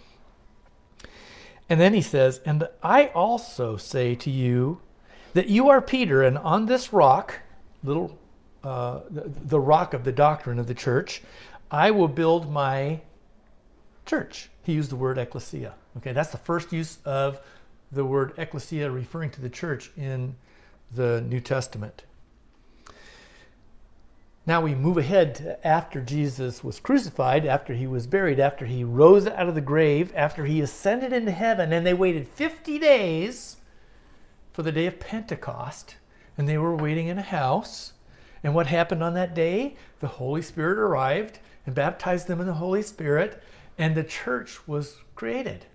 And 1.70 1.80
then 1.80 1.93
he 1.93 2.01
says, 2.01 2.41
And 2.45 2.68
I 2.82 3.08
also 3.08 3.78
say 3.78 4.16
to 4.16 4.32
you 4.32 4.82
that 5.34 5.49
you 5.49 5.70
are 5.70 5.82
Peter, 5.84 6.24
and 6.24 6.36
on 6.39 6.66
this 6.66 6.91
rock, 6.91 7.41
little 7.84 8.18
uh, 8.64 9.01
the, 9.10 9.30
the 9.45 9.60
rock 9.60 9.93
of 9.93 10.03
the 10.03 10.12
doctrine 10.12 10.60
of 10.60 10.68
the 10.68 10.74
church, 10.74 11.22
I 11.70 11.91
will 11.91 12.08
build 12.08 12.51
my 12.51 13.01
church. 14.05 14.49
He 14.64 14.74
used 14.74 14.91
the 14.91 14.95
word 14.95 15.18
ecclesia. 15.18 15.74
Okay, 15.97 16.14
that's 16.14 16.32
the 16.32 16.38
first 16.38 16.72
use 16.72 16.99
of 17.05 17.39
the 17.91 18.05
word 18.05 18.34
ecclesia 18.38 18.89
referring 18.89 19.32
to 19.32 19.41
the 19.41 19.49
church 19.49 19.91
in 19.97 20.36
the 20.93 21.22
New 21.22 21.39
Testament. 21.39 22.03
Now 24.45 24.62
we 24.62 24.76
move 24.76 24.97
ahead 24.97 25.60
after 25.64 25.99
Jesus 25.99 26.64
was 26.64 26.80
crucified, 26.80 27.45
after 27.45 27.74
he 27.74 27.86
was 27.86 28.08
buried, 28.08 28.39
after 28.39 28.66
he 28.66 28.84
rose 28.86 29.28
out 29.28 29.49
of 29.49 29.55
the 29.55 29.62
grave, 29.62 30.14
after 30.16 30.45
he 30.45 30.62
ascended 30.62 31.12
into 31.12 31.32
heaven, 31.32 31.74
and 31.74 31.86
they 31.86 31.93
waited 31.93 32.30
50 32.30 32.80
days 32.80 33.58
for 34.53 34.64
the 34.64 34.72
day 34.72 34.88
of 34.88 35.01
Pentecost, 35.01 35.97
and 36.38 36.47
they 36.47 36.58
were 36.58 36.76
waiting 36.76 37.08
in 37.08 37.18
a 37.18 37.24
house. 37.24 37.91
And 38.44 38.54
what 38.54 38.68
happened 38.68 39.04
on 39.04 39.14
that 39.16 39.34
day? 39.34 39.76
The 40.00 40.08
Holy 40.08 40.42
Spirit 40.42 40.78
arrived 40.78 41.40
and 41.66 41.76
baptized 41.76 42.28
them 42.28 42.40
in 42.40 42.48
the 42.48 42.54
Holy 42.54 42.82
Spirit, 42.82 43.44
and 43.78 43.96
the 43.96 44.04
church 44.04 44.68
was 44.68 44.98
created. 45.16 45.66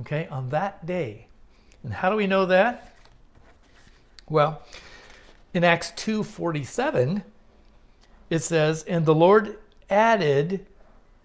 Okay, 0.00 0.26
on 0.30 0.50
that 0.50 0.84
day. 0.86 1.26
And 1.84 1.92
how 1.92 2.10
do 2.10 2.16
we 2.16 2.26
know 2.26 2.46
that? 2.46 2.94
Well, 4.28 4.62
in 5.54 5.64
Acts 5.64 5.92
2:47, 5.96 7.22
it 8.30 8.40
says, 8.40 8.84
"And 8.84 9.04
the 9.04 9.14
Lord 9.14 9.58
added 9.90 10.64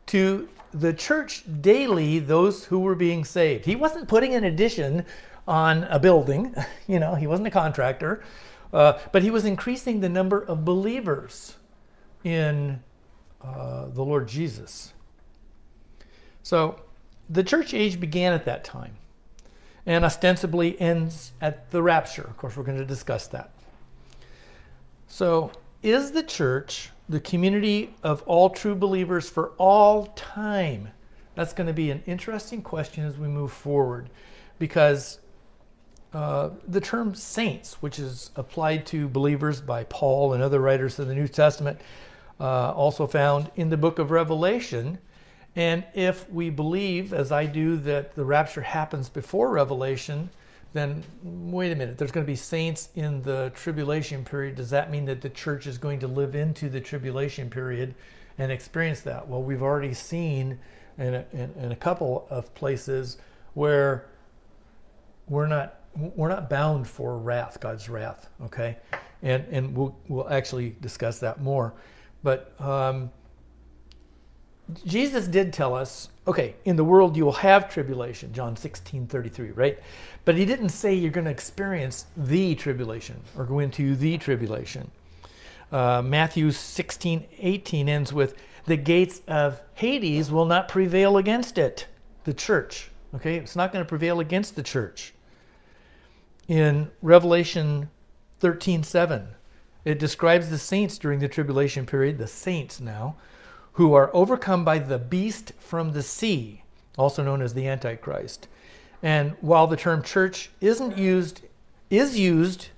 to 0.07 0.49
the 0.74 0.93
church 0.93 1.43
daily 1.61 2.20
those 2.20 2.65
who 2.65 2.80
were 2.80 2.95
being 2.95 3.24
saved." 3.24 3.65
He 3.65 3.76
wasn't 3.76 4.07
putting 4.07 4.34
an 4.34 4.43
addition 4.43 5.05
on 5.47 5.86
a 5.86 5.97
building, 5.97 6.53
you 6.88 6.99
know, 6.99 7.15
he 7.15 7.26
wasn't 7.26 7.47
a 7.47 7.51
contractor. 7.51 8.22
Uh, 8.74 8.99
but 9.11 9.24
he 9.24 9.32
was 9.32 9.45
increasing 9.45 9.99
the 9.99 10.09
number 10.09 10.39
of 10.39 10.65
believers 10.65 11.55
in 12.24 12.82
uh, 13.41 13.88
the 13.88 14.03
Lord 14.03 14.28
Jesus. 14.28 14.93
So 16.43 16.80
the 17.30 17.43
church 17.43 17.74
age 17.74 17.99
began 17.99 18.34
at 18.34 18.45
that 18.45 18.63
time 18.63 18.95
and 19.86 20.03
ostensibly 20.03 20.80
ends 20.80 21.32
at 21.41 21.72
the 21.72 21.82
rapture. 21.82 22.24
Of 22.24 22.38
course, 22.38 22.57
we're 22.57 22.63
going 22.63 22.78
to 22.78 22.86
discuss 22.86 23.28
that. 23.28 23.51
So, 25.07 25.51
is 25.82 26.11
the 26.11 26.24
church 26.24 26.89
the 27.07 27.22
community 27.22 27.95
of 28.03 28.22
all 28.24 28.49
true 28.49 28.76
believers 28.76 29.30
for 29.30 29.53
all 29.57 30.07
time? 30.15 30.89
That's 31.36 31.53
going 31.53 31.68
to 31.68 31.74
be 31.74 31.91
an 31.91 32.03
interesting 32.05 32.61
question 32.61 33.05
as 33.05 33.18
we 33.18 33.28
move 33.28 33.53
forward 33.53 34.09
because 34.59 35.20
uh, 36.18 36.49
the 36.68 36.82
term 36.82 37.13
saints, 37.13 37.76
which 37.76 37.99
is 37.99 38.32
applied 38.36 38.88
to 38.88 39.07
believers 39.07 39.61
by 39.61 39.84
Paul 39.84 40.34
and 40.34 40.41
other 40.41 40.59
writers 40.59 40.97
of 40.97 41.05
the 41.05 41.13
New 41.13 41.28
Testament, 41.28 41.80
uh, 42.39 42.72
also 42.72 43.05
found 43.05 43.51
in 43.55 43.70
the 43.70 43.78
book 43.78 43.99
of 43.99 44.09
Revelation. 44.09 44.97
And 45.55 45.84
if 45.93 46.28
we 46.32 46.49
believe, 46.49 47.13
as 47.13 47.32
I 47.32 47.45
do, 47.45 47.78
that 47.78 48.15
the 48.15 48.26
rapture 48.26 48.61
happens 48.61 49.09
before 49.09 49.51
Revelation, 49.51 50.32
then 50.74 51.03
wait 51.22 51.72
a 51.72 51.76
minute, 51.76 51.99
there's 51.99 52.11
going 52.11 52.26
to 52.26 52.32
be 52.32 52.36
saints 52.36 52.89
in 52.95 53.22
the 53.22 53.51
tribulation 53.53 54.26
period. 54.26 54.55
Does 54.55 54.72
that 54.72 54.89
mean 54.89 55.05
that 55.05 55.22
the 55.22 55.30
church 55.30 55.68
is 55.68 55.78
going 55.78 55.99
to 55.99 56.07
live 56.07 56.34
into 56.34 56.68
the 56.68 56.82
tribulation 56.82 57.47
period 57.47 57.93
and 58.39 58.51
experience 58.51 59.01
that? 59.01 59.28
Well, 59.28 59.43
we've 59.43 59.61
already 59.61 59.93
seen 59.93 60.57
in 60.97 61.13
a, 61.13 61.26
in, 61.32 61.53
in 61.61 61.72
a 61.72 61.76
couple 61.76 62.26
of 62.32 62.51
places 62.55 63.18
where 63.53 64.07
we're 65.30 65.45
not 65.45 65.76
we're 65.97 66.29
not 66.29 66.49
bound 66.49 66.87
for 66.87 67.17
wrath, 67.17 67.59
God's 67.59 67.89
wrath, 67.89 68.29
okay? 68.45 68.77
And 69.23 69.45
and 69.51 69.75
we'll 69.75 69.97
we'll 70.07 70.29
actually 70.29 70.75
discuss 70.81 71.19
that 71.19 71.41
more. 71.41 71.73
But 72.23 72.59
um, 72.59 73.09
Jesus 74.85 75.27
did 75.27 75.53
tell 75.53 75.73
us, 75.73 76.09
okay, 76.27 76.55
in 76.65 76.75
the 76.75 76.83
world 76.83 77.15
you 77.15 77.23
will 77.23 77.31
have 77.31 77.69
tribulation, 77.69 78.33
John 78.33 78.55
16, 78.55 79.07
33, 79.07 79.51
right? 79.51 79.79
But 80.25 80.35
he 80.35 80.45
didn't 80.45 80.69
say 80.69 80.93
you're 80.93 81.11
going 81.11 81.25
to 81.25 81.31
experience 81.31 82.07
the 82.17 82.53
tribulation 82.55 83.19
or 83.37 83.45
go 83.45 83.59
into 83.59 83.95
the 83.95 84.17
tribulation. 84.17 84.91
Uh, 85.71 86.01
Matthew 86.01 86.51
16, 86.51 87.25
18 87.39 87.89
ends 87.89 88.11
with, 88.11 88.35
the 88.65 88.75
gates 88.75 89.21
of 89.29 89.61
Hades 89.75 90.29
will 90.29 90.45
not 90.45 90.67
prevail 90.67 91.17
against 91.17 91.57
it, 91.57 91.87
the 92.25 92.33
church. 92.33 92.89
Okay, 93.15 93.37
it's 93.37 93.55
not 93.55 93.71
going 93.71 93.83
to 93.83 93.87
prevail 93.87 94.19
against 94.19 94.57
the 94.57 94.63
church 94.63 95.13
in 96.47 96.89
Revelation 97.01 97.89
13:7. 98.39 99.35
It 99.85 99.99
describes 99.99 100.49
the 100.49 100.57
saints 100.57 100.97
during 100.97 101.19
the 101.19 101.27
tribulation 101.27 101.85
period, 101.85 102.17
the 102.17 102.27
saints 102.27 102.79
now, 102.79 103.15
who 103.73 103.93
are 103.93 104.13
overcome 104.13 104.65
by 104.65 104.79
the 104.79 104.97
beast 104.97 105.53
from 105.59 105.93
the 105.93 106.03
sea, 106.03 106.63
also 106.97 107.23
known 107.23 107.41
as 107.41 107.53
the 107.53 107.67
Antichrist. 107.67 108.47
And 109.03 109.35
while 109.41 109.67
the 109.67 109.77
term 109.77 110.01
church 110.01 110.49
isn't 110.59 110.97
used, 110.97 111.41
is 111.89 112.17
used 112.17 112.69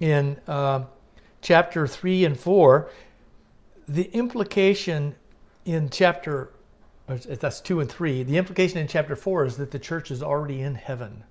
in 0.00 0.40
uh, 0.48 0.84
chapter 1.42 1.86
3 1.86 2.24
and 2.24 2.38
4, 2.38 2.90
the 3.86 4.10
implication 4.12 5.14
in 5.64 5.90
chapter, 5.90 6.52
that's 7.06 7.60
2 7.60 7.80
and 7.80 7.90
3, 7.90 8.22
the 8.22 8.38
implication 8.38 8.78
in 8.78 8.88
chapter 8.88 9.14
4 9.14 9.44
is 9.44 9.56
that 9.58 9.70
the 9.70 9.78
church 9.78 10.10
is 10.10 10.22
already 10.22 10.62
in 10.62 10.74
heaven 10.74 11.24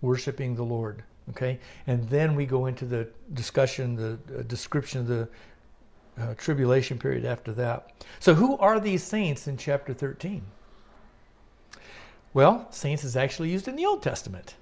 worshiping 0.00 0.56
the 0.56 0.64
Lord. 0.64 1.04
Okay, 1.30 1.58
and 1.86 2.08
then 2.08 2.36
we 2.36 2.46
go 2.46 2.66
into 2.66 2.84
the 2.84 3.08
discussion, 3.34 3.96
the 3.96 4.18
uh, 4.38 4.42
description 4.42 5.00
of 5.00 5.06
the 5.08 5.28
uh, 6.18 6.34
tribulation 6.34 6.98
period 6.98 7.24
after 7.24 7.52
that. 7.52 7.92
So, 8.20 8.34
who 8.34 8.56
are 8.58 8.78
these 8.78 9.02
saints 9.02 9.48
in 9.48 9.56
chapter 9.56 9.92
13? 9.92 10.42
Well, 12.32 12.68
saints 12.70 13.02
is 13.02 13.16
actually 13.16 13.50
used 13.50 13.66
in 13.66 13.76
the 13.76 13.86
Old 13.86 14.02
Testament. 14.02 14.54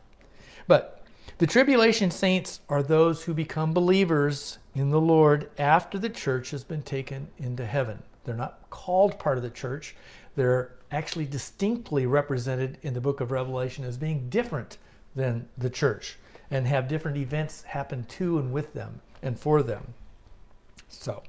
But 0.66 1.02
the 1.38 1.46
tribulation 1.46 2.10
saints 2.10 2.60
are 2.68 2.82
those 2.82 3.24
who 3.24 3.34
become 3.34 3.74
believers 3.74 4.58
in 4.74 4.90
the 4.90 5.00
Lord 5.00 5.50
after 5.58 5.98
the 5.98 6.08
church 6.08 6.50
has 6.50 6.64
been 6.64 6.82
taken 6.82 7.28
into 7.38 7.66
heaven. 7.66 8.02
They're 8.24 8.34
not 8.34 8.60
called 8.70 9.18
part 9.18 9.36
of 9.36 9.42
the 9.42 9.50
church, 9.50 9.96
they're 10.36 10.72
actually 10.90 11.26
distinctly 11.26 12.06
represented 12.06 12.78
in 12.82 12.94
the 12.94 13.00
book 13.00 13.20
of 13.20 13.30
Revelation 13.30 13.84
as 13.84 13.96
being 13.96 14.28
different 14.28 14.78
than 15.14 15.48
the 15.58 15.70
church 15.70 16.16
and 16.54 16.68
have 16.68 16.86
different 16.86 17.16
events 17.16 17.62
happen 17.62 18.04
to 18.04 18.38
and 18.38 18.52
with 18.52 18.72
them 18.74 19.00
and 19.22 19.38
for 19.38 19.62
them. 19.62 19.82
So, 20.88 21.22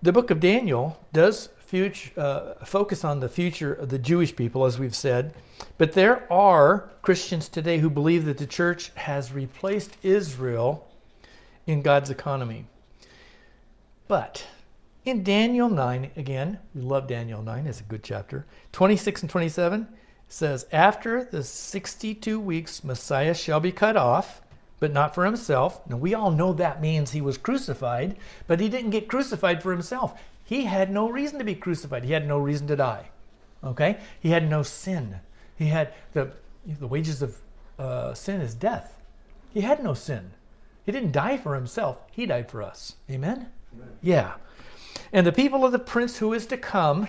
the 0.00 0.12
book 0.12 0.30
of 0.30 0.40
Daniel 0.40 0.98
does 1.12 1.50
future, 1.58 2.10
uh, 2.18 2.64
focus 2.64 3.04
on 3.04 3.20
the 3.20 3.28
future 3.28 3.74
of 3.74 3.90
the 3.90 3.98
Jewish 3.98 4.34
people, 4.34 4.64
as 4.64 4.78
we've 4.78 4.94
said. 4.94 5.34
But 5.76 5.92
there 5.92 6.30
are 6.32 6.90
Christians 7.02 7.48
today 7.48 7.78
who 7.78 7.90
believe 7.90 8.24
that 8.24 8.38
the 8.38 8.46
church 8.46 8.92
has 8.94 9.32
replaced 9.32 9.96
Israel 10.02 10.88
in 11.66 11.82
God's 11.82 12.08
economy. 12.08 12.64
But 14.08 14.46
in 15.04 15.22
Daniel 15.22 15.68
9, 15.68 16.12
again, 16.16 16.58
we 16.74 16.80
love 16.80 17.06
Daniel 17.06 17.42
9, 17.42 17.66
it's 17.66 17.80
a 17.80 17.84
good 17.84 18.02
chapter. 18.02 18.46
26 18.72 19.22
and 19.22 19.30
27 19.30 19.86
says, 20.32 20.66
After 20.72 21.24
the 21.24 21.42
62 21.42 22.40
weeks, 22.40 22.82
Messiah 22.82 23.34
shall 23.34 23.60
be 23.60 23.72
cut 23.72 23.96
off 23.96 24.42
but 24.82 24.92
not 24.92 25.14
for 25.14 25.24
himself. 25.24 25.80
Now, 25.88 25.96
we 25.96 26.12
all 26.12 26.32
know 26.32 26.52
that 26.52 26.82
means 26.82 27.12
he 27.12 27.20
was 27.20 27.38
crucified, 27.38 28.16
but 28.48 28.58
he 28.58 28.68
didn't 28.68 28.90
get 28.90 29.06
crucified 29.06 29.62
for 29.62 29.70
himself. 29.70 30.20
He 30.44 30.64
had 30.64 30.90
no 30.90 31.08
reason 31.08 31.38
to 31.38 31.44
be 31.44 31.54
crucified, 31.54 32.02
he 32.02 32.12
had 32.12 32.26
no 32.26 32.40
reason 32.40 32.66
to 32.66 32.74
die. 32.74 33.10
Okay? 33.62 33.98
He 34.18 34.30
had 34.30 34.50
no 34.50 34.64
sin. 34.64 35.20
He 35.56 35.66
had 35.66 35.94
the, 36.14 36.32
the 36.66 36.88
wages 36.88 37.22
of 37.22 37.36
uh, 37.78 38.12
sin 38.14 38.40
is 38.40 38.54
death. 38.54 39.00
He 39.54 39.60
had 39.60 39.84
no 39.84 39.94
sin. 39.94 40.32
He 40.84 40.90
didn't 40.90 41.12
die 41.12 41.36
for 41.36 41.54
himself, 41.54 41.98
he 42.10 42.26
died 42.26 42.50
for 42.50 42.60
us. 42.60 42.96
Amen? 43.08 43.50
Amen? 43.72 43.88
Yeah. 44.02 44.32
And 45.12 45.24
the 45.24 45.30
people 45.30 45.64
of 45.64 45.70
the 45.70 45.78
prince 45.78 46.18
who 46.18 46.32
is 46.32 46.44
to 46.46 46.56
come, 46.56 47.06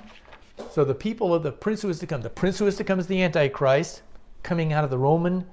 so 0.71 0.83
the 0.83 0.95
people 0.95 1.33
of 1.33 1.43
the 1.43 1.51
prince 1.51 1.81
who 1.81 1.89
is 1.89 1.99
to 1.99 2.07
come, 2.07 2.21
the 2.21 2.29
prince 2.29 2.59
who 2.59 2.67
is 2.67 2.75
to 2.77 2.83
come 2.83 2.99
is 2.99 3.07
the 3.07 3.21
Antichrist, 3.21 4.01
coming 4.43 4.73
out 4.73 4.83
of 4.83 4.89
the 4.89 4.97
Roman 4.97 5.45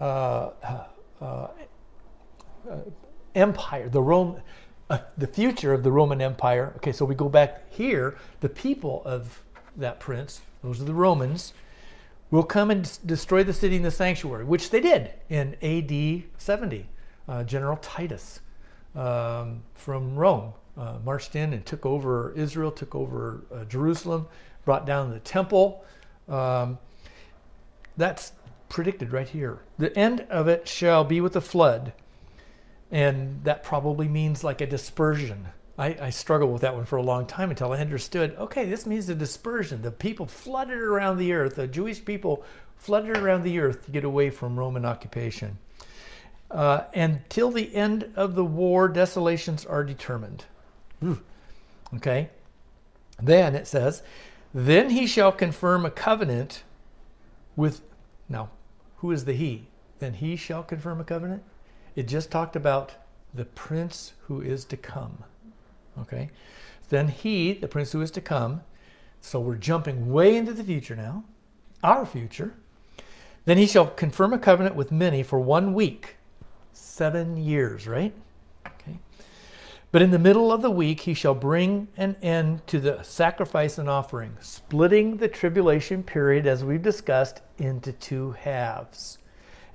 uh, 0.00 0.50
uh, 0.62 0.84
uh, 1.20 1.48
empire, 3.34 3.88
the 3.88 4.02
Rome, 4.02 4.40
uh, 4.88 4.98
the 5.16 5.26
future 5.26 5.72
of 5.72 5.82
the 5.82 5.92
Roman 5.92 6.20
Empire. 6.20 6.72
Okay, 6.76 6.92
so 6.92 7.04
we 7.04 7.14
go 7.14 7.28
back 7.28 7.70
here. 7.70 8.16
The 8.40 8.48
people 8.48 9.02
of 9.04 9.42
that 9.76 10.00
prince, 10.00 10.40
those 10.62 10.80
are 10.80 10.84
the 10.84 10.94
Romans, 10.94 11.54
will 12.30 12.44
come 12.44 12.70
and 12.70 12.98
destroy 13.06 13.42
the 13.42 13.52
city 13.52 13.76
and 13.76 13.84
the 13.84 13.90
sanctuary, 13.90 14.44
which 14.44 14.70
they 14.70 14.80
did 14.80 15.10
in 15.28 15.56
AD 15.62 16.24
70. 16.38 16.86
Uh, 17.28 17.44
General 17.44 17.76
Titus 17.76 18.40
um, 18.94 19.62
from 19.74 20.16
Rome 20.16 20.52
uh, 20.80 20.98
marched 21.04 21.36
in 21.36 21.52
and 21.52 21.64
took 21.66 21.84
over 21.84 22.32
Israel, 22.34 22.72
took 22.72 22.94
over 22.94 23.42
uh, 23.54 23.64
Jerusalem, 23.64 24.26
brought 24.64 24.86
down 24.86 25.10
the 25.10 25.20
temple. 25.20 25.84
Um, 26.28 26.78
that's 27.96 28.32
predicted 28.70 29.12
right 29.12 29.28
here. 29.28 29.58
The 29.78 29.96
end 29.98 30.22
of 30.30 30.48
it 30.48 30.66
shall 30.66 31.04
be 31.04 31.20
with 31.20 31.36
a 31.36 31.40
flood. 31.40 31.92
And 32.90 33.44
that 33.44 33.62
probably 33.62 34.08
means 34.08 34.42
like 34.42 34.60
a 34.60 34.66
dispersion. 34.66 35.46
I, 35.78 35.96
I 36.00 36.10
struggled 36.10 36.52
with 36.52 36.62
that 36.62 36.74
one 36.74 36.86
for 36.86 36.96
a 36.96 37.02
long 37.02 37.26
time 37.26 37.50
until 37.50 37.72
I 37.72 37.78
understood 37.78 38.34
okay, 38.38 38.64
this 38.64 38.86
means 38.86 39.08
a 39.08 39.14
dispersion. 39.14 39.82
The 39.82 39.90
people 39.90 40.26
flooded 40.26 40.78
around 40.78 41.18
the 41.18 41.32
earth, 41.32 41.56
the 41.56 41.66
Jewish 41.66 42.04
people 42.04 42.44
flooded 42.76 43.18
around 43.18 43.42
the 43.42 43.60
earth 43.60 43.84
to 43.84 43.90
get 43.90 44.04
away 44.04 44.30
from 44.30 44.58
Roman 44.58 44.84
occupation. 44.84 45.58
Uh, 46.50 46.84
until 46.94 47.50
the 47.50 47.74
end 47.74 48.10
of 48.16 48.34
the 48.34 48.44
war, 48.44 48.88
desolations 48.88 49.64
are 49.64 49.84
determined. 49.84 50.44
Okay? 51.94 52.30
Then 53.20 53.54
it 53.54 53.66
says, 53.66 54.02
Then 54.54 54.90
he 54.90 55.06
shall 55.06 55.32
confirm 55.32 55.84
a 55.84 55.90
covenant 55.90 56.62
with. 57.56 57.82
Now, 58.28 58.50
who 58.98 59.10
is 59.10 59.24
the 59.24 59.32
he? 59.32 59.66
Then 59.98 60.14
he 60.14 60.36
shall 60.36 60.62
confirm 60.62 61.00
a 61.00 61.04
covenant. 61.04 61.42
It 61.96 62.08
just 62.08 62.30
talked 62.30 62.56
about 62.56 62.92
the 63.34 63.44
prince 63.44 64.12
who 64.26 64.40
is 64.40 64.64
to 64.66 64.76
come. 64.76 65.24
Okay? 65.98 66.30
Then 66.88 67.08
he, 67.08 67.52
the 67.52 67.68
prince 67.68 67.92
who 67.92 68.00
is 68.00 68.10
to 68.12 68.20
come, 68.20 68.62
so 69.20 69.38
we're 69.38 69.56
jumping 69.56 70.10
way 70.10 70.36
into 70.36 70.52
the 70.52 70.64
future 70.64 70.96
now, 70.96 71.24
our 71.82 72.06
future. 72.06 72.54
Then 73.44 73.58
he 73.58 73.66
shall 73.66 73.86
confirm 73.86 74.32
a 74.32 74.38
covenant 74.38 74.74
with 74.74 74.92
many 74.92 75.22
for 75.22 75.38
one 75.38 75.74
week, 75.74 76.16
seven 76.72 77.36
years, 77.36 77.86
right? 77.86 78.12
But 79.92 80.02
in 80.02 80.12
the 80.12 80.20
middle 80.20 80.52
of 80.52 80.62
the 80.62 80.70
week 80.70 81.00
he 81.00 81.14
shall 81.14 81.34
bring 81.34 81.88
an 81.96 82.14
end 82.22 82.64
to 82.68 82.78
the 82.78 83.02
sacrifice 83.02 83.76
and 83.76 83.88
offering, 83.88 84.36
splitting 84.40 85.16
the 85.16 85.26
tribulation 85.26 86.04
period, 86.04 86.46
as 86.46 86.64
we've 86.64 86.82
discussed, 86.82 87.40
into 87.58 87.92
two 87.92 88.30
halves. 88.32 89.18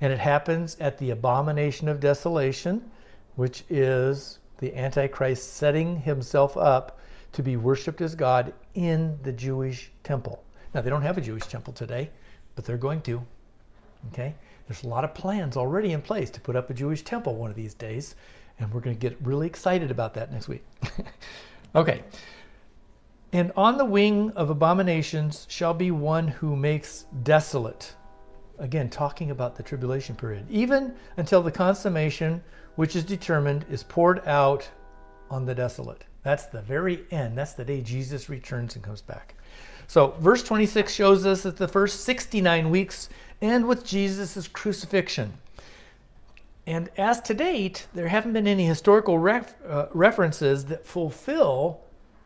And 0.00 0.12
it 0.12 0.18
happens 0.18 0.76
at 0.80 0.96
the 0.96 1.10
abomination 1.10 1.88
of 1.88 2.00
desolation, 2.00 2.90
which 3.34 3.64
is 3.68 4.38
the 4.58 4.74
Antichrist 4.74 5.54
setting 5.54 6.00
himself 6.00 6.56
up 6.56 6.98
to 7.32 7.42
be 7.42 7.56
worshiped 7.56 8.00
as 8.00 8.14
God 8.14 8.54
in 8.74 9.18
the 9.22 9.32
Jewish 9.32 9.90
temple. 10.02 10.42
Now, 10.72 10.80
they 10.80 10.88
don't 10.88 11.02
have 11.02 11.18
a 11.18 11.22
Jewish 11.22 11.46
temple 11.46 11.74
today, 11.74 12.10
but 12.54 12.64
they're 12.64 12.78
going 12.78 13.02
to. 13.02 13.22
Okay? 14.12 14.34
There's 14.66 14.82
a 14.82 14.88
lot 14.88 15.04
of 15.04 15.14
plans 15.14 15.58
already 15.58 15.92
in 15.92 16.00
place 16.00 16.30
to 16.30 16.40
put 16.40 16.56
up 16.56 16.70
a 16.70 16.74
Jewish 16.74 17.02
temple 17.02 17.36
one 17.36 17.50
of 17.50 17.56
these 17.56 17.74
days, 17.74 18.14
and 18.58 18.72
we're 18.72 18.80
going 18.80 18.96
to 18.96 19.00
get 19.00 19.16
really 19.22 19.46
excited 19.46 19.90
about 19.90 20.14
that 20.14 20.32
next 20.32 20.48
week. 20.48 20.64
okay. 21.74 22.02
And 23.32 23.52
on 23.56 23.76
the 23.76 23.84
wing 23.84 24.30
of 24.32 24.50
abominations 24.50 25.46
shall 25.48 25.74
be 25.74 25.90
one 25.90 26.28
who 26.28 26.56
makes 26.56 27.06
desolate. 27.22 27.94
Again, 28.58 28.88
talking 28.88 29.30
about 29.30 29.56
the 29.56 29.62
tribulation 29.62 30.16
period, 30.16 30.46
even 30.48 30.94
until 31.18 31.42
the 31.42 31.50
consummation 31.50 32.42
which 32.76 32.96
is 32.96 33.04
determined 33.04 33.64
is 33.70 33.82
poured 33.82 34.26
out 34.26 34.68
on 35.30 35.44
the 35.44 35.54
desolate. 35.54 36.04
That's 36.22 36.46
the 36.46 36.62
very 36.62 37.04
end. 37.10 37.36
That's 37.36 37.52
the 37.52 37.64
day 37.64 37.80
Jesus 37.80 38.28
returns 38.28 38.74
and 38.74 38.84
comes 38.84 39.02
back. 39.02 39.34
So, 39.88 40.14
verse 40.18 40.42
26 40.42 40.92
shows 40.92 41.26
us 41.26 41.42
that 41.42 41.56
the 41.56 41.68
first 41.68 42.04
69 42.04 42.70
weeks 42.70 43.08
end 43.40 43.66
with 43.66 43.84
Jesus' 43.84 44.48
crucifixion. 44.48 45.32
And 46.66 46.88
as 46.96 47.20
to 47.22 47.34
date, 47.34 47.86
there 47.94 48.08
haven't 48.08 48.32
been 48.32 48.48
any 48.48 48.66
historical 48.66 49.18
ref, 49.18 49.54
uh, 49.64 49.86
references 49.92 50.64
that 50.66 50.84
fulfill 50.84 51.80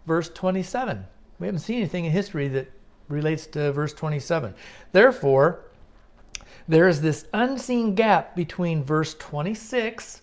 verse 0.07 0.30
27. 0.30 1.05
We 1.38 1.47
haven't 1.47 1.61
seen 1.61 1.78
anything 1.78 2.07
in 2.07 2.12
history 2.12 2.49
that 2.49 2.70
relates 3.09 3.47
to 3.49 3.72
verse 3.72 3.93
27. 3.93 4.55
Therefore, 4.93 5.64
there 6.68 6.88
is 6.88 7.01
this 7.01 7.26
unseen 7.34 7.95
gap 7.95 8.34
between 8.34 8.82
verse 8.82 9.14
26 9.14 10.22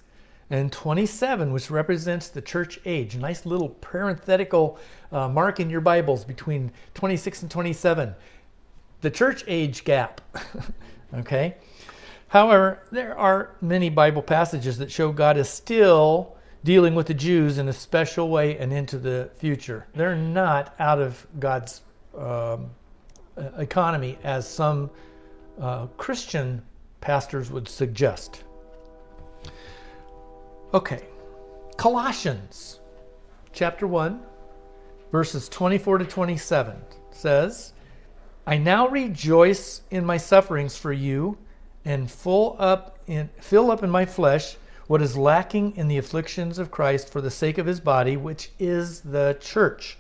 and 0.50 0.72
27, 0.72 1.52
which 1.52 1.70
represents 1.70 2.30
the 2.30 2.42
church 2.42 2.80
age. 2.86 3.18
Nice 3.18 3.46
little 3.46 3.70
parenthetical 3.70 4.80
uh, 5.12 5.28
mark 5.28 5.60
in 5.60 5.70
your 5.70 5.82
Bibles 5.82 6.24
between 6.24 6.72
26 6.94 7.44
and 7.44 7.52
27. 7.52 8.16
The 9.02 9.12
church 9.12 9.44
age 9.48 9.84
gap. 9.84 10.22
okay? 11.16 11.58
However, 12.30 12.84
there 12.92 13.18
are 13.18 13.56
many 13.62 13.90
Bible 13.90 14.22
passages 14.22 14.78
that 14.80 14.92
show 14.92 15.12
God 15.12 15.38
is 15.38 15.48
still 15.48 16.36
dealing 16.64 16.94
with 16.94 17.08
the 17.08 17.14
Jews 17.14 17.58
in 17.58 17.70
a 17.70 17.74
special 17.74 18.30
way 18.30 18.58
and 18.58 18.74
into 18.74 18.98
the 18.98 19.30
future. 19.38 19.88
They're 19.96 20.16
not 20.16 20.76
out 20.80 21.00
of 21.00 21.26
God's 21.40 21.82
um, 22.18 22.70
economy 23.58 24.18
as 24.24 24.48
some 24.48 24.90
uh, 25.62 25.88
Christian 25.98 26.62
pastors 27.00 27.50
would 27.50 27.70
suggest. 27.70 28.44
Okay, 30.74 31.06
Colossians 31.78 32.82
chapter 33.54 33.88
1, 33.88 34.20
verses 35.12 35.48
24 35.48 36.00
to 36.00 36.06
27 36.06 36.76
says, 37.12 37.72
I 38.46 38.58
now 38.58 38.90
rejoice 38.90 39.82
in 39.92 40.06
my 40.06 40.18
sufferings 40.18 40.78
for 40.78 40.92
you 40.92 41.38
and 41.88 42.12
full 42.12 42.58
up 42.60 43.00
in, 43.08 43.30
fill 43.40 43.72
up 43.72 43.82
in 43.82 43.90
my 43.90 44.06
flesh 44.06 44.58
what 44.88 45.02
is 45.02 45.16
lacking 45.16 45.74
in 45.78 45.88
the 45.88 45.98
afflictions 45.98 46.60
of 46.60 46.70
Christ 46.70 47.10
for 47.10 47.22
the 47.22 47.32
sake 47.32 47.58
of 47.58 47.66
his 47.66 47.80
body, 47.80 48.18
which 48.18 48.52
is 48.60 49.00
the 49.00 49.38
church, 49.40 49.98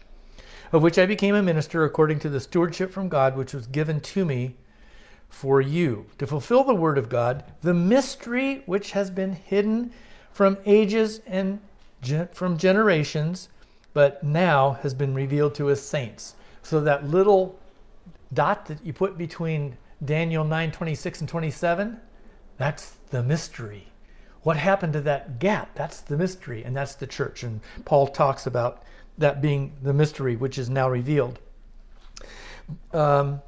of 0.73 0.83
which 0.83 0.99
I 0.99 1.05
became 1.05 1.33
a 1.33 1.41
minister 1.41 1.85
according 1.85 2.19
to 2.19 2.29
the 2.29 2.41
stewardship 2.41 2.91
from 2.91 3.07
God 3.07 3.37
which 3.37 3.53
was 3.53 3.67
given 3.67 4.01
to 4.01 4.25
me 4.25 4.55
for 5.29 5.61
you, 5.61 6.05
to 6.17 6.27
fulfill 6.27 6.65
the 6.65 6.75
word 6.75 6.97
of 6.97 7.07
God, 7.07 7.45
the 7.61 7.73
mystery 7.73 8.63
which 8.65 8.91
has 8.91 9.09
been 9.09 9.31
hidden 9.31 9.91
from 10.33 10.57
ages 10.65 11.21
and 11.25 11.59
gen- 12.01 12.27
from 12.33 12.57
generations, 12.57 13.47
but 13.93 14.21
now 14.23 14.73
has 14.83 14.93
been 14.93 15.13
revealed 15.13 15.55
to 15.55 15.67
his 15.67 15.81
saints. 15.81 16.35
So 16.63 16.81
that 16.81 17.07
little 17.07 17.57
dot 18.33 18.65
that 18.65 18.85
you 18.85 18.91
put 18.91 19.17
between 19.17 19.77
Daniel 20.03 20.43
9 20.43 20.71
26 20.71 21.21
and 21.21 21.29
27, 21.29 21.99
that's 22.57 22.97
the 23.09 23.23
mystery. 23.23 23.87
What 24.43 24.57
happened 24.57 24.93
to 24.93 25.01
that 25.01 25.39
gap? 25.39 25.75
That's 25.75 26.01
the 26.01 26.17
mystery, 26.17 26.63
and 26.63 26.75
that's 26.75 26.95
the 26.95 27.07
church. 27.07 27.43
And 27.43 27.59
Paul 27.85 28.07
talks 28.07 28.45
about 28.45 28.83
that 29.17 29.41
being 29.41 29.73
the 29.81 29.93
mystery 29.93 30.35
which 30.35 30.57
is 30.57 30.69
now 30.69 30.89
revealed. 30.89 31.39
Um, 32.93 33.41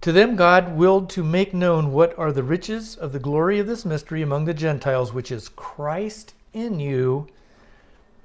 to 0.00 0.12
them, 0.12 0.36
God 0.36 0.76
willed 0.76 1.10
to 1.10 1.24
make 1.24 1.54
known 1.54 1.92
what 1.92 2.18
are 2.18 2.32
the 2.32 2.42
riches 2.42 2.96
of 2.96 3.12
the 3.12 3.18
glory 3.18 3.58
of 3.58 3.66
this 3.66 3.84
mystery 3.84 4.22
among 4.22 4.44
the 4.44 4.54
Gentiles, 4.54 5.12
which 5.12 5.30
is 5.30 5.48
Christ 5.50 6.34
in 6.52 6.78
you, 6.78 7.26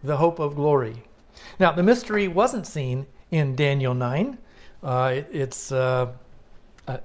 the 0.03 0.17
hope 0.17 0.39
of 0.39 0.55
glory. 0.55 1.03
Now, 1.59 1.71
the 1.71 1.83
mystery 1.83 2.27
wasn't 2.27 2.67
seen 2.67 3.05
in 3.31 3.55
Daniel 3.55 3.93
9. 3.93 4.37
Uh, 4.83 5.11
it, 5.15 5.29
it's 5.31 5.71
uh, 5.71 6.11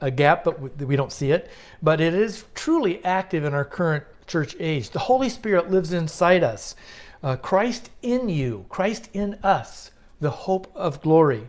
a, 0.00 0.10
gap, 0.10 0.44
but 0.44 0.60
we, 0.60 0.84
we 0.84 0.96
don't 0.96 1.12
see 1.12 1.30
it. 1.32 1.50
But 1.82 2.00
it 2.00 2.14
is 2.14 2.44
truly 2.54 3.04
active 3.04 3.44
in 3.44 3.54
our 3.54 3.64
current 3.64 4.04
church 4.26 4.56
age. 4.58 4.90
The 4.90 4.98
Holy 4.98 5.28
Spirit 5.28 5.70
lives 5.70 5.92
inside 5.92 6.42
us. 6.42 6.74
Uh, 7.22 7.36
Christ 7.36 7.90
in 8.02 8.28
you, 8.28 8.66
Christ 8.68 9.08
in 9.12 9.38
us, 9.42 9.90
the 10.20 10.30
hope 10.30 10.70
of 10.74 11.00
glory. 11.00 11.46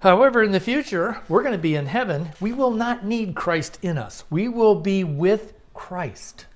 However, 0.00 0.42
in 0.42 0.52
the 0.52 0.60
future, 0.60 1.22
we're 1.28 1.42
going 1.42 1.52
to 1.52 1.58
be 1.58 1.74
in 1.74 1.86
heaven. 1.86 2.28
We 2.40 2.52
will 2.52 2.70
not 2.70 3.04
need 3.04 3.34
Christ 3.34 3.78
in 3.82 3.96
us. 3.96 4.24
We 4.30 4.48
will 4.48 4.74
be 4.74 5.04
with 5.04 5.54
Christ, 5.72 6.46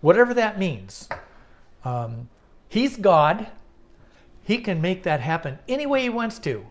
whatever 0.00 0.32
that 0.34 0.58
means. 0.58 1.08
Um, 1.84 2.28
he's 2.68 2.96
God. 2.96 3.46
He 4.44 4.58
can 4.58 4.80
make 4.80 5.02
that 5.02 5.20
happen 5.20 5.58
any 5.68 5.86
way 5.86 6.02
He 6.02 6.08
wants 6.08 6.38
to. 6.40 6.66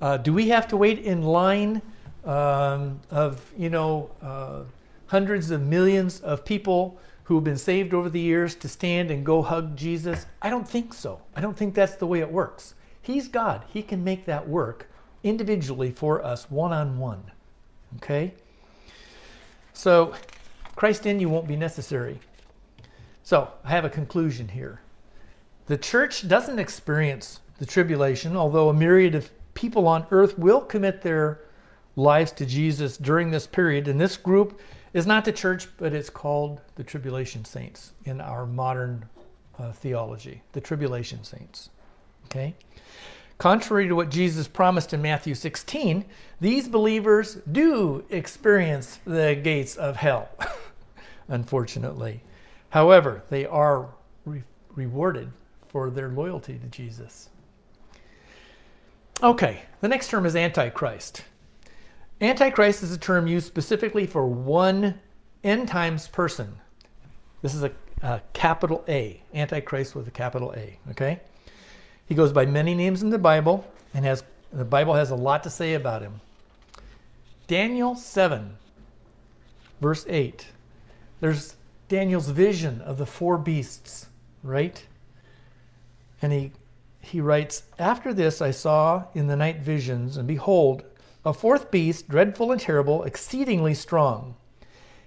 Uh, 0.00 0.16
do 0.16 0.32
we 0.32 0.48
have 0.48 0.66
to 0.68 0.76
wait 0.76 0.98
in 0.98 1.22
line 1.22 1.82
um, 2.24 3.00
of, 3.10 3.52
you 3.56 3.70
know, 3.70 4.10
uh, 4.22 4.62
hundreds 5.06 5.50
of 5.50 5.62
millions 5.62 6.20
of 6.20 6.44
people 6.44 6.98
who 7.24 7.34
have 7.36 7.44
been 7.44 7.56
saved 7.56 7.94
over 7.94 8.08
the 8.08 8.20
years 8.20 8.54
to 8.56 8.68
stand 8.68 9.10
and 9.10 9.24
go 9.24 9.42
hug 9.42 9.76
Jesus? 9.76 10.26
I 10.42 10.50
don't 10.50 10.68
think 10.68 10.94
so. 10.94 11.20
I 11.34 11.40
don't 11.40 11.56
think 11.56 11.74
that's 11.74 11.96
the 11.96 12.06
way 12.06 12.20
it 12.20 12.30
works. 12.30 12.74
He's 13.00 13.28
God. 13.28 13.64
He 13.72 13.82
can 13.82 14.02
make 14.02 14.24
that 14.26 14.48
work 14.48 14.88
individually 15.22 15.90
for 15.90 16.24
us, 16.24 16.50
one 16.50 16.72
on 16.72 16.98
one. 16.98 17.22
Okay? 17.96 18.34
So, 19.72 20.14
Christ 20.76 21.06
in 21.06 21.20
you 21.20 21.28
won't 21.28 21.48
be 21.48 21.56
necessary. 21.56 22.18
So, 23.22 23.50
I 23.64 23.70
have 23.70 23.84
a 23.84 23.90
conclusion 23.90 24.48
here. 24.48 24.80
The 25.66 25.78
church 25.78 26.28
doesn't 26.28 26.58
experience 26.58 27.40
the 27.58 27.66
tribulation, 27.66 28.36
although 28.36 28.68
a 28.68 28.74
myriad 28.74 29.14
of 29.14 29.30
people 29.54 29.86
on 29.86 30.06
earth 30.10 30.38
will 30.38 30.60
commit 30.60 31.02
their 31.02 31.40
lives 31.96 32.32
to 32.32 32.46
Jesus 32.46 32.96
during 32.96 33.30
this 33.30 33.46
period. 33.46 33.88
And 33.88 34.00
this 34.00 34.16
group 34.16 34.60
is 34.92 35.06
not 35.06 35.24
the 35.24 35.32
church, 35.32 35.68
but 35.76 35.92
it's 35.92 36.10
called 36.10 36.60
the 36.76 36.84
tribulation 36.84 37.44
saints 37.44 37.92
in 38.04 38.20
our 38.20 38.46
modern 38.46 39.04
uh, 39.58 39.72
theology, 39.72 40.42
the 40.52 40.60
tribulation 40.60 41.22
saints. 41.24 41.70
Okay? 42.26 42.54
Contrary 43.38 43.88
to 43.88 43.96
what 43.96 44.10
Jesus 44.10 44.46
promised 44.46 44.92
in 44.92 45.02
Matthew 45.02 45.34
16, 45.34 46.04
these 46.40 46.68
believers 46.68 47.38
do 47.50 48.04
experience 48.10 49.00
the 49.04 49.34
gates 49.42 49.76
of 49.76 49.96
hell, 49.96 50.28
unfortunately. 51.28 52.22
However, 52.70 53.22
they 53.30 53.44
are 53.46 53.88
re- 54.24 54.44
rewarded 54.74 55.30
for 55.68 55.90
their 55.90 56.08
loyalty 56.08 56.58
to 56.58 56.66
Jesus. 56.68 57.28
Okay, 59.22 59.62
the 59.80 59.88
next 59.88 60.08
term 60.08 60.26
is 60.26 60.36
Antichrist. 60.36 61.24
Antichrist 62.20 62.82
is 62.82 62.92
a 62.92 62.98
term 62.98 63.26
used 63.26 63.46
specifically 63.46 64.06
for 64.06 64.26
one 64.26 65.00
end 65.42 65.68
times 65.68 66.08
person. 66.08 66.56
This 67.42 67.54
is 67.54 67.62
a, 67.62 67.72
a 68.02 68.22
capital 68.32 68.84
A, 68.88 69.22
Antichrist 69.34 69.94
with 69.94 70.08
a 70.08 70.10
capital 70.10 70.52
A, 70.56 70.78
okay? 70.90 71.20
He 72.06 72.14
goes 72.14 72.32
by 72.32 72.46
many 72.46 72.74
names 72.74 73.02
in 73.02 73.10
the 73.10 73.18
Bible 73.18 73.66
and 73.92 74.04
has 74.04 74.24
the 74.52 74.64
Bible 74.64 74.94
has 74.94 75.10
a 75.10 75.16
lot 75.16 75.42
to 75.42 75.50
say 75.50 75.74
about 75.74 76.02
him. 76.02 76.20
Daniel 77.46 77.96
7 77.96 78.56
verse 79.80 80.06
8. 80.08 80.46
There's 81.20 81.56
Daniel's 81.88 82.30
vision 82.30 82.80
of 82.82 82.98
the 82.98 83.06
four 83.06 83.36
beasts, 83.36 84.06
right? 84.42 84.84
And 86.22 86.32
he 86.32 86.52
he 87.00 87.20
writes, 87.20 87.64
After 87.78 88.14
this 88.14 88.40
I 88.40 88.50
saw 88.50 89.04
in 89.14 89.26
the 89.26 89.36
night 89.36 89.58
visions, 89.58 90.16
and 90.16 90.26
behold, 90.26 90.84
a 91.24 91.32
fourth 91.32 91.70
beast, 91.70 92.08
dreadful 92.08 92.52
and 92.52 92.60
terrible, 92.60 93.02
exceedingly 93.04 93.74
strong. 93.74 94.34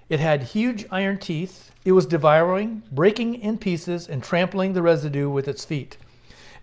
It 0.10 0.20
had 0.20 0.44
huge 0.44 0.86
iron 0.90 1.20
teeth. 1.20 1.72
It 1.86 1.92
was 1.92 2.06
devouring, 2.06 2.84
breaking 2.92 3.36
in 3.36 3.58
pieces, 3.58 4.08
and 4.08 4.24
trampling 4.24 4.74
the 4.74 4.82
residue 4.82 5.30
with 5.30 5.48
its 5.48 5.66
feet. 5.66 5.98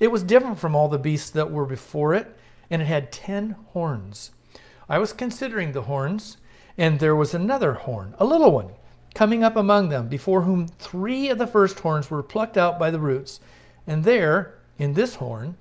It 0.00 0.11
was 0.11 0.22
different 0.22 0.59
from 0.59 0.74
all 0.74 0.88
the 0.88 0.98
beasts 0.98 1.30
that 1.30 1.50
were 1.50 1.66
before 1.66 2.14
it, 2.14 2.36
and 2.70 2.82
it 2.82 2.86
had 2.86 3.12
ten 3.12 3.57
horns. 3.68 4.32
I 4.88 4.98
was 4.98 5.12
considering 5.12 5.72
the 5.72 5.82
horns, 5.82 6.38
and 6.76 6.98
there 6.98 7.16
was 7.16 7.34
another 7.34 7.74
horn, 7.74 8.14
a 8.18 8.24
little 8.24 8.50
one, 8.50 8.70
coming 9.14 9.44
up 9.44 9.57
among 9.57 9.88
them, 9.88 10.09
before 10.09 10.42
whom 10.42 10.66
three 10.66 11.28
of 11.28 11.38
the 11.38 11.46
first 11.46 11.78
horns 11.78 12.11
were 12.11 12.22
plucked 12.22 12.57
out 12.57 12.78
by 12.78 12.90
the 12.90 12.98
roots. 12.98 13.40
And 13.86 14.02
there, 14.02 14.59
in 14.78 14.94
this 14.94 15.16
horn 15.16 15.57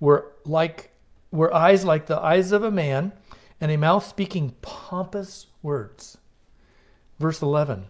were 0.00 0.32
like 0.44 0.90
were 1.30 1.54
eyes 1.54 1.84
like 1.84 2.06
the 2.06 2.18
eyes 2.18 2.50
of 2.50 2.64
a 2.64 2.70
man 2.70 3.12
and 3.60 3.70
a 3.70 3.76
mouth 3.76 4.06
speaking 4.06 4.54
pompous 4.62 5.46
words. 5.62 6.18
Verse 7.18 7.42
11. 7.42 7.84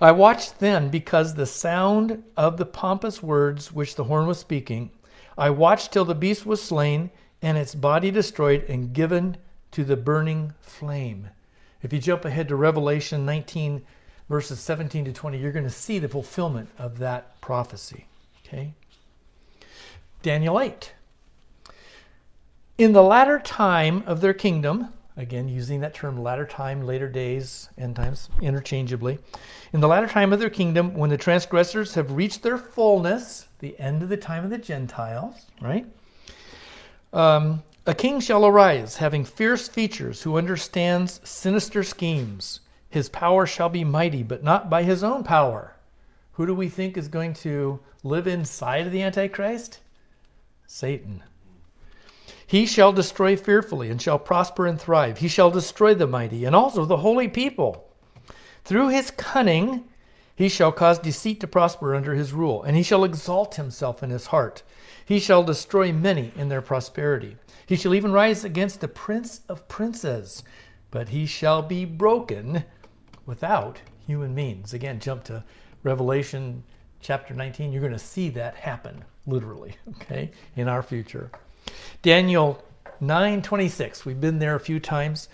I 0.00 0.12
watched 0.12 0.60
then 0.60 0.88
because 0.88 1.34
the 1.34 1.46
sound 1.46 2.22
of 2.36 2.56
the 2.56 2.66
pompous 2.66 3.22
words 3.22 3.72
which 3.72 3.96
the 3.96 4.04
horn 4.04 4.26
was 4.26 4.38
speaking, 4.38 4.90
I 5.36 5.50
watched 5.50 5.92
till 5.92 6.04
the 6.04 6.14
beast 6.14 6.46
was 6.46 6.62
slain 6.62 7.10
and 7.42 7.56
its 7.56 7.74
body 7.74 8.10
destroyed 8.10 8.64
and 8.68 8.92
given 8.92 9.36
to 9.72 9.84
the 9.84 9.96
burning 9.96 10.52
flame. 10.60 11.28
If 11.82 11.92
you 11.92 11.98
jump 11.98 12.24
ahead 12.24 12.48
to 12.48 12.56
Revelation 12.56 13.24
19, 13.24 13.82
verses 14.28 14.60
17 14.60 15.06
to 15.06 15.12
20, 15.12 15.38
you're 15.38 15.52
going 15.52 15.64
to 15.64 15.70
see 15.70 15.98
the 15.98 16.08
fulfillment 16.08 16.68
of 16.78 16.98
that 16.98 17.40
prophecy. 17.40 18.06
Okay? 18.44 18.74
Daniel 20.22 20.60
8. 20.60 20.92
In 22.80 22.94
the 22.94 23.02
latter 23.02 23.38
time 23.38 24.02
of 24.06 24.22
their 24.22 24.32
kingdom, 24.32 24.88
again 25.14 25.50
using 25.50 25.80
that 25.80 25.92
term 25.92 26.22
latter 26.22 26.46
time, 26.46 26.86
later 26.86 27.10
days, 27.10 27.68
end 27.76 27.94
times 27.94 28.30
interchangeably, 28.40 29.18
in 29.74 29.80
the 29.80 29.86
latter 29.86 30.06
time 30.06 30.32
of 30.32 30.40
their 30.40 30.48
kingdom, 30.48 30.94
when 30.94 31.10
the 31.10 31.18
transgressors 31.18 31.92
have 31.92 32.12
reached 32.12 32.42
their 32.42 32.56
fullness, 32.56 33.48
the 33.58 33.78
end 33.78 34.02
of 34.02 34.08
the 34.08 34.16
time 34.16 34.44
of 34.44 34.50
the 34.50 34.56
Gentiles, 34.56 35.44
right? 35.60 35.84
Um, 37.12 37.62
a 37.84 37.94
king 37.94 38.18
shall 38.18 38.46
arise, 38.46 38.96
having 38.96 39.26
fierce 39.26 39.68
features, 39.68 40.22
who 40.22 40.38
understands 40.38 41.20
sinister 41.22 41.82
schemes. 41.82 42.60
His 42.88 43.10
power 43.10 43.44
shall 43.44 43.68
be 43.68 43.84
mighty, 43.84 44.22
but 44.22 44.42
not 44.42 44.70
by 44.70 44.84
his 44.84 45.04
own 45.04 45.22
power. 45.22 45.76
Who 46.32 46.46
do 46.46 46.54
we 46.54 46.70
think 46.70 46.96
is 46.96 47.08
going 47.08 47.34
to 47.34 47.78
live 48.02 48.26
inside 48.26 48.86
of 48.86 48.92
the 48.92 49.02
Antichrist? 49.02 49.80
Satan. 50.66 51.24
He 52.50 52.66
shall 52.66 52.92
destroy 52.92 53.36
fearfully 53.36 53.90
and 53.90 54.02
shall 54.02 54.18
prosper 54.18 54.66
and 54.66 54.76
thrive. 54.76 55.18
He 55.18 55.28
shall 55.28 55.52
destroy 55.52 55.94
the 55.94 56.08
mighty 56.08 56.44
and 56.44 56.56
also 56.56 56.84
the 56.84 56.96
holy 56.96 57.28
people. 57.28 57.88
Through 58.64 58.88
his 58.88 59.12
cunning, 59.12 59.84
he 60.34 60.48
shall 60.48 60.72
cause 60.72 60.98
deceit 60.98 61.38
to 61.42 61.46
prosper 61.46 61.94
under 61.94 62.12
his 62.12 62.32
rule, 62.32 62.64
and 62.64 62.76
he 62.76 62.82
shall 62.82 63.04
exalt 63.04 63.54
himself 63.54 64.02
in 64.02 64.10
his 64.10 64.26
heart. 64.26 64.64
He 65.04 65.20
shall 65.20 65.44
destroy 65.44 65.92
many 65.92 66.32
in 66.34 66.48
their 66.48 66.60
prosperity. 66.60 67.36
He 67.66 67.76
shall 67.76 67.94
even 67.94 68.10
rise 68.10 68.42
against 68.42 68.80
the 68.80 68.88
prince 68.88 69.42
of 69.48 69.68
princes, 69.68 70.42
but 70.90 71.10
he 71.10 71.26
shall 71.26 71.62
be 71.62 71.84
broken 71.84 72.64
without 73.26 73.80
human 74.08 74.34
means. 74.34 74.74
Again, 74.74 74.98
jump 74.98 75.22
to 75.22 75.44
Revelation 75.84 76.64
chapter 77.00 77.32
19. 77.32 77.70
You're 77.70 77.80
going 77.80 77.92
to 77.92 77.98
see 78.00 78.28
that 78.30 78.56
happen 78.56 79.04
literally, 79.24 79.76
okay, 79.90 80.32
in 80.56 80.66
our 80.66 80.82
future. 80.82 81.30
Daniel 82.02 82.62
9:26. 83.00 84.04
We've 84.04 84.20
been 84.20 84.38
there 84.38 84.54
a 84.54 84.60
few 84.60 84.80
times, 84.80 85.28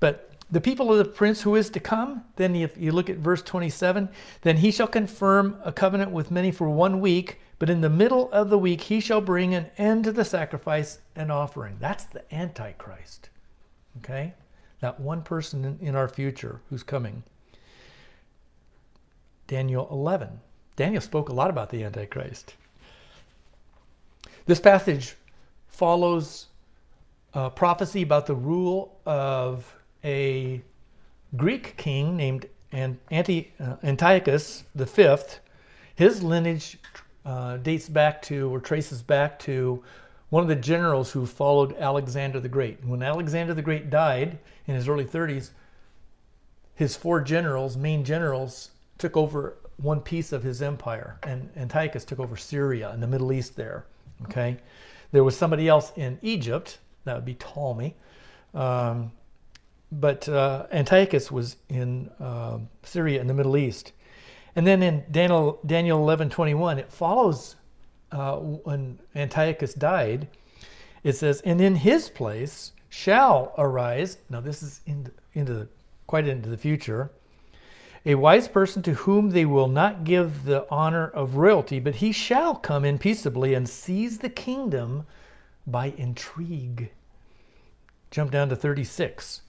but 0.00 0.28
the 0.50 0.60
people 0.60 0.90
of 0.90 0.98
the 0.98 1.04
prince 1.04 1.42
who 1.42 1.56
is 1.56 1.68
to 1.70 1.80
come, 1.80 2.24
then 2.36 2.56
if 2.56 2.76
you 2.78 2.92
look 2.92 3.10
at 3.10 3.18
verse 3.18 3.42
27, 3.42 4.08
then 4.42 4.56
he 4.56 4.70
shall 4.70 4.86
confirm 4.86 5.58
a 5.62 5.72
covenant 5.72 6.10
with 6.10 6.30
many 6.30 6.50
for 6.50 6.70
one 6.70 7.00
week, 7.00 7.38
but 7.58 7.68
in 7.68 7.82
the 7.82 7.90
middle 7.90 8.30
of 8.32 8.48
the 8.48 8.58
week 8.58 8.82
he 8.82 9.00
shall 9.00 9.20
bring 9.20 9.54
an 9.54 9.66
end 9.76 10.04
to 10.04 10.12
the 10.12 10.24
sacrifice 10.24 11.00
and 11.14 11.30
offering. 11.30 11.76
That's 11.80 12.04
the 12.04 12.22
Antichrist. 12.34 13.28
Okay? 13.98 14.32
That 14.80 15.00
one 15.00 15.22
person 15.22 15.78
in, 15.82 15.94
our 15.94 16.08
future 16.08 16.60
who's 16.70 16.82
coming. 16.82 17.24
Daniel 19.48 19.88
11. 19.90 20.40
Daniel 20.76 21.02
spoke 21.02 21.28
a 21.28 21.34
lot 21.34 21.50
about 21.50 21.70
the 21.70 21.84
Antichrist. 21.84 22.54
This 24.46 24.60
passage 24.60 25.16
follows 25.78 26.46
a 27.34 27.48
prophecy 27.48 28.02
about 28.02 28.26
the 28.26 28.34
rule 28.34 28.98
of 29.06 29.76
a 30.02 30.60
Greek 31.36 31.76
king 31.76 32.16
named 32.16 32.46
Anti, 32.72 33.52
uh, 33.60 33.76
Antiochus 33.84 34.64
V. 34.74 35.16
His 35.94 36.20
lineage 36.20 36.78
uh, 37.24 37.58
dates 37.58 37.88
back 37.88 38.20
to 38.22 38.52
or 38.52 38.58
traces 38.58 39.02
back 39.02 39.38
to 39.40 39.84
one 40.30 40.42
of 40.42 40.48
the 40.48 40.56
generals 40.56 41.12
who 41.12 41.24
followed 41.24 41.76
Alexander 41.76 42.40
the 42.40 42.48
Great. 42.48 42.84
When 42.84 43.00
Alexander 43.00 43.54
the 43.54 43.62
Great 43.62 43.88
died 43.88 44.36
in 44.66 44.74
his 44.74 44.88
early 44.88 45.04
30s, 45.04 45.50
his 46.74 46.96
four 46.96 47.20
generals, 47.20 47.76
main 47.76 48.04
generals, 48.04 48.72
took 48.98 49.16
over 49.16 49.54
one 49.76 50.00
piece 50.00 50.32
of 50.32 50.42
his 50.42 50.60
empire, 50.60 51.18
and 51.22 51.48
Antiochus 51.56 52.04
took 52.04 52.18
over 52.18 52.36
Syria 52.36 52.90
and 52.90 53.00
the 53.00 53.06
Middle 53.06 53.32
East 53.32 53.54
there. 53.54 53.84
Okay, 54.24 54.56
There 55.12 55.24
was 55.24 55.36
somebody 55.36 55.68
else 55.68 55.92
in 55.96 56.18
Egypt, 56.22 56.78
that 57.04 57.14
would 57.14 57.24
be 57.24 57.34
Ptolemy. 57.34 57.94
Um, 58.54 59.12
but 59.90 60.28
uh, 60.28 60.66
Antiochus 60.70 61.30
was 61.30 61.56
in 61.68 62.10
uh, 62.20 62.58
Syria 62.82 63.20
in 63.20 63.26
the 63.26 63.34
Middle 63.34 63.56
East. 63.56 63.92
And 64.54 64.66
then 64.66 64.82
in 64.82 65.04
Daniel, 65.10 65.60
Daniel 65.64 65.98
11 65.98 66.30
21, 66.30 66.78
it 66.78 66.92
follows 66.92 67.56
uh, 68.12 68.36
when 68.36 68.98
Antiochus 69.14 69.74
died. 69.74 70.28
It 71.04 71.16
says, 71.16 71.40
And 71.42 71.60
in 71.60 71.76
his 71.76 72.08
place 72.08 72.72
shall 72.88 73.54
arise, 73.56 74.18
now 74.28 74.40
this 74.40 74.62
is 74.62 74.80
into, 74.86 75.12
into 75.34 75.68
quite 76.06 76.26
into 76.26 76.48
the 76.48 76.56
future, 76.56 77.10
a 78.04 78.14
wise 78.14 78.48
person 78.48 78.82
to 78.82 78.94
whom 78.94 79.30
they 79.30 79.44
will 79.44 79.68
not 79.68 80.04
give 80.04 80.44
the 80.44 80.66
honor 80.70 81.08
of 81.08 81.36
royalty, 81.36 81.80
but 81.80 81.96
he 81.96 82.12
shall 82.12 82.54
come 82.54 82.84
in 82.84 82.98
peaceably 82.98 83.54
and 83.54 83.68
seize 83.68 84.18
the 84.18 84.28
kingdom 84.28 85.06
by 85.66 85.92
intrigue. 85.96 86.90
Jump 88.10 88.30
down 88.30 88.48
to 88.48 88.56
36. 88.56 89.42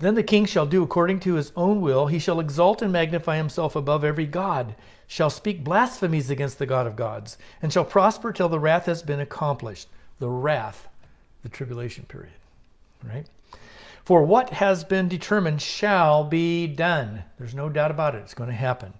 Then 0.00 0.14
the 0.14 0.22
king 0.22 0.44
shall 0.44 0.66
do 0.66 0.82
according 0.82 1.20
to 1.20 1.34
his 1.34 1.52
own 1.56 1.80
will. 1.80 2.06
He 2.06 2.18
shall 2.18 2.40
exalt 2.40 2.82
and 2.82 2.92
magnify 2.92 3.36
himself 3.36 3.76
above 3.76 4.04
every 4.04 4.26
god, 4.26 4.74
shall 5.06 5.30
speak 5.30 5.62
blasphemies 5.62 6.30
against 6.30 6.58
the 6.58 6.66
God 6.66 6.86
of 6.86 6.96
gods, 6.96 7.38
and 7.62 7.72
shall 7.72 7.84
prosper 7.84 8.32
till 8.32 8.48
the 8.48 8.58
wrath 8.58 8.86
has 8.86 9.02
been 9.02 9.20
accomplished. 9.20 9.88
The 10.18 10.28
wrath, 10.28 10.88
the 11.42 11.48
tribulation 11.48 12.04
period. 12.06 12.32
Right? 13.04 13.26
For 14.04 14.22
what 14.22 14.50
has 14.50 14.84
been 14.84 15.08
determined 15.08 15.62
shall 15.62 16.24
be 16.24 16.66
done. 16.66 17.24
There's 17.38 17.54
no 17.54 17.70
doubt 17.70 17.90
about 17.90 18.14
it. 18.14 18.18
It's 18.18 18.34
going 18.34 18.50
to 18.50 18.54
happen. 18.54 18.92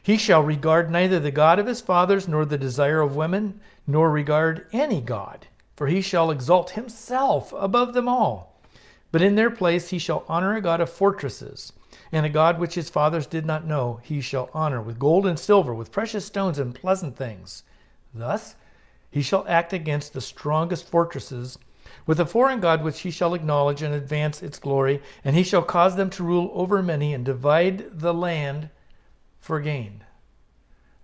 He 0.00 0.16
shall 0.16 0.42
regard 0.42 0.90
neither 0.90 1.18
the 1.18 1.30
God 1.30 1.58
of 1.58 1.66
his 1.66 1.80
fathers, 1.80 2.28
nor 2.28 2.44
the 2.44 2.58
desire 2.58 3.00
of 3.00 3.16
women, 3.16 3.60
nor 3.86 4.10
regard 4.10 4.66
any 4.72 5.00
God, 5.00 5.46
for 5.74 5.88
he 5.88 6.00
shall 6.00 6.30
exalt 6.30 6.70
himself 6.70 7.52
above 7.56 7.94
them 7.94 8.06
all. 8.06 8.60
But 9.10 9.22
in 9.22 9.34
their 9.34 9.50
place 9.50 9.88
he 9.88 9.98
shall 9.98 10.24
honor 10.28 10.54
a 10.54 10.60
God 10.60 10.80
of 10.80 10.90
fortresses, 10.90 11.72
and 12.12 12.24
a 12.24 12.28
God 12.28 12.60
which 12.60 12.74
his 12.74 12.90
fathers 12.90 13.26
did 13.26 13.46
not 13.46 13.66
know, 13.66 13.98
he 14.02 14.20
shall 14.20 14.50
honor 14.54 14.80
with 14.80 14.98
gold 14.98 15.26
and 15.26 15.38
silver, 15.38 15.74
with 15.74 15.90
precious 15.90 16.26
stones 16.26 16.58
and 16.58 16.74
pleasant 16.74 17.16
things. 17.16 17.64
Thus 18.14 18.54
he 19.10 19.22
shall 19.22 19.44
act 19.48 19.72
against 19.72 20.12
the 20.12 20.20
strongest 20.20 20.86
fortresses, 20.86 21.58
with 22.06 22.20
a 22.20 22.26
foreign 22.26 22.60
God 22.60 22.82
which 22.82 23.00
he 23.00 23.10
shall 23.10 23.34
acknowledge 23.34 23.82
and 23.82 23.94
advance 23.94 24.42
its 24.42 24.58
glory, 24.58 25.02
and 25.24 25.36
he 25.36 25.42
shall 25.42 25.62
cause 25.62 25.96
them 25.96 26.10
to 26.10 26.24
rule 26.24 26.50
over 26.54 26.82
many 26.82 27.14
and 27.14 27.24
divide 27.24 28.00
the 28.00 28.14
land 28.14 28.70
for 29.40 29.60
gain. 29.60 30.04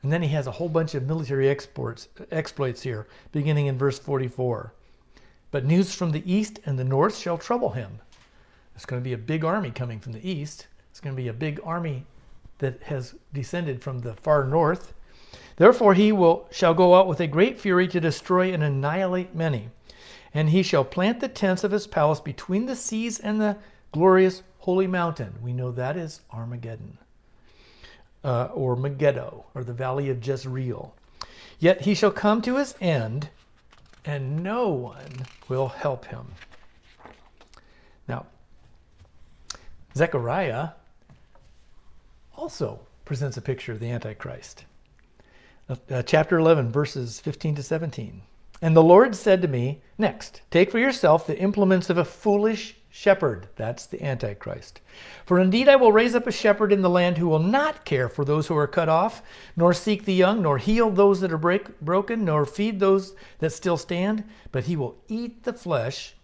And 0.03 0.13
then 0.13 0.23
he 0.23 0.29
has 0.29 0.47
a 0.47 0.53
whole 0.53 0.69
bunch 0.69 0.95
of 0.95 1.07
military 1.07 1.49
exports, 1.49 2.09
exploits 2.31 2.83
here, 2.83 3.07
beginning 3.33 3.67
in 3.67 3.77
verse 3.77 3.99
44. 3.99 4.73
But 5.51 5.65
news 5.65 5.95
from 5.95 6.13
the 6.13 6.33
east 6.33 6.61
and 6.65 6.79
the 6.79 6.85
north 6.85 7.17
shall 7.17 7.37
trouble 7.37 7.71
him. 7.71 7.99
There's 8.73 8.87
going 8.87 9.03
to 9.03 9.05
be 9.05 9.13
a 9.13 9.19
big 9.19 9.45
army 9.45 9.71
coming 9.71 10.01
from 10.01 10.13
the 10.13 10.27
east. 10.27 10.69
It's 10.91 11.01
going 11.01 11.15
to 11.15 11.23
be 11.23 11.29
a 11.29 11.35
big 11.35 11.61
army 11.65 12.07
that 12.59 12.83
has 12.85 13.15
descended 13.33 13.83
from 13.83 13.99
the 13.99 14.15
far 14.15 14.45
north. 14.45 14.95
Therefore 15.57 15.95
he 15.95 16.13
will 16.13 16.49
shall 16.51 16.73
go 16.73 16.95
out 16.95 17.07
with 17.07 17.21
a 17.21 17.27
great 17.27 17.59
fury 17.59 17.87
to 17.89 18.01
destroy 18.01 18.53
and 18.53 18.63
annihilate 18.63 19.35
many. 19.35 19.69
And 20.33 20.51
he 20.51 20.63
shall 20.63 20.85
plant 20.85 21.21
the 21.21 21.29
tents 21.29 21.65
of 21.65 21.73
his 21.73 21.87
palace 21.87 22.21
between 22.21 22.67
the 22.67 22.77
seas 22.77 23.19
and 23.19 23.41
the 23.41 23.57
glorious 23.93 24.43
holy 24.59 24.87
mountain. 24.87 25.35
We 25.43 25.53
know 25.53 25.73
that 25.73 25.97
is 25.97 26.21
Armageddon. 26.33 26.99
Uh, 28.23 28.49
or 28.53 28.77
Megiddo, 28.77 29.47
or 29.55 29.65
the 29.65 29.73
valley 29.73 30.11
of 30.11 30.25
Jezreel. 30.25 30.95
Yet 31.59 31.81
he 31.83 31.95
shall 31.95 32.11
come 32.11 32.43
to 32.43 32.57
his 32.57 32.75
end 32.81 33.31
and 34.05 34.43
no 34.43 34.69
one 34.69 35.27
will 35.49 35.69
help 35.69 36.07
him. 36.07 36.27
Now, 38.09 38.27
Zechariah 39.95 40.71
also 42.37 42.81
presents 43.05 43.37
a 43.37 43.43
picture 43.43 43.73
of 43.73 43.81
the 43.81 43.91
Antichrist. 43.91 44.65
Uh, 45.69 45.77
uh, 45.91 46.03
chapter 46.03 46.39
11, 46.39 46.73
verses 46.73 47.21
15 47.21 47.57
to 47.57 47.63
17. 47.63 48.23
And 48.63 48.77
the 48.77 48.83
Lord 48.83 49.17
said 49.17 49.41
to 49.43 49.49
me, 49.49 49.83
Next, 49.97 50.43
take 50.51 50.71
for 50.71 50.79
yourself 50.79 51.27
the 51.27 51.39
implements 51.39 51.89
of 51.89 51.99
a 51.99 52.05
foolish 52.05 52.77
shepherd. 52.91 53.49
That's 53.57 53.87
the 53.87 54.03
Antichrist. 54.05 54.81
For 55.25 55.39
indeed 55.39 55.69
I 55.69 55.77
will 55.77 55.93
raise 55.93 56.15
up 56.15 56.27
a 56.27 56.33
shepherd 56.33 56.73
in 56.73 56.83
the 56.83 56.91
land 56.91 57.17
who 57.17 57.29
will 57.29 57.39
not 57.39 57.85
care 57.85 58.09
for 58.09 58.25
those 58.25 58.49
who 58.49 58.57
are 58.57 58.67
cut 58.67 58.89
off, 58.89 59.23
nor 59.57 59.73
seek 59.73 60.05
the 60.05 60.13
young, 60.13 60.43
nor 60.43 60.59
heal 60.59 60.91
those 60.91 61.21
that 61.21 61.33
are 61.33 61.39
break, 61.39 61.81
broken, 61.81 62.25
nor 62.25 62.45
feed 62.45 62.81
those 62.81 63.15
that 63.39 63.53
still 63.53 63.77
stand, 63.77 64.25
but 64.53 64.65
he 64.65 64.77
will 64.77 64.99
eat 65.09 65.45
the 65.45 65.53
flesh 65.53 66.15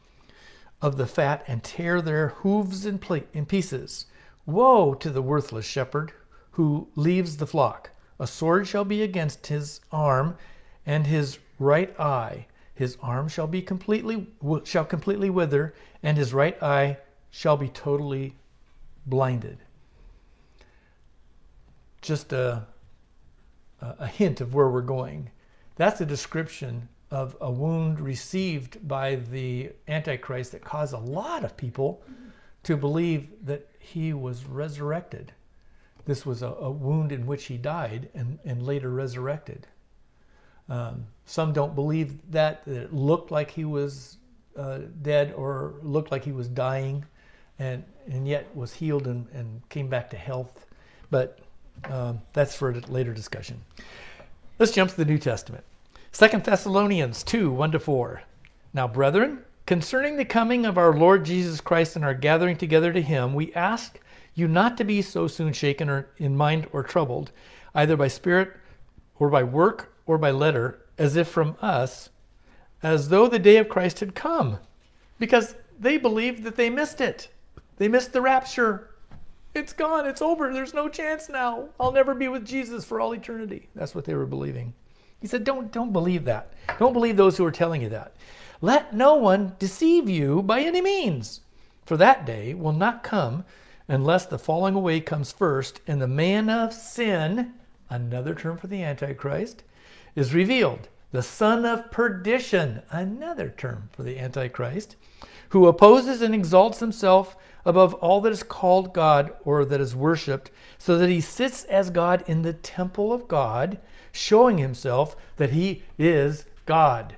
of 0.82 0.97
the 0.99 1.07
fat 1.07 1.45
and 1.47 1.62
tear 1.62 2.03
their 2.03 2.28
hooves 2.28 2.84
in, 2.84 3.01
in 3.32 3.47
pieces. 3.47 4.07
Woe 4.45 4.95
to 4.95 5.11
the 5.11 5.22
worthless 5.22 5.64
shepherd 5.64 6.12
who 6.53 6.89
leaves 6.97 7.37
the 7.37 7.47
flock. 7.47 7.91
A 8.18 8.26
sword 8.26 8.66
shall 8.66 8.84
be 8.84 9.03
against 9.03 9.47
his 9.47 9.80
arm 9.93 10.37
and 10.84 11.07
his 11.07 11.39
right 11.59 11.98
eye 11.98 12.46
his 12.76 12.98
arm 13.00 13.26
shall 13.26 13.46
be 13.46 13.62
completely 13.62 14.26
shall 14.64 14.84
completely 14.84 15.30
wither, 15.30 15.74
and 16.02 16.18
his 16.18 16.34
right 16.34 16.62
eye 16.62 16.98
shall 17.30 17.57
be 17.57 17.70
totally 17.70 18.34
blinded. 19.07 19.59
Just 22.02 22.34
a, 22.34 22.66
a 23.80 24.07
hint 24.07 24.42
of 24.42 24.52
where 24.52 24.68
we're 24.68 24.82
going. 24.82 25.30
That's 25.76 26.02
a 26.02 26.07
description 26.07 26.86
of 27.11 27.34
a 27.40 27.50
wound 27.50 27.98
received 27.98 28.86
by 28.86 29.16
the 29.16 29.70
Antichrist 29.88 30.52
that 30.52 30.62
caused 30.62 30.92
a 30.92 30.98
lot 30.98 31.44
of 31.44 31.57
people 31.57 32.02
to 32.64 32.76
believe 32.76 33.28
that 33.46 33.66
he 33.78 34.12
was 34.12 34.44
resurrected. 34.44 35.32
This 36.04 36.26
was 36.26 36.42
a, 36.42 36.48
a 36.48 36.70
wound 36.70 37.11
in 37.11 37.26
which 37.26 37.46
he 37.46 37.57
died 37.57 38.11
and, 38.12 38.38
and 38.44 38.62
later 38.62 38.90
resurrected. 38.90 39.66
Um, 40.69 41.07
some 41.27 41.53
don't 41.53 41.75
believe 41.75 42.14
that, 42.31 42.64
that 42.64 42.77
it 42.85 42.93
looked 42.93 43.31
like 43.31 43.51
he 43.51 43.64
was 43.64 44.19
uh, 44.57 44.81
dead 45.03 45.33
or 45.37 45.75
looked 45.83 46.11
like 46.11 46.25
he 46.25 46.33
was 46.33 46.49
dying 46.49 47.05
and, 47.59 47.85
and 48.09 48.27
yet 48.27 48.55
was 48.55 48.73
healed 48.73 49.07
and, 49.07 49.27
and 49.33 49.69
came 49.69 49.89
back 49.89 50.11
to 50.11 50.17
health. 50.17 50.67
But 51.11 51.39
um, 51.85 52.21
that's 52.33 52.55
for 52.55 52.71
a 52.71 52.81
later 52.89 53.12
discussion. 53.12 53.61
Let's 54.59 54.73
jump 54.73 54.91
to 54.91 54.97
the 54.97 55.05
New 55.05 55.19
Testament. 55.19 55.64
Second 56.12 56.45
Thessalonians 56.45 57.23
2 57.23 57.51
1 57.51 57.73
to 57.73 57.79
4. 57.79 58.23
Now, 58.73 58.89
brethren, 58.89 59.41
concerning 59.67 60.17
the 60.17 60.25
coming 60.25 60.64
of 60.64 60.79
our 60.79 60.97
Lord 60.97 61.25
Jesus 61.25 61.61
Christ 61.61 61.97
and 61.97 62.05
our 62.05 62.14
gathering 62.14 62.57
together 62.57 62.93
to 62.93 63.03
him, 63.03 63.35
we 63.35 63.53
ask 63.55 64.01
you 64.35 64.49
not 64.49 64.77
to 64.79 64.85
be 64.85 65.03
so 65.03 65.27
soon 65.27 65.53
shaken 65.53 65.89
or 65.89 66.09
in 66.19 66.37
mind 66.37 66.69
or 66.73 66.83
troubled, 66.83 67.33
either 67.75 67.97
by 67.97 68.09
spirit 68.09 68.53
or 69.19 69.29
by 69.29 69.43
work 69.43 69.95
or 70.07 70.18
by 70.18 70.30
letter, 70.30 70.78
as 70.98 71.16
if 71.16 71.28
from 71.28 71.57
us, 71.61 72.11
as 72.82 73.09
though 73.09 73.28
the 73.28 73.38
day 73.38 73.57
of 73.57 73.68
Christ 73.68 74.00
had 74.00 74.14
come, 74.14 74.59
because 75.18 75.57
they 75.78 75.98
believed 75.98 76.44
that 76.44 76.57
they 76.57 76.70
missed 76.70 77.00
it. 77.00 77.28
They 77.76 77.88
missed 77.88 78.12
the 78.12 78.22
rapture. 78.22 78.90
It's 79.54 79.72
gone. 79.72 80.07
It's 80.07 80.22
over. 80.22 80.52
There's 80.52 80.74
no 80.74 80.88
chance 80.88 81.28
now. 81.28 81.68
I'll 81.80 81.92
never 81.92 82.14
be 82.14 82.28
with 82.28 82.46
Jesus 82.46 82.84
for 82.84 83.00
all 83.00 83.12
eternity. 83.12 83.68
That's 83.74 83.94
what 83.94 84.04
they 84.04 84.14
were 84.14 84.26
believing. 84.26 84.72
He 85.20 85.26
said, 85.26 85.44
Don't, 85.44 85.72
don't 85.72 85.92
believe 85.92 86.24
that. 86.24 86.52
Don't 86.78 86.92
believe 86.92 87.16
those 87.16 87.36
who 87.36 87.44
are 87.44 87.50
telling 87.52 87.82
you 87.82 87.88
that. 87.90 88.14
Let 88.61 88.94
no 88.94 89.14
one 89.14 89.54
deceive 89.59 90.09
you 90.09 90.42
by 90.42 90.61
any 90.61 90.80
means, 90.80 91.40
for 91.84 91.96
that 91.96 92.24
day 92.24 92.54
will 92.54 92.72
not 92.72 93.02
come 93.02 93.44
unless 93.88 94.26
the 94.26 94.38
falling 94.38 94.74
away 94.74 95.00
comes 95.00 95.32
first 95.32 95.80
and 95.86 96.00
the 96.00 96.09
man 96.09 96.48
of 96.50 96.72
sin, 96.72 97.54
another 97.90 98.34
term 98.34 98.57
for 98.57 98.66
the 98.66 98.82
Antichrist, 98.82 99.62
is 100.17 100.35
revealed. 100.35 100.89
The 101.12 101.23
son 101.23 101.64
of 101.64 101.93
perdition, 101.93 102.83
another 102.91 103.55
term 103.57 103.91
for 103.93 104.03
the 104.03 104.19
Antichrist, 104.19 104.97
who 105.51 105.69
opposes 105.69 106.21
and 106.21 106.35
exalts 106.35 106.81
himself 106.81 107.37
above 107.64 107.95
all 107.95 108.21
that 108.23 108.33
is 108.33 108.43
called 108.43 108.93
God 108.93 109.33
or 109.45 109.64
that 109.64 109.81
is 109.81 109.95
worshiped, 109.95 110.51
so 110.79 110.99
that 110.99 111.09
he 111.09 111.21
sits 111.21 111.64
as 111.64 111.91
God 111.91 112.25
in 112.27 112.43
the 112.43 112.53
temple 112.53 113.12
of 113.12 113.29
God, 113.29 113.79
showing 114.12 114.59
himself 114.59 115.17
that 115.37 115.51
he 115.51 115.83
is 115.99 116.47
God. 116.64 117.17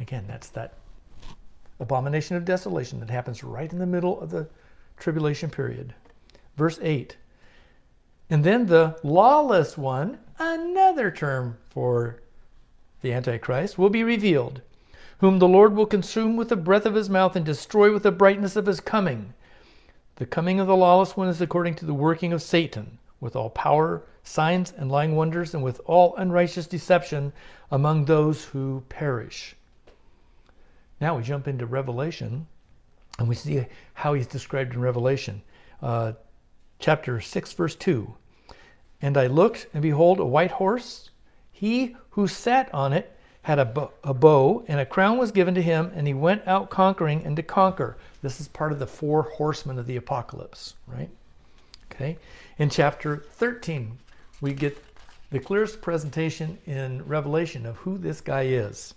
Again, 0.00 0.24
that's 0.26 0.48
that 0.50 0.74
abomination 1.80 2.36
of 2.36 2.44
desolation 2.44 3.00
that 3.00 3.10
happens 3.10 3.44
right 3.44 3.72
in 3.72 3.78
the 3.78 3.86
middle 3.86 4.20
of 4.20 4.30
the 4.30 4.48
tribulation 4.96 5.50
period. 5.50 5.94
Verse 6.56 6.78
8 6.82 7.16
And 8.30 8.44
then 8.44 8.66
the 8.66 8.98
lawless 9.02 9.76
one, 9.76 10.18
another 10.42 11.10
term 11.10 11.58
for 11.68 12.22
the 13.02 13.12
Antichrist, 13.12 13.76
will 13.76 13.90
be 13.90 14.04
revealed, 14.04 14.62
whom 15.18 15.38
the 15.38 15.48
Lord 15.48 15.74
will 15.74 15.86
consume 15.86 16.36
with 16.36 16.48
the 16.48 16.56
breath 16.56 16.86
of 16.86 16.94
his 16.94 17.10
mouth 17.10 17.36
and 17.36 17.44
destroy 17.44 17.92
with 17.92 18.04
the 18.04 18.12
brightness 18.12 18.56
of 18.56 18.66
his 18.66 18.80
coming. 18.80 19.34
The 20.16 20.26
coming 20.26 20.60
of 20.60 20.66
the 20.66 20.76
lawless 20.76 21.16
one 21.16 21.28
is 21.28 21.40
according 21.40 21.74
to 21.76 21.84
the 21.84 21.94
working 21.94 22.32
of 22.32 22.42
Satan, 22.42 22.98
with 23.20 23.34
all 23.36 23.50
power, 23.50 24.02
signs, 24.22 24.72
and 24.76 24.90
lying 24.90 25.16
wonders, 25.16 25.54
and 25.54 25.62
with 25.62 25.80
all 25.84 26.14
unrighteous 26.16 26.66
deception 26.66 27.32
among 27.70 28.04
those 28.04 28.44
who 28.44 28.82
perish. 28.88 29.56
Now 31.00 31.16
we 31.16 31.24
jump 31.24 31.48
into 31.48 31.66
Revelation 31.66 32.46
and 33.18 33.28
we 33.28 33.34
see 33.34 33.66
how 33.94 34.14
he's 34.14 34.26
described 34.26 34.74
in 34.74 34.80
Revelation. 34.80 35.42
Uh, 35.82 36.12
chapter 36.78 37.20
6, 37.20 37.52
verse 37.54 37.74
2. 37.74 38.14
And 39.02 39.18
I 39.18 39.26
looked, 39.26 39.66
and 39.74 39.82
behold, 39.82 40.20
a 40.20 40.24
white 40.24 40.52
horse. 40.52 41.10
He 41.50 41.96
who 42.10 42.26
sat 42.28 42.72
on 42.72 42.92
it 42.92 43.14
had 43.42 43.58
a, 43.58 43.64
bow, 43.64 44.64
and 44.68 44.78
a 44.78 44.86
crown 44.86 45.18
was 45.18 45.32
given 45.32 45.54
to 45.54 45.62
him, 45.62 45.90
and 45.96 46.06
he 46.06 46.14
went 46.14 46.46
out 46.46 46.70
conquering 46.70 47.24
and 47.24 47.34
to 47.34 47.42
conquer. 47.42 47.96
This 48.22 48.40
is 48.40 48.46
part 48.46 48.70
of 48.70 48.78
the 48.78 48.86
four 48.86 49.22
horsemen 49.22 49.80
of 49.80 49.86
the 49.86 49.96
apocalypse, 49.96 50.74
right? 50.86 51.10
Okay. 51.90 52.16
In 52.58 52.70
chapter 52.70 53.24
13, 53.32 53.98
we 54.40 54.52
get 54.52 54.78
the 55.30 55.40
clearest 55.40 55.82
presentation 55.82 56.56
in 56.66 57.04
Revelation 57.04 57.66
of 57.66 57.76
who 57.78 57.98
this 57.98 58.20
guy 58.20 58.42
is. 58.42 58.94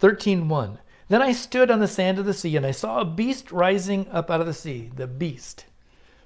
13:1. 0.00 0.78
Then 1.08 1.22
I 1.22 1.32
stood 1.32 1.70
on 1.70 1.78
the 1.78 1.86
sand 1.86 2.18
of 2.18 2.26
the 2.26 2.34
sea, 2.34 2.56
and 2.56 2.66
I 2.66 2.72
saw 2.72 3.00
a 3.00 3.04
beast 3.04 3.52
rising 3.52 4.08
up 4.10 4.30
out 4.30 4.40
of 4.40 4.46
the 4.46 4.52
sea, 4.52 4.90
the 4.96 5.06
beast. 5.06 5.66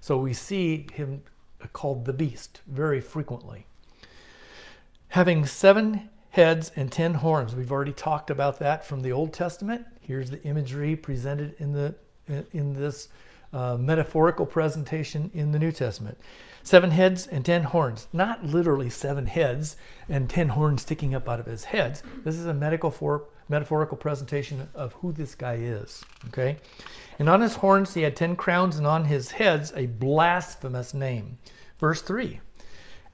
So 0.01 0.17
we 0.17 0.33
see 0.33 0.87
him 0.95 1.23
called 1.69 2.05
the 2.05 2.13
beast 2.13 2.61
very 2.67 3.01
frequently. 3.01 3.67
Having 5.09 5.47
seven 5.47 6.09
heads 6.31 6.71
and 6.77 6.91
ten 6.91 7.15
horns. 7.15 7.55
We've 7.55 7.73
already 7.73 7.93
talked 7.93 8.31
about 8.31 8.59
that 8.61 8.85
from 8.85 9.03
the 9.03 9.13
Old 9.13 9.33
Testament. 9.33 9.85
Here's 10.01 10.31
the 10.31 10.43
imagery 10.45 10.97
presented 10.97 11.55
in 11.59 11.73
the 11.73 11.95
in 12.53 12.73
this 12.73 13.09
uh, 13.53 13.77
metaphorical 13.77 14.47
presentation 14.47 15.31
in 15.35 15.51
the 15.51 15.59
New 15.59 15.73
Testament. 15.73 16.17
Seven 16.63 16.91
heads 16.93 17.27
and 17.27 17.45
ten 17.45 17.65
horns. 17.65 18.07
Not 18.13 18.45
literally 18.45 18.91
seven 18.91 19.27
heads 19.27 19.77
and 20.09 20.31
ten 20.31 20.49
horns 20.51 20.83
sticking 20.83 21.15
up 21.15 21.29
out 21.29 21.41
of 21.41 21.47
his 21.47 21.65
heads. 21.65 22.05
This 22.25 22.37
is 22.37 22.47
a 22.47 22.55
medical 22.55 22.91
for, 22.91 23.25
metaphorical 23.51 23.97
presentation 23.97 24.67
of 24.75 24.93
who 24.95 25.13
this 25.13 25.35
guy 25.35 25.55
is. 25.55 26.03
Okay? 26.29 26.57
And 27.19 27.29
on 27.29 27.41
his 27.41 27.57
horns 27.57 27.93
he 27.93 28.03
had 28.03 28.17
ten 28.17 28.37
crowns, 28.37 28.77
and 28.77 28.87
on 28.87 29.05
his 29.05 29.33
heads 29.33 29.73
a 29.77 29.87
blasphemous 29.87 30.95
name. 30.95 31.37
Verse 31.79 32.01
3. 32.01 32.41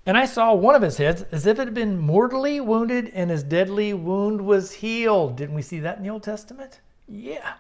And 0.05 0.17
I 0.17 0.27
saw 0.27 0.55
one 0.55 0.77
of 0.77 0.83
his 0.83 0.99
heads 0.99 1.23
as 1.33 1.47
if 1.47 1.59
it 1.59 1.65
had 1.65 1.75
been 1.75 1.99
mortally 1.99 2.61
wounded, 2.61 3.11
and 3.15 3.31
his 3.31 3.43
deadly 3.43 3.93
wound 3.93 4.41
was 4.41 4.73
healed. 4.73 5.37
Didn't 5.37 5.57
we 5.57 5.63
see 5.63 5.81
that 5.81 5.97
in 5.97 6.05
the 6.05 6.11
Old 6.11 6.23
Testament? 6.23 6.81
Yeah. 7.09 7.55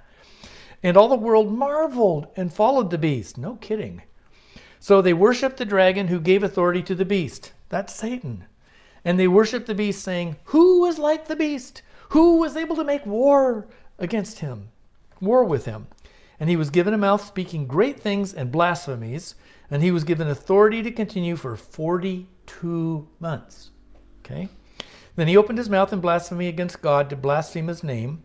And 0.82 0.96
all 0.96 1.08
the 1.08 1.16
world 1.16 1.52
marveled 1.52 2.28
and 2.36 2.52
followed 2.52 2.90
the 2.90 2.98
beast. 2.98 3.36
No 3.36 3.56
kidding. 3.56 4.02
So 4.78 5.02
they 5.02 5.14
worshiped 5.14 5.56
the 5.56 5.64
dragon 5.64 6.06
who 6.06 6.20
gave 6.20 6.44
authority 6.44 6.82
to 6.84 6.94
the 6.94 7.04
beast. 7.04 7.52
That's 7.68 7.92
Satan. 7.92 8.44
And 9.04 9.18
they 9.18 9.26
worshiped 9.26 9.66
the 9.66 9.74
beast, 9.74 10.02
saying, 10.04 10.36
Who 10.44 10.82
was 10.82 10.98
like 10.98 11.26
the 11.26 11.34
beast? 11.34 11.82
Who 12.10 12.38
was 12.38 12.56
able 12.56 12.76
to 12.76 12.84
make 12.84 13.04
war 13.04 13.68
against 13.98 14.40
him? 14.40 14.68
War 15.20 15.44
with 15.44 15.64
him. 15.64 15.86
And 16.38 16.50
he 16.50 16.56
was 16.56 16.70
given 16.70 16.94
a 16.94 16.98
mouth 16.98 17.24
speaking 17.24 17.66
great 17.66 17.98
things 17.98 18.34
and 18.34 18.52
blasphemies, 18.52 19.34
and 19.70 19.82
he 19.82 19.90
was 19.90 20.04
given 20.04 20.28
authority 20.28 20.82
to 20.82 20.90
continue 20.90 21.36
for 21.36 21.56
42 21.56 23.08
months. 23.18 23.70
Okay? 24.20 24.48
Then 25.16 25.28
he 25.28 25.36
opened 25.36 25.58
his 25.58 25.70
mouth 25.70 25.92
in 25.92 26.00
blasphemy 26.00 26.48
against 26.48 26.82
God 26.82 27.08
to 27.08 27.16
blaspheme 27.16 27.68
his 27.68 27.82
name, 27.82 28.22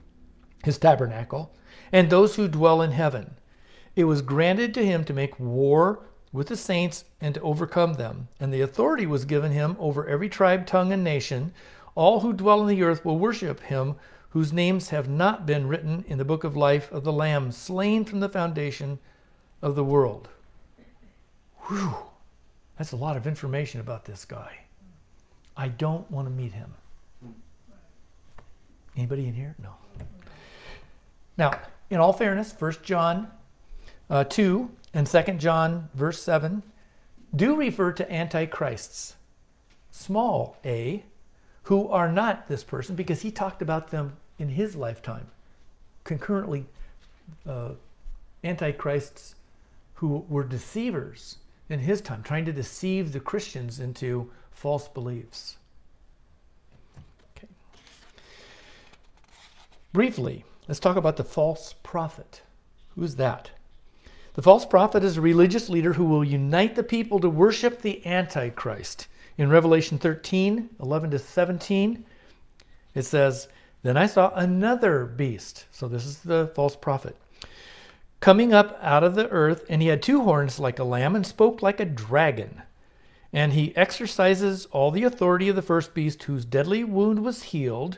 his 0.64 0.78
tabernacle, 0.78 1.56
and 1.92 2.10
those 2.10 2.36
who 2.36 2.48
dwell 2.48 2.82
in 2.82 2.92
heaven. 2.92 3.36
It 3.96 4.04
was 4.04 4.22
granted 4.22 4.74
to 4.74 4.86
him 4.86 5.04
to 5.06 5.14
make 5.14 5.40
war 5.40 6.04
with 6.34 6.48
the 6.48 6.58
saints 6.58 7.06
and 7.20 7.36
to 7.36 7.42
overcome 7.42 7.94
them. 7.94 8.28
And 8.40 8.54
the 8.54 8.62
authority 8.62 9.06
was 9.06 9.26
given 9.26 9.52
him 9.52 9.76
over 9.80 10.08
every 10.08 10.30
tribe, 10.30 10.66
tongue, 10.66 10.94
and 10.94 11.04
nation. 11.04 11.54
All 11.96 12.22
who 12.22 12.34
dwell 12.34 12.62
on 12.62 12.68
the 12.68 12.84
earth 12.84 13.04
will 13.04 13.18
worship 13.18 13.60
him, 13.62 13.96
whose 14.30 14.54
names 14.54 14.89
have 14.89 15.10
not 15.10 15.46
been 15.46 15.68
written 15.68 16.06
in 16.08 16.18
the 16.18 16.26
book 16.26 16.44
of 16.44 16.56
life 16.56 16.92
of 16.92 17.04
the 17.04 17.12
Lamb, 17.12 17.52
slain 17.52 18.06
from 18.06 18.20
the 18.20 18.30
foundation 18.30 19.00
of 19.62 19.76
the 19.76 19.84
world. 19.84 20.30
Whew. 21.68 21.96
That's 22.78 22.94
a 22.94 22.98
lot 22.98 23.18
of 23.18 23.28
information 23.28 23.82
about 23.82 24.06
this 24.06 24.26
guy. 24.26 24.58
I 25.56 25.68
don't 25.68 26.10
want 26.10 26.28
to 26.28 26.34
meet 26.34 26.54
him. 26.54 26.74
Anybody 28.98 29.28
in 29.28 29.34
here? 29.34 29.56
No. 29.62 29.74
Now, 31.38 31.60
in 31.89 32.00
all 32.00 32.14
fairness, 32.14 32.54
1 32.58 32.76
John 32.84 33.28
uh, 34.10 34.24
2 34.26 34.70
and 34.94 35.08
2 35.08 35.22
John 35.34 35.89
verse 35.94 36.22
7 36.22 36.64
do 37.36 37.56
refer 37.56 37.94
to 37.94 38.12
antichrists, 38.12 39.16
small 39.92 40.58
a, 40.66 41.04
who 41.64 41.88
are 41.89 42.12
not 42.12 42.47
this 42.47 42.64
person 42.64 42.95
because 42.95 43.22
he 43.22 43.32
talked 43.32 43.62
about 43.62 43.91
them 43.91 44.18
in 44.39 44.49
his 44.49 44.76
lifetime. 44.76 45.28
Concurrently, 46.03 46.66
uh, 47.47 47.72
antichrists 48.43 49.36
who 49.95 50.26
were 50.30 50.43
deceivers 50.43 51.38
in 51.70 51.80
his 51.80 52.01
time, 52.01 52.24
trying 52.24 52.45
to 52.45 52.51
deceive 52.51 53.12
the 53.12 53.20
Christians 53.20 53.80
into 53.80 54.30
false 54.51 54.88
beliefs. 54.88 55.57
Okay. 57.38 57.47
Briefly, 59.93 60.43
let's 60.68 60.80
talk 60.80 60.97
about 60.97 61.18
the 61.18 61.24
false 61.24 61.76
prophet. 61.84 62.41
Who's 62.95 63.16
that? 63.16 63.51
The 64.34 64.41
false 64.41 64.66
prophet 64.66 65.03
is 65.03 65.18
a 65.18 65.22
religious 65.22 65.70
leader 65.70 65.93
who 65.93 66.05
will 66.05 66.24
unite 66.24 66.76
the 66.76 66.84
people 66.84 67.20
to 67.20 67.30
worship 67.30 67.82
the 67.82 68.05
Antichrist. 68.05 69.07
In 69.38 69.50
Revelation 69.50 69.98
13 69.98 70.70
11 70.80 71.12
to 71.12 71.20
17, 71.20 72.06
it 72.94 73.04
says, 73.04 73.48
Then 73.84 73.98
I 73.98 74.06
saw 74.06 74.34
another 74.36 75.06
beast. 75.06 75.66
So 75.72 75.88
this 75.88 76.06
is 76.06 76.20
the 76.20 76.52
false 76.54 76.76
prophet. 76.76 77.16
Coming 78.20 78.54
up 78.54 78.78
out 78.82 79.04
of 79.04 79.16
the 79.16 79.30
earth, 79.30 79.66
and 79.68 79.82
he 79.82 79.88
had 79.88 80.04
two 80.04 80.22
horns 80.22 80.60
like 80.60 80.78
a 80.78 80.84
lamb 80.84 81.16
and 81.16 81.26
spoke 81.26 81.62
like 81.62 81.80
a 81.80 81.86
dragon. 81.86 82.62
And 83.34 83.54
he 83.54 83.76
exercises 83.76 84.68
all 84.68 84.92
the 84.92 85.06
authority 85.06 85.50
of 85.50 85.56
the 85.56 85.62
first 85.62 85.94
beast, 85.94 86.24
whose 86.24 86.46
deadly 86.46 86.84
wound 86.84 87.24
was 87.24 87.44
healed. 87.44 87.98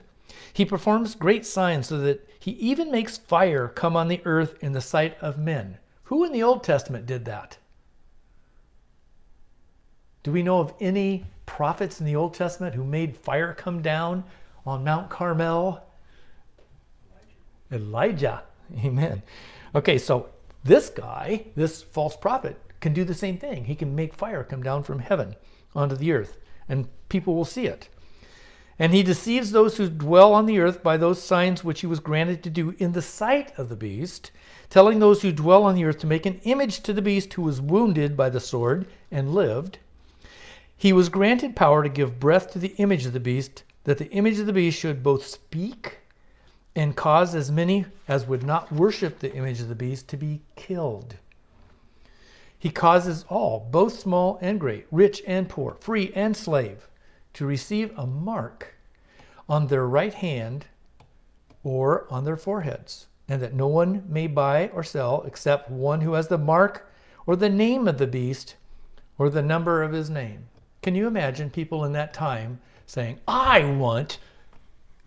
He 0.53 0.63
performs 0.63 1.15
great 1.15 1.45
signs 1.45 1.87
so 1.87 1.97
that 1.99 2.27
he 2.39 2.51
even 2.51 2.91
makes 2.91 3.17
fire 3.17 3.67
come 3.67 3.97
on 3.97 4.07
the 4.07 4.21
earth 4.25 4.55
in 4.61 4.73
the 4.73 4.81
sight 4.81 5.17
of 5.19 5.37
men. 5.37 5.77
Who 6.05 6.23
in 6.23 6.31
the 6.31 6.43
Old 6.43 6.63
Testament 6.63 7.05
did 7.05 7.25
that? 7.25 7.57
Do 10.23 10.31
we 10.31 10.41
know 10.41 10.59
of 10.59 10.73
any 10.79 11.25
prophets 11.45 11.99
in 11.99 12.05
the 12.05 12.15
Old 12.15 12.33
Testament 12.33 12.73
who 12.75 12.83
made 12.83 13.15
fire 13.15 13.53
come 13.53 13.81
down 13.81 14.23
on 14.65 14.83
Mount 14.83 15.09
Carmel? 15.09 15.85
Elijah. 17.71 17.83
Elijah. 17.85 18.43
Amen. 18.85 19.21
Okay, 19.75 19.97
so 19.97 20.29
this 20.63 20.89
guy, 20.89 21.45
this 21.55 21.81
false 21.81 22.15
prophet, 22.15 22.59
can 22.79 22.93
do 22.93 23.03
the 23.03 23.13
same 23.13 23.37
thing. 23.37 23.65
He 23.65 23.75
can 23.75 23.95
make 23.95 24.13
fire 24.13 24.43
come 24.43 24.63
down 24.63 24.83
from 24.83 24.99
heaven 24.99 25.35
onto 25.75 25.95
the 25.95 26.11
earth, 26.11 26.37
and 26.69 26.87
people 27.09 27.35
will 27.35 27.45
see 27.45 27.65
it. 27.65 27.89
And 28.79 28.93
he 28.93 29.03
deceives 29.03 29.51
those 29.51 29.77
who 29.77 29.87
dwell 29.87 30.33
on 30.33 30.45
the 30.45 30.59
earth 30.59 30.81
by 30.81 30.97
those 30.97 31.21
signs 31.21 31.63
which 31.63 31.81
he 31.81 31.87
was 31.87 31.99
granted 31.99 32.43
to 32.43 32.49
do 32.49 32.75
in 32.79 32.93
the 32.93 33.01
sight 33.01 33.51
of 33.57 33.69
the 33.69 33.75
beast, 33.75 34.31
telling 34.69 34.99
those 34.99 35.21
who 35.21 35.31
dwell 35.31 35.63
on 35.63 35.75
the 35.75 35.85
earth 35.85 35.99
to 35.99 36.07
make 36.07 36.25
an 36.25 36.39
image 36.43 36.81
to 36.81 36.93
the 36.93 37.01
beast 37.01 37.33
who 37.33 37.43
was 37.43 37.61
wounded 37.61 38.17
by 38.17 38.29
the 38.29 38.39
sword 38.39 38.87
and 39.11 39.33
lived. 39.33 39.77
He 40.77 40.93
was 40.93 41.09
granted 41.09 41.55
power 41.55 41.83
to 41.83 41.89
give 41.89 42.19
breath 42.19 42.51
to 42.51 42.59
the 42.59 42.75
image 42.77 43.05
of 43.05 43.13
the 43.13 43.19
beast, 43.19 43.63
that 43.85 43.97
the 43.97 44.11
image 44.11 44.39
of 44.39 44.45
the 44.45 44.53
beast 44.53 44.79
should 44.79 45.03
both 45.03 45.25
speak 45.25 45.99
and 46.75 46.95
cause 46.95 47.35
as 47.35 47.51
many 47.51 47.85
as 48.07 48.25
would 48.25 48.43
not 48.43 48.71
worship 48.71 49.19
the 49.19 49.33
image 49.33 49.61
of 49.61 49.69
the 49.69 49.75
beast 49.75 50.07
to 50.09 50.17
be 50.17 50.41
killed. 50.55 51.15
He 52.57 52.69
causes 52.69 53.25
all, 53.29 53.67
both 53.71 53.99
small 53.99 54.39
and 54.41 54.59
great, 54.59 54.87
rich 54.89 55.21
and 55.27 55.49
poor, 55.49 55.75
free 55.79 56.11
and 56.15 56.35
slave, 56.35 56.87
to 57.33 57.45
receive 57.45 57.91
a 57.97 58.07
mark 58.07 58.75
on 59.49 59.67
their 59.67 59.85
right 59.85 60.13
hand 60.13 60.65
or 61.63 62.07
on 62.09 62.23
their 62.23 62.37
foreheads, 62.37 63.07
and 63.27 63.41
that 63.41 63.53
no 63.53 63.67
one 63.67 64.03
may 64.07 64.27
buy 64.27 64.69
or 64.69 64.83
sell 64.83 65.23
except 65.23 65.69
one 65.69 66.01
who 66.01 66.13
has 66.13 66.29
the 66.29 66.37
mark 66.37 66.89
or 67.25 67.35
the 67.35 67.49
name 67.49 67.87
of 67.87 67.97
the 67.97 68.07
beast 68.07 68.55
or 69.17 69.29
the 69.29 69.41
number 69.41 69.83
of 69.83 69.91
his 69.91 70.09
name. 70.09 70.47
Can 70.83 70.95
you 70.95 71.07
imagine 71.07 71.49
people 71.49 71.85
in 71.85 71.93
that 71.93 72.13
time 72.13 72.59
saying, 72.85 73.17
I 73.25 73.63
want 73.63 74.19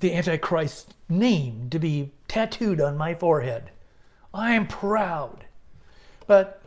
the 0.00 0.14
Antichrist's 0.14 0.94
name 1.10 1.68
to 1.68 1.78
be 1.78 2.12
tattooed 2.28 2.80
on 2.80 2.96
my 2.96 3.14
forehead? 3.14 3.70
I 4.32 4.54
am 4.54 4.66
proud. 4.66 5.44
But 6.26 6.62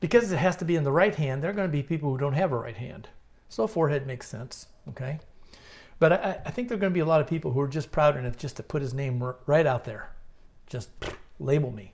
because 0.00 0.32
it 0.32 0.38
has 0.38 0.56
to 0.56 0.64
be 0.64 0.74
in 0.74 0.82
the 0.82 0.90
right 0.90 1.14
hand, 1.14 1.40
there 1.40 1.50
are 1.50 1.54
going 1.54 1.68
to 1.68 1.72
be 1.72 1.84
people 1.84 2.10
who 2.10 2.18
don't 2.18 2.32
have 2.32 2.50
a 2.50 2.58
right 2.58 2.76
hand. 2.76 3.08
So 3.48 3.68
forehead 3.68 4.08
makes 4.08 4.28
sense, 4.28 4.66
okay? 4.88 5.20
But 6.00 6.12
I, 6.12 6.40
I, 6.44 6.50
think 6.50 6.68
there 6.68 6.76
are 6.76 6.80
going 6.80 6.92
to 6.92 6.94
be 6.94 7.00
a 7.00 7.06
lot 7.06 7.20
of 7.20 7.28
people 7.28 7.52
who 7.52 7.60
are 7.60 7.68
just 7.68 7.92
proud 7.92 8.16
enough 8.16 8.36
just 8.36 8.56
to 8.56 8.64
put 8.64 8.82
his 8.82 8.92
name 8.92 9.22
right 9.46 9.66
out 9.66 9.84
there. 9.84 10.10
Just 10.66 10.90
label 11.38 11.70
me. 11.70 11.92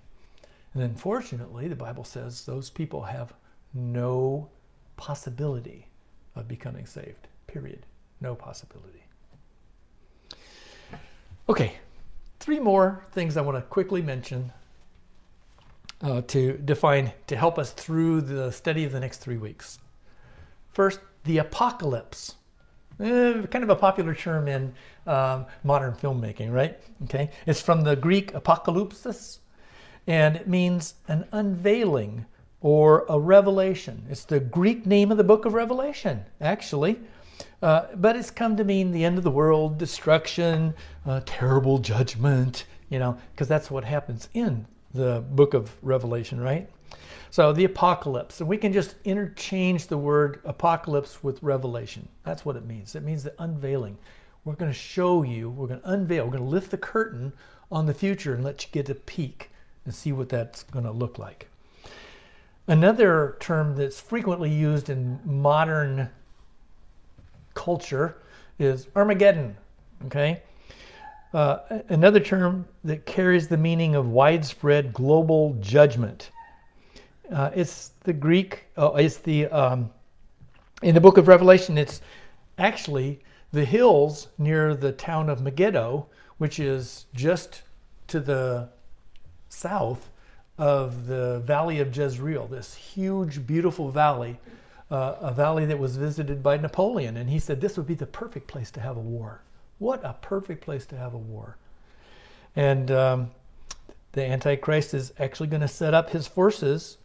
And 0.72 0.83
unfortunately, 0.83 1.68
the 1.68 1.76
Bible 1.76 2.05
says 2.05 2.47
those 2.47 2.70
people 2.70 3.03
have 3.03 3.35
no 3.74 4.49
possibility 4.97 5.91
of 6.37 6.49
becoming 6.49 6.87
saved. 6.87 7.28
Period. 7.47 7.87
No 8.20 8.35
possibility. 8.35 9.03
Okay, 11.49 11.74
three 12.41 12.61
more 12.61 13.05
things 13.12 13.37
I 13.37 13.41
want 13.41 13.59
to 13.59 13.62
quickly 13.62 14.01
mention 14.01 14.53
uh, 16.03 16.22
to 16.22 16.59
define, 16.59 17.12
to 17.26 17.37
help 17.37 17.59
us 17.59 17.72
through 17.72 18.22
the 18.22 18.51
study 18.51 18.85
of 18.85 18.93
the 18.93 19.01
next 19.01 19.18
three 19.18 19.37
weeks. 19.37 19.78
First, 20.72 21.01
the 21.24 21.39
apocalypse. 21.39 22.37
Eh, 23.01 23.43
kind 23.51 23.64
of 23.64 23.70
a 23.70 23.76
popular 23.76 24.14
term 24.14 24.49
in 24.49 24.72
um, 25.07 25.47
modern 25.64 25.93
filmmaking, 25.95 26.53
right? 26.53 26.78
Okay, 27.05 27.30
it's 27.47 27.61
from 27.61 27.83
the 27.83 27.97
Greek 27.97 28.33
apocalypsis, 28.33 29.39
and 30.07 30.37
it 30.37 30.47
means 30.47 30.95
an 31.09 31.26
unveiling 31.33 32.26
or 32.62 33.04
a 33.08 33.18
revelation. 33.18 34.02
It's 34.08 34.24
the 34.24 34.40
Greek 34.40 34.86
name 34.86 35.10
of 35.10 35.18
the 35.18 35.24
book 35.24 35.44
of 35.44 35.54
Revelation, 35.54 36.24
actually. 36.40 36.98
Uh, 37.60 37.86
but 37.96 38.16
it's 38.16 38.30
come 38.30 38.56
to 38.56 38.64
mean 38.64 38.90
the 38.90 39.04
end 39.04 39.18
of 39.18 39.24
the 39.24 39.30
world, 39.30 39.78
destruction, 39.78 40.74
uh, 41.06 41.20
terrible 41.26 41.78
judgment, 41.78 42.66
you 42.88 42.98
know, 42.98 43.16
because 43.32 43.48
that's 43.48 43.70
what 43.70 43.84
happens 43.84 44.28
in 44.34 44.66
the 44.94 45.24
book 45.30 45.54
of 45.54 45.72
Revelation, 45.82 46.40
right? 46.40 46.68
So 47.30 47.52
the 47.52 47.64
apocalypse, 47.64 48.40
and 48.40 48.48
we 48.48 48.58
can 48.58 48.72
just 48.72 48.96
interchange 49.04 49.86
the 49.86 49.96
word 49.96 50.40
apocalypse 50.44 51.22
with 51.22 51.42
revelation. 51.42 52.06
That's 52.24 52.44
what 52.44 52.56
it 52.56 52.66
means. 52.66 52.94
It 52.94 53.02
means 53.02 53.22
the 53.22 53.34
unveiling. 53.38 53.96
We're 54.44 54.54
going 54.54 54.70
to 54.70 54.78
show 54.78 55.22
you, 55.22 55.48
we're 55.48 55.68
going 55.68 55.80
to 55.80 55.90
unveil, 55.90 56.26
we're 56.26 56.32
going 56.32 56.44
to 56.44 56.50
lift 56.50 56.70
the 56.70 56.78
curtain 56.78 57.32
on 57.70 57.86
the 57.86 57.94
future 57.94 58.34
and 58.34 58.44
let 58.44 58.62
you 58.64 58.68
get 58.70 58.90
a 58.90 58.94
peek 58.94 59.50
and 59.84 59.94
see 59.94 60.12
what 60.12 60.28
that's 60.28 60.64
going 60.64 60.84
to 60.84 60.90
look 60.92 61.18
like. 61.18 61.48
Another 62.68 63.36
term 63.40 63.74
that's 63.74 64.00
frequently 64.00 64.50
used 64.50 64.88
in 64.88 65.18
modern 65.24 66.08
culture 67.54 68.18
is 68.58 68.86
Armageddon. 68.94 69.56
Okay. 70.06 70.42
Uh, 71.34 71.80
another 71.88 72.20
term 72.20 72.66
that 72.84 73.06
carries 73.06 73.48
the 73.48 73.56
meaning 73.56 73.94
of 73.94 74.08
widespread 74.10 74.92
global 74.92 75.54
judgment. 75.60 76.30
Uh, 77.32 77.50
it's 77.54 77.92
the 78.04 78.12
Greek. 78.12 78.66
Oh, 78.76 78.94
it's 78.96 79.16
the 79.16 79.46
um, 79.46 79.90
in 80.82 80.94
the 80.94 81.00
book 81.00 81.16
of 81.16 81.28
Revelation. 81.28 81.78
It's 81.78 82.02
actually 82.58 83.20
the 83.52 83.64
hills 83.64 84.28
near 84.38 84.74
the 84.74 84.92
town 84.92 85.30
of 85.30 85.42
Megiddo, 85.42 86.06
which 86.38 86.60
is 86.60 87.06
just 87.14 87.62
to 88.08 88.20
the 88.20 88.68
south 89.48 90.10
of 90.62 91.06
the 91.06 91.40
Valley 91.44 91.80
of 91.80 91.96
Jezreel. 91.96 92.46
This 92.46 92.74
huge, 92.74 93.46
beautiful 93.46 93.90
valley 93.90 94.38
uh, 94.92 95.16
a 95.22 95.32
valley 95.32 95.64
that 95.64 95.78
was 95.78 95.96
visited 95.96 96.42
by 96.42 96.58
Napoleon, 96.58 97.16
and 97.16 97.30
he 97.30 97.38
said 97.38 97.60
this 97.60 97.78
would 97.78 97.86
be 97.86 97.94
the 97.94 98.06
perfect 98.06 98.46
place 98.46 98.70
to 98.70 98.80
have 98.80 98.98
a 98.98 99.00
war. 99.00 99.40
What 99.78 100.04
a 100.04 100.12
perfect 100.20 100.62
place 100.62 100.84
to 100.86 100.96
have 100.98 101.14
a 101.14 101.18
war. 101.18 101.56
And 102.54 102.90
um, 102.90 103.30
the 104.12 104.22
Antichrist 104.22 104.92
is 104.92 105.14
actually 105.18 105.46
going 105.46 105.62
to 105.62 105.68
set 105.68 105.94
up 105.94 106.10
his 106.10 106.26
forces 106.26 106.98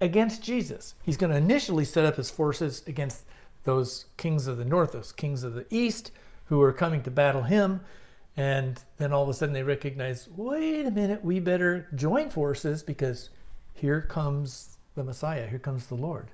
against 0.00 0.42
Jesus. 0.42 0.96
He's 1.04 1.16
going 1.16 1.30
to 1.30 1.36
initially 1.36 1.84
set 1.84 2.04
up 2.04 2.16
his 2.16 2.28
forces 2.28 2.82
against 2.88 3.22
those 3.62 4.06
kings 4.16 4.48
of 4.48 4.58
the 4.58 4.64
north, 4.64 4.90
those 4.90 5.12
kings 5.12 5.44
of 5.44 5.54
the 5.54 5.64
east 5.70 6.10
who 6.46 6.60
are 6.60 6.72
coming 6.72 7.04
to 7.04 7.10
battle 7.12 7.42
him. 7.42 7.82
And 8.36 8.82
then 8.96 9.12
all 9.12 9.22
of 9.22 9.28
a 9.28 9.34
sudden 9.34 9.52
they 9.52 9.62
recognize 9.62 10.28
wait 10.36 10.86
a 10.86 10.90
minute, 10.90 11.24
we 11.24 11.40
better 11.40 11.88
join 11.94 12.30
forces 12.30 12.82
because 12.82 13.30
here 13.74 14.00
comes 14.00 14.78
the 14.94 15.04
Messiah, 15.04 15.46
here 15.46 15.58
comes 15.58 15.86
the 15.86 15.94
Lord 15.94 16.30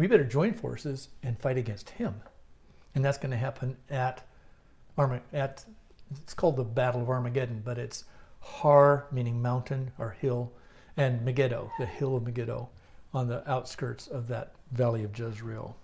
we 0.00 0.06
better 0.06 0.24
join 0.24 0.54
forces 0.54 1.10
and 1.22 1.38
fight 1.38 1.58
against 1.58 1.90
him. 1.90 2.22
And 2.94 3.04
that's 3.04 3.18
going 3.18 3.32
to 3.32 3.36
happen 3.36 3.76
at 3.90 4.26
at 5.30 5.64
it's 6.10 6.32
called 6.32 6.56
the 6.56 6.64
Battle 6.64 7.02
of 7.02 7.10
Armageddon, 7.10 7.60
but 7.62 7.76
it's 7.76 8.04
Har 8.40 9.06
meaning 9.12 9.42
mountain 9.42 9.92
or 9.98 10.16
hill, 10.18 10.52
and 10.96 11.22
Megiddo, 11.22 11.70
the 11.78 11.84
hill 11.84 12.16
of 12.16 12.24
Megiddo, 12.24 12.70
on 13.12 13.28
the 13.28 13.48
outskirts 13.50 14.06
of 14.06 14.26
that 14.28 14.54
valley 14.72 15.04
of 15.04 15.18
Jezreel. 15.18 15.76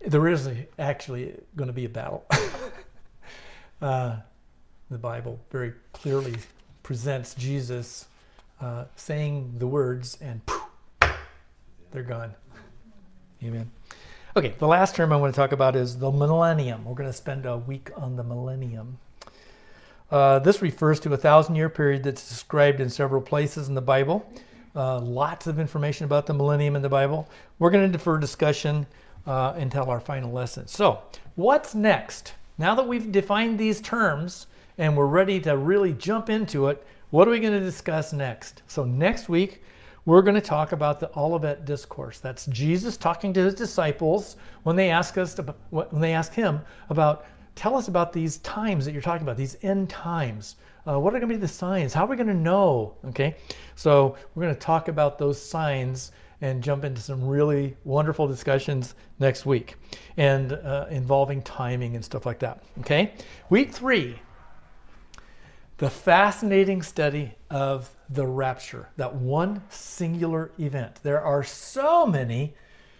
There 0.00 0.28
is 0.28 0.46
a, 0.46 0.66
actually 0.78 1.34
going 1.56 1.68
to 1.68 1.74
be 1.74 1.84
a 1.84 1.88
battle. 1.88 2.24
uh, 3.82 4.16
the 4.90 4.98
Bible 4.98 5.38
very 5.50 5.72
clearly 5.92 6.36
presents 6.82 7.34
Jesus 7.34 8.06
uh, 8.60 8.84
saying 8.96 9.54
the 9.58 9.66
words 9.66 10.18
and 10.20 10.44
poof, 10.46 10.62
they're 11.90 12.02
gone. 12.02 12.34
Amen. 13.42 13.70
Okay, 14.36 14.54
the 14.58 14.66
last 14.66 14.94
term 14.94 15.12
I 15.12 15.16
want 15.16 15.34
to 15.34 15.36
talk 15.36 15.52
about 15.52 15.76
is 15.76 15.98
the 15.98 16.10
millennium. 16.10 16.84
We're 16.84 16.94
going 16.94 17.08
to 17.08 17.16
spend 17.16 17.46
a 17.46 17.56
week 17.56 17.90
on 17.96 18.16
the 18.16 18.22
millennium. 18.22 18.98
Uh, 20.10 20.38
this 20.40 20.62
refers 20.62 21.00
to 21.00 21.12
a 21.12 21.16
thousand 21.16 21.56
year 21.56 21.68
period 21.68 22.02
that's 22.02 22.28
described 22.28 22.80
in 22.80 22.90
several 22.90 23.22
places 23.22 23.68
in 23.68 23.74
the 23.74 23.80
Bible. 23.80 24.28
Uh, 24.74 24.98
lots 25.00 25.46
of 25.46 25.58
information 25.58 26.04
about 26.04 26.26
the 26.26 26.34
millennium 26.34 26.76
in 26.76 26.82
the 26.82 26.88
Bible. 26.88 27.28
We're 27.58 27.70
going 27.70 27.86
to 27.86 27.92
defer 27.92 28.18
discussion 28.18 28.86
uh, 29.26 29.54
until 29.56 29.90
our 29.90 30.00
final 30.00 30.32
lesson. 30.32 30.66
So, 30.66 31.02
what's 31.36 31.74
next? 31.74 32.34
Now 32.58 32.74
that 32.74 32.86
we've 32.86 33.10
defined 33.10 33.58
these 33.58 33.80
terms 33.80 34.46
and 34.78 34.96
we're 34.96 35.06
ready 35.06 35.40
to 35.40 35.56
really 35.56 35.92
jump 35.92 36.30
into 36.30 36.68
it, 36.68 36.84
what 37.10 37.26
are 37.26 37.30
we 37.30 37.40
going 37.40 37.52
to 37.52 37.60
discuss 37.60 38.12
next? 38.12 38.62
So, 38.66 38.84
next 38.84 39.28
week, 39.28 39.62
we're 40.06 40.22
going 40.22 40.34
to 40.34 40.40
talk 40.40 40.72
about 40.72 41.00
the 41.00 41.10
Olivet 41.16 41.64
Discourse. 41.64 42.18
That's 42.18 42.46
Jesus 42.46 42.96
talking 42.96 43.32
to 43.34 43.44
his 43.44 43.54
disciples 43.54 44.36
when 44.62 44.76
they 44.76 44.90
ask 44.90 45.18
us 45.18 45.34
to, 45.34 45.54
when 45.70 46.00
they 46.00 46.12
ask 46.12 46.32
him 46.32 46.60
about 46.88 47.26
tell 47.54 47.76
us 47.76 47.88
about 47.88 48.12
these 48.12 48.38
times 48.38 48.84
that 48.84 48.92
you're 48.92 49.02
talking 49.02 49.22
about, 49.22 49.36
these 49.36 49.56
end 49.62 49.90
times. 49.90 50.56
Uh, 50.88 50.98
what 50.98 51.14
are 51.14 51.18
going 51.18 51.28
to 51.28 51.34
be 51.34 51.40
the 51.40 51.46
signs? 51.46 51.92
How 51.92 52.04
are 52.04 52.08
we 52.08 52.16
going 52.16 52.26
to 52.26 52.34
know? 52.34 52.94
Okay, 53.08 53.36
so 53.74 54.16
we're 54.34 54.44
going 54.44 54.54
to 54.54 54.60
talk 54.60 54.88
about 54.88 55.18
those 55.18 55.40
signs 55.40 56.12
and 56.40 56.62
jump 56.62 56.84
into 56.84 57.00
some 57.00 57.26
really 57.26 57.76
wonderful 57.84 58.26
discussions 58.26 58.94
next 59.18 59.44
week 59.46 59.74
and 60.16 60.52
uh, 60.52 60.86
involving 60.90 61.42
timing 61.42 61.94
and 61.96 62.04
stuff 62.04 62.26
like 62.26 62.38
that. 62.38 62.62
Okay, 62.80 63.12
week 63.50 63.72
three 63.72 64.18
the 65.80 65.88
fascinating 65.88 66.82
study 66.82 67.32
of 67.48 67.88
the 68.10 68.26
rapture, 68.26 68.90
that 68.98 69.14
one 69.14 69.62
singular 69.70 70.50
event. 70.58 70.96
There 71.02 71.22
are 71.22 71.42
so 71.42 72.06
many 72.06 72.52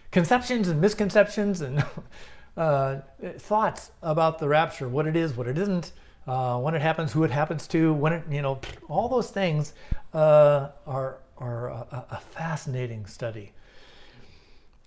conceptions 0.09 0.67
and 0.67 0.81
misconceptions 0.81 1.61
and 1.61 1.85
uh, 2.57 3.01
thoughts 3.37 3.91
about 4.01 4.39
the 4.39 4.47
rapture, 4.47 4.89
what 4.89 5.05
it 5.05 5.15
is, 5.15 5.37
what 5.37 5.47
it 5.47 5.59
isn't, 5.59 5.91
uh, 6.25 6.57
when 6.57 6.73
it 6.73 6.81
happens, 6.81 7.13
who 7.13 7.23
it 7.23 7.29
happens 7.29 7.67
to, 7.67 7.93
when 7.93 8.13
it, 8.13 8.23
you 8.31 8.41
know, 8.41 8.59
all 8.89 9.07
those 9.07 9.29
things 9.29 9.73
uh, 10.15 10.69
are, 10.87 11.17
are 11.41 11.69
a, 11.69 12.05
a 12.11 12.19
fascinating 12.19 13.05
study. 13.05 13.51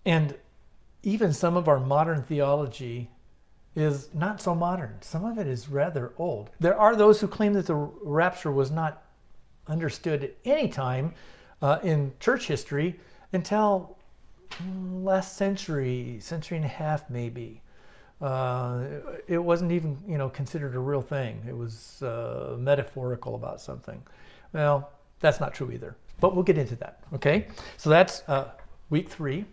And 0.06 0.34
even 1.02 1.32
some 1.32 1.56
of 1.56 1.68
our 1.68 1.80
modern 1.80 2.22
theology 2.22 3.10
is 3.76 4.08
not 4.14 4.40
so 4.40 4.54
modern. 4.54 4.96
Some 5.00 5.24
of 5.24 5.38
it 5.38 5.46
is 5.46 5.68
rather 5.68 6.12
old. 6.16 6.50
There 6.60 6.78
are 6.78 6.94
those 6.94 7.20
who 7.20 7.26
claim 7.26 7.52
that 7.54 7.66
the 7.66 7.74
rapture 7.74 8.52
was 8.52 8.70
not 8.70 9.02
understood 9.66 10.24
at 10.24 10.34
any 10.44 10.68
time 10.68 11.14
uh, 11.60 11.78
in 11.82 12.12
church 12.20 12.46
history 12.46 12.98
until 13.32 13.98
last 14.92 15.36
century, 15.36 16.18
century 16.20 16.56
and 16.56 16.64
a 16.64 16.68
half 16.68 17.10
maybe. 17.10 17.60
Uh, 18.20 18.84
it 19.26 19.38
wasn't 19.38 19.72
even 19.72 19.98
you 20.06 20.16
know 20.16 20.28
considered 20.28 20.74
a 20.74 20.78
real 20.78 21.02
thing. 21.02 21.42
It 21.48 21.56
was 21.56 22.02
uh, 22.02 22.56
metaphorical 22.58 23.34
about 23.34 23.60
something. 23.60 24.00
Well, 24.52 24.90
that's 25.20 25.40
not 25.40 25.52
true 25.52 25.72
either. 25.72 25.96
But 26.20 26.34
we'll 26.34 26.44
get 26.44 26.58
into 26.58 26.76
that. 26.76 27.00
Okay, 27.12 27.48
so 27.76 27.90
that's 27.90 28.22
uh, 28.28 28.50
week 28.90 29.08
three. 29.08 29.44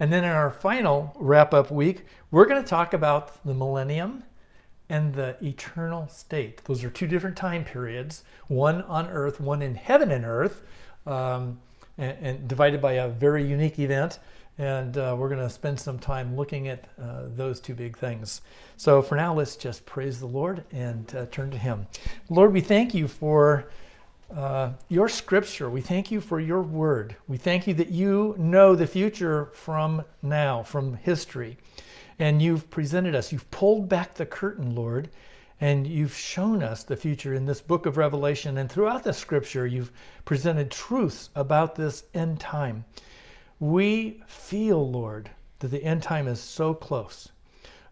And 0.00 0.12
then 0.12 0.24
in 0.24 0.30
our 0.30 0.50
final 0.50 1.14
wrap 1.18 1.54
up 1.54 1.70
week, 1.70 2.04
we're 2.30 2.46
going 2.46 2.62
to 2.62 2.68
talk 2.68 2.94
about 2.94 3.44
the 3.44 3.54
millennium 3.54 4.24
and 4.88 5.14
the 5.14 5.36
eternal 5.42 6.08
state. 6.08 6.62
Those 6.64 6.84
are 6.84 6.90
two 6.90 7.06
different 7.06 7.36
time 7.36 7.64
periods 7.64 8.24
one 8.48 8.82
on 8.82 9.08
earth, 9.08 9.40
one 9.40 9.62
in 9.62 9.74
heaven 9.74 10.10
and 10.10 10.24
earth, 10.24 10.62
um, 11.06 11.58
and, 11.96 12.16
and, 12.20 12.48
divided 12.48 12.80
by 12.82 12.92
a 12.94 13.08
very 13.08 13.44
unique 13.44 13.78
event. 13.78 14.18
And 14.58 14.96
uh, 14.98 15.16
we're 15.18 15.28
going 15.28 15.40
to 15.40 15.50
spend 15.50 15.80
some 15.80 15.98
time 15.98 16.36
looking 16.36 16.68
at 16.68 16.86
uh, 17.00 17.22
those 17.34 17.60
two 17.60 17.74
big 17.74 17.96
things. 17.96 18.42
So 18.76 19.02
for 19.02 19.16
now, 19.16 19.34
let's 19.34 19.56
just 19.56 19.84
praise 19.86 20.20
the 20.20 20.26
Lord 20.26 20.64
and 20.70 21.12
uh, 21.16 21.26
turn 21.26 21.50
to 21.50 21.58
Him. 21.58 21.86
Lord, 22.28 22.52
we 22.52 22.60
thank 22.60 22.94
you 22.94 23.08
for 23.08 23.68
uh, 24.34 24.72
your 24.88 25.08
scripture. 25.08 25.68
We 25.68 25.80
thank 25.80 26.10
you 26.10 26.20
for 26.20 26.40
your 26.40 26.62
word. 26.62 27.16
We 27.28 27.36
thank 27.36 27.66
you 27.66 27.74
that 27.74 27.90
you 27.90 28.34
know 28.38 28.74
the 28.74 28.86
future 28.86 29.46
from 29.52 30.04
now, 30.22 30.62
from 30.62 30.94
history. 30.94 31.58
And 32.18 32.40
you've 32.40 32.70
presented 32.70 33.14
us, 33.14 33.32
you've 33.32 33.50
pulled 33.50 33.88
back 33.88 34.14
the 34.14 34.26
curtain, 34.26 34.74
Lord, 34.74 35.10
and 35.60 35.86
you've 35.86 36.14
shown 36.14 36.62
us 36.62 36.84
the 36.84 36.96
future 36.96 37.34
in 37.34 37.46
this 37.46 37.60
book 37.60 37.86
of 37.86 37.96
Revelation. 37.96 38.58
And 38.58 38.70
throughout 38.70 39.04
the 39.04 39.12
scripture, 39.12 39.66
you've 39.66 39.92
presented 40.24 40.70
truths 40.70 41.30
about 41.34 41.74
this 41.74 42.04
end 42.14 42.40
time. 42.40 42.84
We 43.60 44.22
feel, 44.26 44.90
Lord, 44.90 45.30
that 45.60 45.68
the 45.68 45.82
end 45.82 46.02
time 46.02 46.28
is 46.28 46.40
so 46.40 46.74
close. 46.74 47.30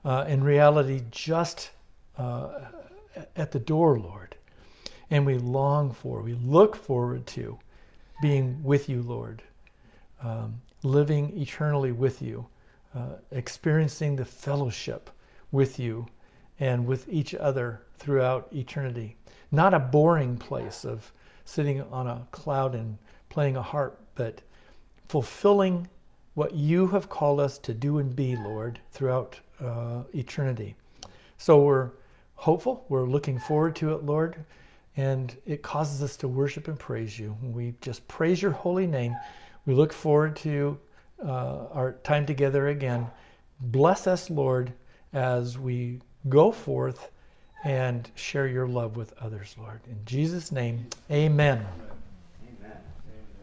Uh, 0.04 0.24
in 0.28 0.42
reality, 0.42 1.02
just 1.10 1.70
uh, 2.18 2.60
at 3.36 3.52
the 3.52 3.60
door, 3.60 3.98
Lord. 3.98 4.31
And 5.12 5.26
we 5.26 5.36
long 5.36 5.92
for, 5.92 6.22
we 6.22 6.32
look 6.42 6.74
forward 6.74 7.26
to 7.26 7.58
being 8.22 8.58
with 8.64 8.88
you, 8.88 9.02
Lord, 9.02 9.42
um, 10.22 10.58
living 10.84 11.38
eternally 11.38 11.92
with 11.92 12.22
you, 12.22 12.46
uh, 12.94 13.16
experiencing 13.30 14.16
the 14.16 14.24
fellowship 14.24 15.10
with 15.50 15.78
you 15.78 16.06
and 16.60 16.86
with 16.86 17.06
each 17.10 17.34
other 17.34 17.82
throughout 17.98 18.48
eternity. 18.54 19.18
Not 19.50 19.74
a 19.74 19.78
boring 19.78 20.38
place 20.38 20.86
of 20.86 21.12
sitting 21.44 21.82
on 21.82 22.06
a 22.06 22.26
cloud 22.30 22.74
and 22.74 22.96
playing 23.28 23.58
a 23.58 23.62
harp, 23.62 24.00
but 24.14 24.40
fulfilling 25.08 25.86
what 26.32 26.54
you 26.54 26.86
have 26.86 27.10
called 27.10 27.38
us 27.38 27.58
to 27.58 27.74
do 27.74 27.98
and 27.98 28.16
be, 28.16 28.34
Lord, 28.34 28.80
throughout 28.92 29.38
uh, 29.60 30.04
eternity. 30.14 30.74
So 31.36 31.60
we're 31.60 31.90
hopeful. 32.36 32.86
We're 32.88 33.04
looking 33.04 33.38
forward 33.38 33.76
to 33.76 33.92
it, 33.92 34.04
Lord. 34.04 34.42
And 34.96 35.36
it 35.46 35.62
causes 35.62 36.02
us 36.02 36.16
to 36.18 36.28
worship 36.28 36.68
and 36.68 36.78
praise 36.78 37.18
you. 37.18 37.36
We 37.42 37.74
just 37.80 38.06
praise 38.08 38.42
your 38.42 38.50
holy 38.50 38.86
name. 38.86 39.16
We 39.64 39.74
look 39.74 39.92
forward 39.92 40.36
to 40.36 40.78
uh, 41.24 41.66
our 41.72 41.92
time 42.04 42.26
together 42.26 42.68
again. 42.68 43.06
Bless 43.60 44.06
us, 44.06 44.28
Lord, 44.28 44.72
as 45.12 45.58
we 45.58 46.00
go 46.28 46.52
forth 46.52 47.10
and 47.64 48.10
share 48.16 48.48
your 48.48 48.66
love 48.66 48.96
with 48.96 49.14
others, 49.20 49.54
Lord. 49.58 49.80
In 49.86 49.98
Jesus' 50.04 50.50
name, 50.52 50.86
amen. 51.10 51.64